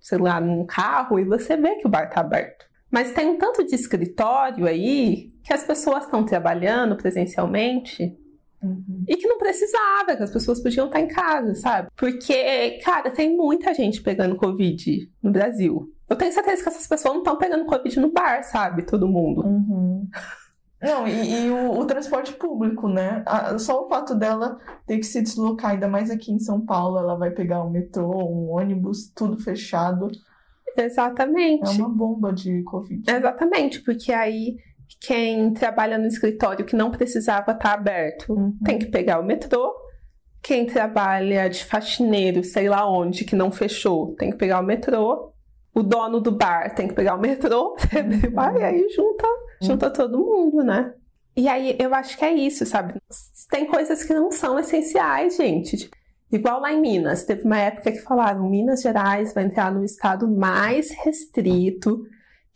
sei 0.00 0.18
lá, 0.18 0.40
num 0.40 0.66
carro, 0.66 1.18
e 1.18 1.24
você 1.24 1.56
vê 1.56 1.76
que 1.76 1.86
o 1.86 1.90
bar 1.90 2.10
tá 2.10 2.20
aberto. 2.20 2.65
Mas 2.90 3.12
tem 3.12 3.28
um 3.28 3.38
tanto 3.38 3.64
de 3.64 3.74
escritório 3.74 4.66
aí 4.66 5.28
que 5.42 5.52
as 5.52 5.64
pessoas 5.64 6.04
estão 6.04 6.24
trabalhando 6.24 6.96
presencialmente 6.96 8.16
Uhum. 8.62 9.04
E 9.06 9.16
que 9.16 9.26
não 9.26 9.38
precisava, 9.38 10.16
que 10.16 10.22
as 10.22 10.30
pessoas 10.30 10.60
podiam 10.60 10.86
estar 10.86 11.00
em 11.00 11.08
casa, 11.08 11.54
sabe? 11.54 11.88
Porque, 11.96 12.78
cara, 12.84 13.10
tem 13.10 13.36
muita 13.36 13.72
gente 13.74 14.02
pegando 14.02 14.36
Covid 14.36 15.10
no 15.22 15.30
Brasil. 15.30 15.92
Eu 16.08 16.16
tenho 16.16 16.32
certeza 16.32 16.62
que 16.62 16.68
essas 16.68 16.86
pessoas 16.86 17.14
não 17.14 17.20
estão 17.20 17.36
pegando 17.36 17.66
Covid 17.66 18.00
no 18.00 18.12
bar, 18.12 18.42
sabe? 18.42 18.82
Todo 18.82 19.08
mundo. 19.08 19.44
Uhum. 19.44 20.08
Não, 20.80 21.08
e, 21.08 21.46
e 21.46 21.50
o, 21.50 21.78
o, 21.78 21.86
transporte 21.86 22.32
público, 22.34 22.88
né? 22.88 23.24
só 23.58 23.84
o 23.84 23.88
fato 23.88 24.14
dela 24.14 24.58
ter 24.86 24.98
que 24.98 25.06
se 25.06 25.22
deslocar, 25.22 25.72
ainda 25.72 25.88
mais 25.88 26.10
aqui 26.10 26.30
em 26.30 26.38
São 26.38 26.60
Paulo, 26.60 26.98
ela 26.98 27.16
vai 27.16 27.30
pegar 27.30 27.64
um 27.64 27.70
metrô, 27.70 28.24
um 28.24 28.50
ônibus, 28.50 29.10
tudo 29.14 29.38
fechado. 29.38 30.08
Exatamente. 30.76 31.68
É 31.68 31.82
uma 31.82 31.88
bomba 31.88 32.32
de 32.32 32.62
Covid. 32.62 33.10
Exatamente, 33.10 33.80
porque 33.82 34.12
aí 34.12 34.56
quem 35.00 35.52
trabalha 35.52 35.98
no 35.98 36.06
escritório 36.06 36.64
que 36.64 36.76
não 36.76 36.90
precisava 36.90 37.52
estar 37.52 37.74
aberto 37.74 38.32
uhum. 38.32 38.56
tem 38.64 38.78
que 38.78 38.86
pegar 38.86 39.20
o 39.20 39.24
metrô. 39.24 39.74
Quem 40.42 40.64
trabalha 40.64 41.48
de 41.48 41.64
faxineiro, 41.64 42.44
sei 42.44 42.68
lá 42.68 42.88
onde, 42.88 43.24
que 43.24 43.34
não 43.34 43.50
fechou, 43.50 44.14
tem 44.14 44.30
que 44.30 44.36
pegar 44.36 44.60
o 44.60 44.64
metrô. 44.64 45.32
O 45.74 45.82
dono 45.82 46.20
do 46.20 46.32
bar 46.32 46.74
tem 46.74 46.88
que 46.88 46.94
pegar 46.94 47.16
o 47.16 47.20
metrô, 47.20 47.76
uhum. 47.94 48.56
e 48.58 48.64
aí 48.64 48.88
junta, 48.88 49.26
junta 49.60 49.86
uhum. 49.86 49.92
todo 49.92 50.18
mundo, 50.18 50.62
né? 50.62 50.94
E 51.36 51.48
aí 51.48 51.76
eu 51.78 51.94
acho 51.94 52.16
que 52.16 52.24
é 52.24 52.32
isso, 52.32 52.64
sabe? 52.64 52.94
Tem 53.50 53.66
coisas 53.66 54.02
que 54.02 54.14
não 54.14 54.30
são 54.30 54.58
essenciais, 54.58 55.36
gente. 55.36 55.90
Igual 56.30 56.60
lá 56.60 56.72
em 56.72 56.80
Minas, 56.80 57.24
teve 57.24 57.44
uma 57.44 57.58
época 57.58 57.92
que 57.92 58.00
falaram 58.00 58.48
Minas 58.48 58.82
Gerais 58.82 59.32
vai 59.32 59.44
entrar 59.44 59.72
no 59.72 59.84
estado 59.84 60.28
mais 60.28 60.90
restrito 61.04 62.04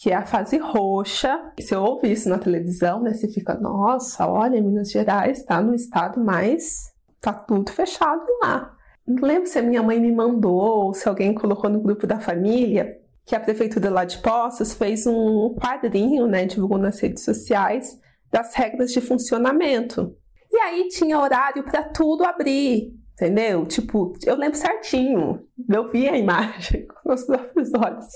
que 0.03 0.11
é 0.11 0.14
a 0.14 0.25
fase 0.25 0.57
roxa. 0.57 1.53
Você 1.61 1.77
ouve 1.77 2.11
isso 2.11 2.27
na 2.27 2.39
televisão, 2.39 3.03
né? 3.03 3.12
Você 3.12 3.29
fica, 3.29 3.55
nossa, 3.55 4.27
olha, 4.27 4.61
Minas 4.61 4.91
Gerais 4.91 5.41
está 5.41 5.61
no 5.61 5.75
estado 5.75 6.18
mais. 6.18 6.91
tá 7.21 7.35
tudo 7.35 7.71
fechado 7.71 8.25
lá. 8.43 8.75
Não 9.07 9.23
lembro 9.23 9.47
se 9.47 9.59
a 9.59 9.62
minha 9.62 9.83
mãe 9.83 10.01
me 10.01 10.11
mandou 10.11 10.87
ou 10.87 10.95
se 10.95 11.07
alguém 11.07 11.35
colocou 11.35 11.68
no 11.68 11.81
grupo 11.83 12.07
da 12.07 12.18
família 12.18 12.99
que 13.27 13.37
a 13.37 13.41
prefeitura 13.41 13.91
lá 13.91 14.05
de 14.05 14.18
Poços 14.18 14.73
fez 14.73 15.07
um 15.07 15.55
quadrinho, 15.55 16.27
né, 16.27 16.47
divulgou 16.47 16.79
nas 16.79 16.99
redes 16.99 17.23
sociais 17.23 17.99
das 18.33 18.55
regras 18.55 18.93
de 18.93 19.01
funcionamento. 19.03 20.16
E 20.51 20.57
aí 20.57 20.89
tinha 20.89 21.18
horário 21.18 21.62
para 21.62 21.83
tudo 21.83 22.25
abrir. 22.25 22.99
Entendeu? 23.21 23.66
Tipo, 23.66 24.14
eu 24.25 24.35
lembro 24.35 24.57
certinho. 24.57 25.47
Eu 25.68 25.91
vi 25.91 26.09
a 26.09 26.16
imagem 26.16 26.87
com 27.05 27.12
os 27.12 27.23
próprios 27.25 27.71
olhos. 27.75 28.07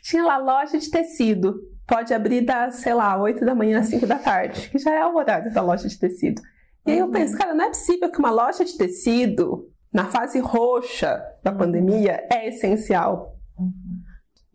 Tinha 0.00 0.24
lá 0.24 0.38
loja 0.38 0.78
de 0.78 0.90
tecido. 0.90 1.60
Pode 1.86 2.14
abrir 2.14 2.40
das, 2.40 2.76
sei 2.76 2.94
lá, 2.94 3.20
8 3.20 3.44
da 3.44 3.54
manhã 3.54 3.80
às 3.80 3.88
5 3.88 4.06
da 4.06 4.18
tarde, 4.18 4.70
que 4.70 4.78
já 4.78 4.90
é 4.94 5.04
o 5.04 5.16
horário 5.16 5.52
da 5.52 5.60
loja 5.60 5.86
de 5.86 5.98
tecido. 5.98 6.40
E 6.86 6.92
aí 6.92 6.98
eu 6.98 7.10
penso, 7.10 7.36
cara, 7.36 7.52
não 7.52 7.66
é 7.66 7.68
possível 7.68 8.10
que 8.10 8.18
uma 8.18 8.30
loja 8.30 8.64
de 8.64 8.74
tecido, 8.74 9.68
na 9.92 10.06
fase 10.06 10.38
roxa 10.40 11.22
da 11.42 11.52
pandemia, 11.52 12.26
é 12.32 12.48
essencial. 12.48 13.37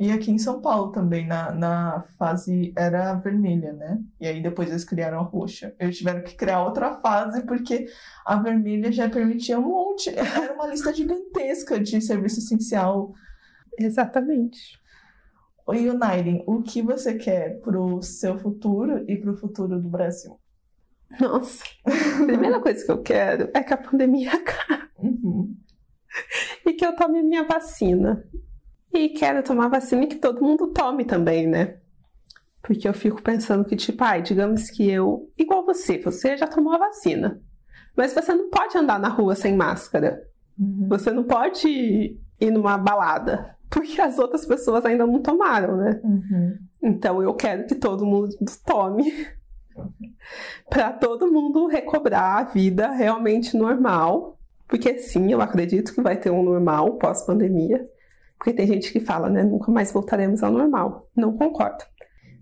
E 0.03 0.11
aqui 0.11 0.31
em 0.31 0.37
São 0.37 0.59
Paulo 0.59 0.91
também, 0.91 1.25
na, 1.25 1.53
na 1.53 2.01
fase 2.19 2.73
era 2.75 3.13
vermelha, 3.13 3.71
né? 3.71 4.01
E 4.19 4.27
aí 4.27 4.43
depois 4.43 4.69
eles 4.69 4.83
criaram 4.83 5.19
a 5.19 5.21
roxa. 5.21 5.73
Eles 5.79 5.97
tiveram 5.97 6.21
que 6.21 6.35
criar 6.35 6.61
outra 6.61 6.99
fase 6.99 7.41
porque 7.45 7.85
a 8.25 8.35
vermelha 8.35 8.91
já 8.91 9.09
permitia 9.09 9.57
um 9.57 9.61
monte. 9.61 10.09
Era 10.13 10.55
uma 10.55 10.67
lista 10.67 10.93
gigantesca 10.93 11.79
de 11.79 12.01
serviço 12.01 12.39
essencial. 12.39 13.13
Exatamente. 13.79 14.77
Oi, 15.65 15.89
United, 15.89 16.43
o 16.47 16.61
que 16.61 16.81
você 16.81 17.13
quer 17.13 17.61
pro 17.61 18.01
seu 18.01 18.37
futuro 18.37 19.05
e 19.09 19.15
pro 19.15 19.37
futuro 19.37 19.81
do 19.81 19.87
Brasil? 19.87 20.37
Nossa, 21.17 21.63
a 21.85 22.25
primeira 22.25 22.59
coisa 22.59 22.85
que 22.85 22.91
eu 22.91 23.01
quero 23.01 23.49
é 23.53 23.63
que 23.63 23.73
a 23.73 23.77
pandemia 23.77 24.33
acabe. 24.35 24.83
Uhum. 24.97 25.55
E 26.65 26.73
que 26.73 26.85
eu 26.85 26.93
tome 26.93 27.23
minha 27.23 27.45
vacina. 27.45 28.21
E 28.93 29.09
quero 29.09 29.43
tomar 29.43 29.69
vacina 29.69 30.03
e 30.03 30.07
que 30.07 30.17
todo 30.17 30.43
mundo 30.43 30.67
tome 30.67 31.03
também, 31.03 31.47
né? 31.47 31.77
Porque 32.61 32.87
eu 32.87 32.93
fico 32.93 33.21
pensando 33.21 33.65
que, 33.65 33.75
tipo, 33.75 34.03
ai, 34.03 34.21
digamos 34.21 34.69
que 34.69 34.89
eu, 34.89 35.29
igual 35.37 35.65
você, 35.65 35.97
você 35.97 36.37
já 36.37 36.47
tomou 36.47 36.73
a 36.73 36.77
vacina. 36.77 37.41
Mas 37.95 38.13
você 38.13 38.33
não 38.33 38.49
pode 38.49 38.77
andar 38.77 38.99
na 38.99 39.09
rua 39.09 39.35
sem 39.35 39.55
máscara. 39.55 40.23
Uhum. 40.57 40.87
Você 40.89 41.11
não 41.11 41.23
pode 41.23 42.17
ir 42.39 42.51
numa 42.51 42.77
balada. 42.77 43.55
Porque 43.69 43.99
as 43.99 44.19
outras 44.19 44.45
pessoas 44.45 44.85
ainda 44.85 45.05
não 45.05 45.19
tomaram, 45.19 45.75
né? 45.75 45.99
Uhum. 46.03 46.57
Então 46.81 47.21
eu 47.21 47.33
quero 47.33 47.65
que 47.65 47.75
todo 47.75 48.05
mundo 48.05 48.35
tome. 48.65 49.11
para 50.69 50.93
todo 50.93 51.31
mundo 51.31 51.67
recobrar 51.67 52.37
a 52.37 52.43
vida 52.43 52.91
realmente 52.91 53.57
normal. 53.57 54.37
Porque 54.67 54.97
sim, 54.99 55.31
eu 55.31 55.41
acredito 55.41 55.93
que 55.93 56.01
vai 56.01 56.17
ter 56.17 56.29
um 56.29 56.43
normal 56.43 56.93
pós-pandemia. 56.97 57.85
Porque 58.43 58.57
tem 58.57 58.67
gente 58.67 58.91
que 58.91 58.99
fala, 58.99 59.29
né? 59.29 59.41
Nunca 59.41 59.71
mais 59.71 59.89
voltaremos 59.89 60.43
ao 60.43 60.51
normal. 60.51 61.09
Não 61.15 61.31
concordo. 61.37 61.85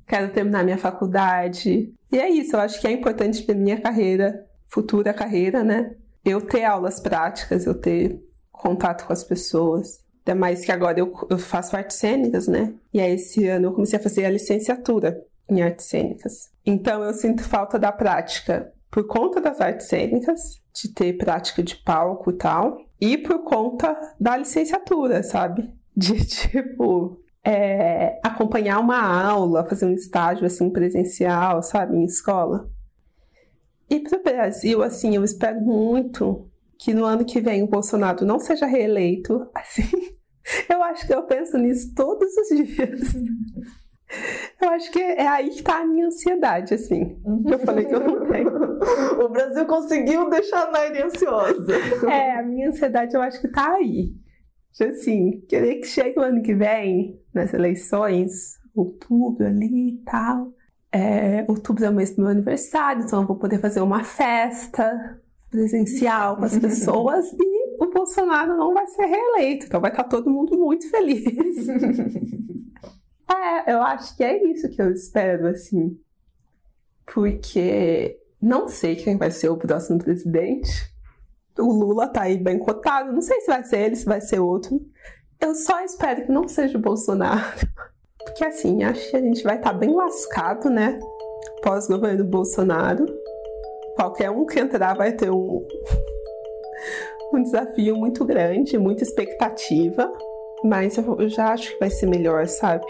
Quero 0.07 0.33
terminar 0.33 0.63
minha 0.63 0.77
faculdade. 0.77 1.93
E 2.11 2.17
é 2.17 2.27
isso, 2.27 2.55
eu 2.55 2.59
acho 2.59 2.81
que 2.81 2.87
é 2.87 2.91
importante 2.91 3.43
para 3.43 3.53
minha 3.53 3.79
carreira, 3.79 4.43
futura 4.65 5.13
carreira, 5.13 5.63
né? 5.63 5.95
Eu 6.25 6.41
ter 6.41 6.63
aulas 6.63 6.99
práticas, 6.99 7.67
eu 7.67 7.75
ter 7.75 8.19
contato 8.51 9.05
com 9.05 9.13
as 9.13 9.23
pessoas. 9.23 10.03
Até 10.23 10.33
mais 10.33 10.65
que 10.65 10.71
agora 10.71 10.99
eu, 10.99 11.13
eu 11.29 11.37
faço 11.37 11.77
artes 11.77 11.97
cênicas, 11.97 12.47
né? 12.47 12.73
E 12.91 12.99
aí 12.99 13.13
esse 13.13 13.47
ano 13.47 13.67
eu 13.67 13.73
comecei 13.73 13.99
a 13.99 14.01
fazer 14.01 14.25
a 14.25 14.29
licenciatura 14.31 15.23
em 15.47 15.61
artes 15.61 15.85
cênicas. 15.85 16.49
Então 16.65 17.03
eu 17.03 17.13
sinto 17.13 17.43
falta 17.43 17.77
da 17.77 17.91
prática 17.91 18.73
por 18.89 19.05
conta 19.05 19.39
das 19.39 19.61
artes 19.61 19.85
cênicas, 19.85 20.59
de 20.73 20.91
ter 20.91 21.13
prática 21.13 21.61
de 21.61 21.75
palco 21.75 22.31
e 22.31 22.37
tal, 22.37 22.79
e 22.99 23.19
por 23.19 23.43
conta 23.43 23.95
da 24.19 24.35
licenciatura, 24.35 25.21
sabe? 25.21 25.79
De 25.95 26.23
tipo 26.25 27.21
é, 27.43 28.19
acompanhar 28.23 28.79
uma 28.79 29.01
aula, 29.01 29.65
fazer 29.65 29.85
um 29.85 29.93
estágio 29.93 30.45
assim 30.45 30.69
presencial, 30.69 31.61
sabe, 31.61 31.97
em 31.97 32.03
escola. 32.03 32.69
E 33.89 33.99
para 33.99 34.19
o 34.19 34.23
Brasil, 34.23 34.83
assim, 34.83 35.15
eu 35.15 35.23
espero 35.23 35.59
muito 35.59 36.47
que 36.77 36.93
no 36.93 37.03
ano 37.03 37.25
que 37.25 37.41
vem 37.41 37.61
o 37.61 37.67
Bolsonaro 37.67 38.25
não 38.25 38.39
seja 38.39 38.65
reeleito. 38.65 39.47
Assim, 39.53 39.83
eu 40.67 40.81
acho 40.81 41.05
que 41.05 41.13
eu 41.13 41.21
penso 41.23 41.57
nisso 41.57 41.93
todos 41.93 42.27
os 42.35 42.47
dias. 42.47 43.13
Eu 44.59 44.69
acho 44.69 44.91
que 44.91 44.99
é 44.99 45.27
aí 45.27 45.49
que 45.51 45.61
tá 45.61 45.81
a 45.81 45.85
minha 45.85 46.07
ansiedade, 46.07 46.73
assim. 46.73 47.21
Eu 47.45 47.59
falei 47.59 47.85
que 47.85 47.93
eu 47.93 47.99
não 47.99 48.25
tenho. 48.25 48.51
O 49.23 49.29
Brasil 49.29 49.65
conseguiu 49.67 50.29
deixar 50.29 50.67
a 50.67 50.71
Nairi 50.71 51.03
ansiosa. 51.03 51.73
É, 52.09 52.39
a 52.39 52.43
minha 52.43 52.69
ansiedade 52.69 53.13
eu 53.13 53.21
acho 53.21 53.39
que 53.39 53.47
tá 53.47 53.75
aí 53.75 54.11
assim, 54.79 55.41
querer 55.47 55.75
que 55.77 55.87
chegue 55.87 56.19
o 56.19 56.23
ano 56.23 56.41
que 56.41 56.53
vem, 56.53 57.19
nas 57.33 57.53
eleições, 57.53 58.59
outubro 58.75 59.45
ali 59.45 59.89
e 59.89 59.97
tal. 60.03 60.53
É, 60.91 61.45
outubro 61.47 61.85
é 61.85 61.89
o 61.89 61.93
mês 61.93 62.15
do 62.15 62.21
meu 62.21 62.31
aniversário, 62.31 63.03
então 63.03 63.21
eu 63.21 63.27
vou 63.27 63.37
poder 63.37 63.59
fazer 63.59 63.81
uma 63.81 64.03
festa 64.03 65.19
presencial 65.49 66.37
com 66.37 66.45
as 66.45 66.57
pessoas 66.59 67.25
e 67.33 67.83
o 67.83 67.89
Bolsonaro 67.89 68.57
não 68.57 68.73
vai 68.73 68.85
ser 68.87 69.05
reeleito, 69.05 69.65
então 69.65 69.81
vai 69.81 69.91
estar 69.91 70.03
todo 70.03 70.29
mundo 70.29 70.57
muito 70.57 70.89
feliz. 70.89 71.67
é, 73.29 73.73
eu 73.73 73.81
acho 73.81 74.15
que 74.15 74.23
é 74.23 74.43
isso 74.51 74.69
que 74.69 74.81
eu 74.81 74.91
espero, 74.91 75.47
assim. 75.47 75.97
Porque 77.05 78.17
não 78.41 78.67
sei 78.67 78.95
quem 78.95 79.17
vai 79.17 79.31
ser 79.31 79.49
o 79.49 79.57
próximo 79.57 79.99
presidente 79.99 80.90
o 81.61 81.71
Lula 81.71 82.07
tá 82.07 82.23
aí 82.23 82.37
bem 82.37 82.59
cotado. 82.59 83.11
Não 83.11 83.21
sei 83.21 83.41
se 83.41 83.47
vai 83.47 83.63
ser 83.63 83.79
ele, 83.79 83.95
se 83.95 84.05
vai 84.05 84.21
ser 84.21 84.39
outro. 84.39 84.81
Eu 85.39 85.55
só 85.55 85.83
espero 85.83 86.23
que 86.23 86.31
não 86.31 86.47
seja 86.47 86.77
o 86.77 86.81
Bolsonaro. 86.81 87.41
Porque 88.23 88.45
assim, 88.45 88.83
acho 88.83 89.09
que 89.09 89.17
a 89.17 89.21
gente 89.21 89.43
vai 89.43 89.57
estar 89.57 89.71
tá 89.71 89.77
bem 89.77 89.93
lascado, 89.93 90.69
né? 90.69 90.99
Pós-governo 91.63 92.23
Bolsonaro. 92.23 93.05
Qualquer 93.95 94.29
um 94.29 94.45
que 94.45 94.59
entrar 94.59 94.95
vai 94.95 95.11
ter 95.11 95.31
um, 95.31 95.65
um 97.33 97.41
desafio 97.41 97.95
muito 97.95 98.23
grande, 98.23 98.77
muita 98.77 99.03
expectativa. 99.03 100.11
Mas 100.63 100.95
eu 100.97 101.27
já 101.27 101.53
acho 101.53 101.71
que 101.71 101.79
vai 101.79 101.89
ser 101.89 102.05
melhor, 102.05 102.47
sabe? 102.47 102.85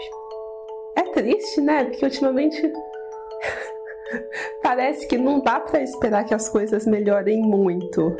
É 0.94 1.02
triste, 1.04 1.60
né? 1.62 1.84
Porque 1.84 2.04
ultimamente 2.04 2.70
parece 4.62 5.06
que 5.06 5.16
não 5.16 5.40
dá 5.40 5.58
para 5.58 5.82
esperar 5.82 6.24
que 6.24 6.34
as 6.34 6.50
coisas 6.50 6.86
melhorem 6.86 7.40
muito. 7.40 8.14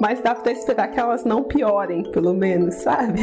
Mas 0.00 0.20
dá 0.20 0.34
pra 0.34 0.52
esperar 0.52 0.88
que 0.88 1.00
elas 1.00 1.24
não 1.24 1.42
piorem, 1.42 2.02
pelo 2.12 2.34
menos, 2.34 2.74
sabe? 2.76 3.20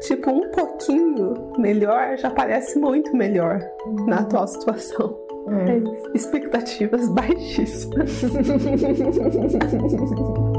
Tipo, 0.00 0.30
um 0.30 0.50
pouquinho 0.50 1.52
melhor 1.58 2.16
já 2.16 2.30
parece 2.30 2.78
muito 2.78 3.14
melhor 3.16 3.60
na 4.06 4.20
atual 4.20 4.46
situação. 4.46 5.18
É. 5.48 6.14
Expectativas 6.14 7.08
baixíssimas. 7.08 8.22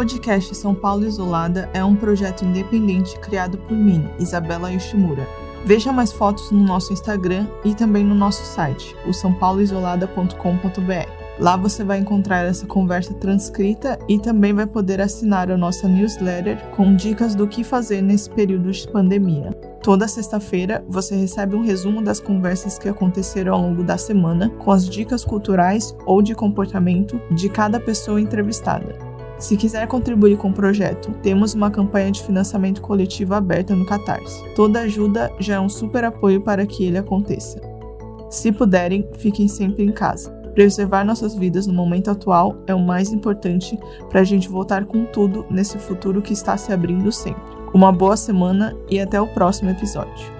podcast 0.00 0.54
São 0.54 0.74
Paulo 0.74 1.04
Isolada 1.04 1.68
é 1.74 1.84
um 1.84 1.94
projeto 1.94 2.42
independente 2.42 3.18
criado 3.18 3.58
por 3.58 3.76
mim, 3.76 4.08
Isabela 4.18 4.72
Yoshimura. 4.72 5.28
Veja 5.66 5.92
mais 5.92 6.10
fotos 6.10 6.50
no 6.50 6.62
nosso 6.62 6.90
Instagram 6.90 7.46
e 7.66 7.74
também 7.74 8.02
no 8.02 8.14
nosso 8.14 8.42
site, 8.42 8.96
o 9.06 9.12
sãopauloisolada.com.br. 9.12 11.10
Lá 11.38 11.54
você 11.54 11.84
vai 11.84 11.98
encontrar 11.98 12.46
essa 12.46 12.66
conversa 12.66 13.12
transcrita 13.12 13.98
e 14.08 14.18
também 14.18 14.54
vai 14.54 14.66
poder 14.66 15.02
assinar 15.02 15.50
a 15.50 15.56
nossa 15.58 15.86
newsletter 15.86 16.56
com 16.70 16.96
dicas 16.96 17.34
do 17.34 17.46
que 17.46 17.62
fazer 17.62 18.00
nesse 18.00 18.30
período 18.30 18.70
de 18.72 18.88
pandemia. 18.88 19.50
Toda 19.82 20.08
sexta-feira 20.08 20.82
você 20.88 21.14
recebe 21.14 21.56
um 21.56 21.62
resumo 21.62 22.00
das 22.00 22.20
conversas 22.20 22.78
que 22.78 22.88
aconteceram 22.88 23.52
ao 23.52 23.60
longo 23.60 23.84
da 23.84 23.98
semana, 23.98 24.48
com 24.48 24.70
as 24.72 24.88
dicas 24.88 25.26
culturais 25.26 25.94
ou 26.06 26.22
de 26.22 26.34
comportamento 26.34 27.20
de 27.30 27.50
cada 27.50 27.78
pessoa 27.78 28.18
entrevistada. 28.18 29.09
Se 29.40 29.56
quiser 29.56 29.88
contribuir 29.88 30.36
com 30.36 30.50
o 30.50 30.52
projeto, 30.52 31.12
temos 31.22 31.54
uma 31.54 31.70
campanha 31.70 32.12
de 32.12 32.22
financiamento 32.22 32.82
coletivo 32.82 33.32
aberta 33.32 33.74
no 33.74 33.86
Catarse. 33.86 34.44
Toda 34.54 34.80
ajuda 34.80 35.32
já 35.38 35.54
é 35.54 35.60
um 35.60 35.68
super 35.68 36.04
apoio 36.04 36.42
para 36.42 36.66
que 36.66 36.84
ele 36.84 36.98
aconteça. 36.98 37.58
Se 38.28 38.52
puderem, 38.52 39.08
fiquem 39.16 39.48
sempre 39.48 39.82
em 39.82 39.92
casa. 39.92 40.30
Preservar 40.54 41.04
nossas 41.04 41.34
vidas 41.34 41.66
no 41.66 41.72
momento 41.72 42.10
atual 42.10 42.62
é 42.66 42.74
o 42.74 42.84
mais 42.84 43.12
importante 43.12 43.78
para 44.10 44.20
a 44.20 44.24
gente 44.24 44.48
voltar 44.48 44.84
com 44.84 45.06
tudo 45.06 45.46
nesse 45.50 45.78
futuro 45.78 46.20
que 46.20 46.34
está 46.34 46.56
se 46.58 46.70
abrindo 46.70 47.10
sempre. 47.10 47.42
Uma 47.72 47.90
boa 47.90 48.18
semana 48.18 48.76
e 48.90 49.00
até 49.00 49.18
o 49.18 49.26
próximo 49.28 49.70
episódio. 49.70 50.39